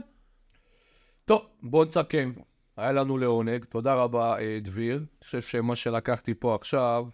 טוב, 1.26 1.42
בואו 1.64 1.86
נסכם. 1.86 2.32
היה 2.78 2.92
לנו 2.92 3.18
לעונג, 3.18 3.66
תודה 3.66 3.94
רבה 3.94 4.40
אה, 4.40 4.60
דביר. 4.62 4.98
אני 4.98 5.06
חושב 5.24 5.42
שמה 5.42 5.76
שלקחתי 5.76 6.34
פה 6.34 6.56
עכשיו 6.56 7.06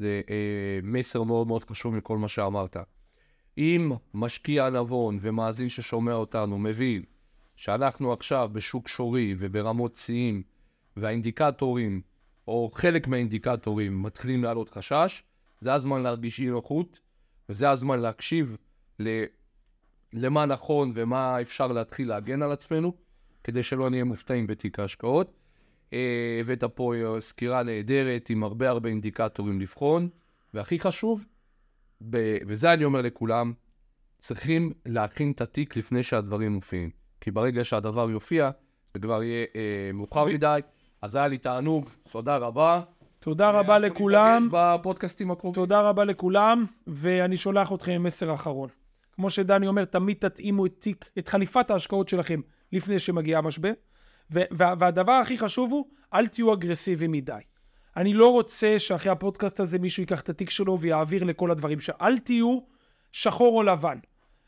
זה 0.00 0.20
אה, 0.30 0.80
מסר 0.82 1.22
מאוד 1.22 1.46
מאוד 1.46 1.64
חשוב 1.64 1.94
מכל 1.94 2.18
מה 2.18 2.28
שאמרת. 2.28 2.76
אם 3.58 3.92
משקיע 4.14 4.70
נבון 4.70 5.18
ומאזין 5.20 5.68
ששומע 5.68 6.12
אותנו 6.12 6.58
מבין 6.58 7.02
שאנחנו 7.56 8.12
עכשיו 8.12 8.50
בשוק 8.52 8.88
שורי 8.88 9.34
וברמות 9.38 9.96
שיאים, 9.96 10.42
והאינדיקטורים, 10.96 12.00
או 12.48 12.70
חלק 12.74 13.08
מהאינדיקטורים, 13.08 14.02
מתחילים 14.02 14.44
לעלות 14.44 14.70
חשש, 14.70 15.22
זה 15.60 15.74
הזמן 15.74 16.02
להרגיש 16.02 16.40
אי 16.40 16.46
נוחות, 16.46 17.00
וזה 17.48 17.70
הזמן 17.70 18.00
להקשיב 18.00 18.56
ל... 18.98 19.24
למה 20.12 20.46
נכון 20.46 20.92
ומה 20.94 21.40
אפשר 21.40 21.66
להתחיל 21.66 22.08
להגן 22.08 22.42
על 22.42 22.52
עצמנו, 22.52 22.92
כדי 23.44 23.62
שלא 23.62 23.90
נהיה 23.90 24.04
מופתעים 24.04 24.46
בתיק 24.46 24.78
ההשקעות. 24.78 25.39
אה, 25.92 26.36
הבאת 26.40 26.64
פה 26.64 26.94
אה, 26.94 27.20
סקירה 27.20 27.62
נהדרת 27.62 28.30
עם 28.30 28.44
הרבה 28.44 28.68
הרבה 28.68 28.88
אינדיקטורים 28.88 29.60
לבחון, 29.60 30.08
והכי 30.54 30.80
חשוב, 30.80 31.26
ב... 32.10 32.36
וזה 32.46 32.72
אני 32.72 32.84
אומר 32.84 33.02
לכולם, 33.02 33.52
צריכים 34.18 34.72
להכין 34.86 35.32
את 35.32 35.40
התיק 35.40 35.76
לפני 35.76 36.02
שהדברים 36.02 36.52
מופיעים. 36.52 36.90
כי 37.20 37.30
ברגע 37.30 37.64
שהדבר 37.64 38.10
יופיע, 38.10 38.50
זה 38.94 39.00
כבר 39.00 39.22
יהיה 39.22 39.46
אה, 39.56 39.90
מאוחר 39.94 40.24
מדי. 40.24 40.60
אז 41.02 41.14
היה 41.14 41.28
לי 41.28 41.38
תענוג, 41.38 41.88
תודה 42.10 42.36
רבה. 42.36 42.82
תודה 43.20 43.50
רבה 43.50 43.78
לכולם. 43.78 44.48
בפודקאסטים 44.52 45.30
הקרובים. 45.30 45.62
תודה 45.62 45.80
רבה 45.80 46.04
לכולם, 46.04 46.66
ואני 46.86 47.36
שולח 47.36 47.72
אתכם 47.72 47.92
עם 47.92 48.02
מסר 48.02 48.34
אחרון. 48.34 48.68
כמו 49.12 49.30
שדני 49.30 49.66
אומר, 49.66 49.84
תמיד 49.84 50.16
תתאימו 50.20 50.66
את 50.66 50.74
תיק, 50.78 51.10
את 51.18 51.28
חליפת 51.28 51.70
ההשקעות 51.70 52.08
שלכם 52.08 52.40
לפני 52.72 52.98
שמגיע 52.98 53.38
המשבר. 53.38 53.72
וה- 54.30 54.74
והדבר 54.78 55.12
הכי 55.12 55.38
חשוב 55.38 55.72
הוא, 55.72 55.86
אל 56.14 56.26
תהיו 56.26 56.54
אגרסיביים 56.54 57.12
מדי. 57.12 57.32
אני 57.96 58.12
לא 58.12 58.32
רוצה 58.32 58.78
שאחרי 58.78 59.12
הפודקאסט 59.12 59.60
הזה 59.60 59.78
מישהו 59.78 60.00
ייקח 60.00 60.20
את 60.20 60.28
התיק 60.28 60.50
שלו 60.50 60.78
ויעביר 60.80 61.24
לכל 61.24 61.50
הדברים 61.50 61.80
ש... 61.80 61.90
אל 61.90 62.18
תהיו 62.18 62.58
שחור 63.12 63.56
או 63.56 63.62
לבן. 63.62 63.98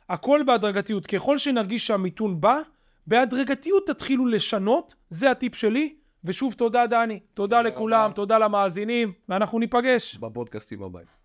הכל 0.09 0.41
בהדרגתיות. 0.47 1.07
ככל 1.07 1.39
שנרגיש 1.39 1.87
שהמיתון 1.87 2.41
בא, 2.41 2.61
בהדרגתיות 3.07 3.87
תתחילו 3.87 4.27
לשנות, 4.27 4.95
זה 5.11 5.31
הטיפ 5.31 5.55
שלי. 5.55 5.95
ושוב 6.25 6.53
תודה 6.53 6.87
דני, 6.87 7.21
תודה 7.35 7.63
לכולם. 7.63 8.11
תודה 8.15 8.39
למאזינים, 8.39 9.13
ואנחנו 9.29 9.59
ניפגש. 9.59 10.17
בפודקאסטים 10.17 10.83
הבאים. 10.83 11.22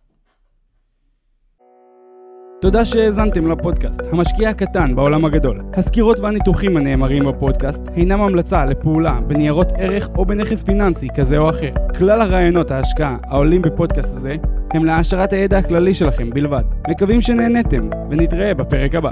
תודה 2.62 2.86
שהאזנתם 2.86 3.48
לפודקאסט, 3.48 4.00
המשקיע 4.12 4.50
הקטן 4.50 4.96
בעולם 4.96 5.26
הגדול. 5.26 5.62
הסקירות 5.74 6.20
והניתוחים 6.20 6.78
הנאמרים 6.78 7.26
בפודקאסט 7.26 7.82
אינם 7.96 8.22
המלצה 8.22 8.66
לפעולה 8.66 9.20
בניירות 9.28 9.68
ערך 9.76 10.10
או 10.18 10.26
בנכס 10.26 10.64
פיננסי 10.64 11.08
כזה 11.16 11.38
או 11.38 11.50
אחר. 11.50 11.72
כלל 11.98 12.22
הרעיונות 12.22 12.72
ההשקעה 12.72 13.18
העולים 13.24 13.62
בפודקאסט 13.62 14.18
הזה 14.18 14.36
הם 14.74 14.86
להעשרת 14.86 15.34
הידע 15.34 15.58
הכללי 15.58 15.94
שלכם 15.94 16.30
בלבד. 16.30 16.64
מקווים 16.90 17.22
שנהנתם, 17.22 17.90
ונתראה 18.10 18.54
בפרק 18.54 18.96
הבא. 18.96 19.12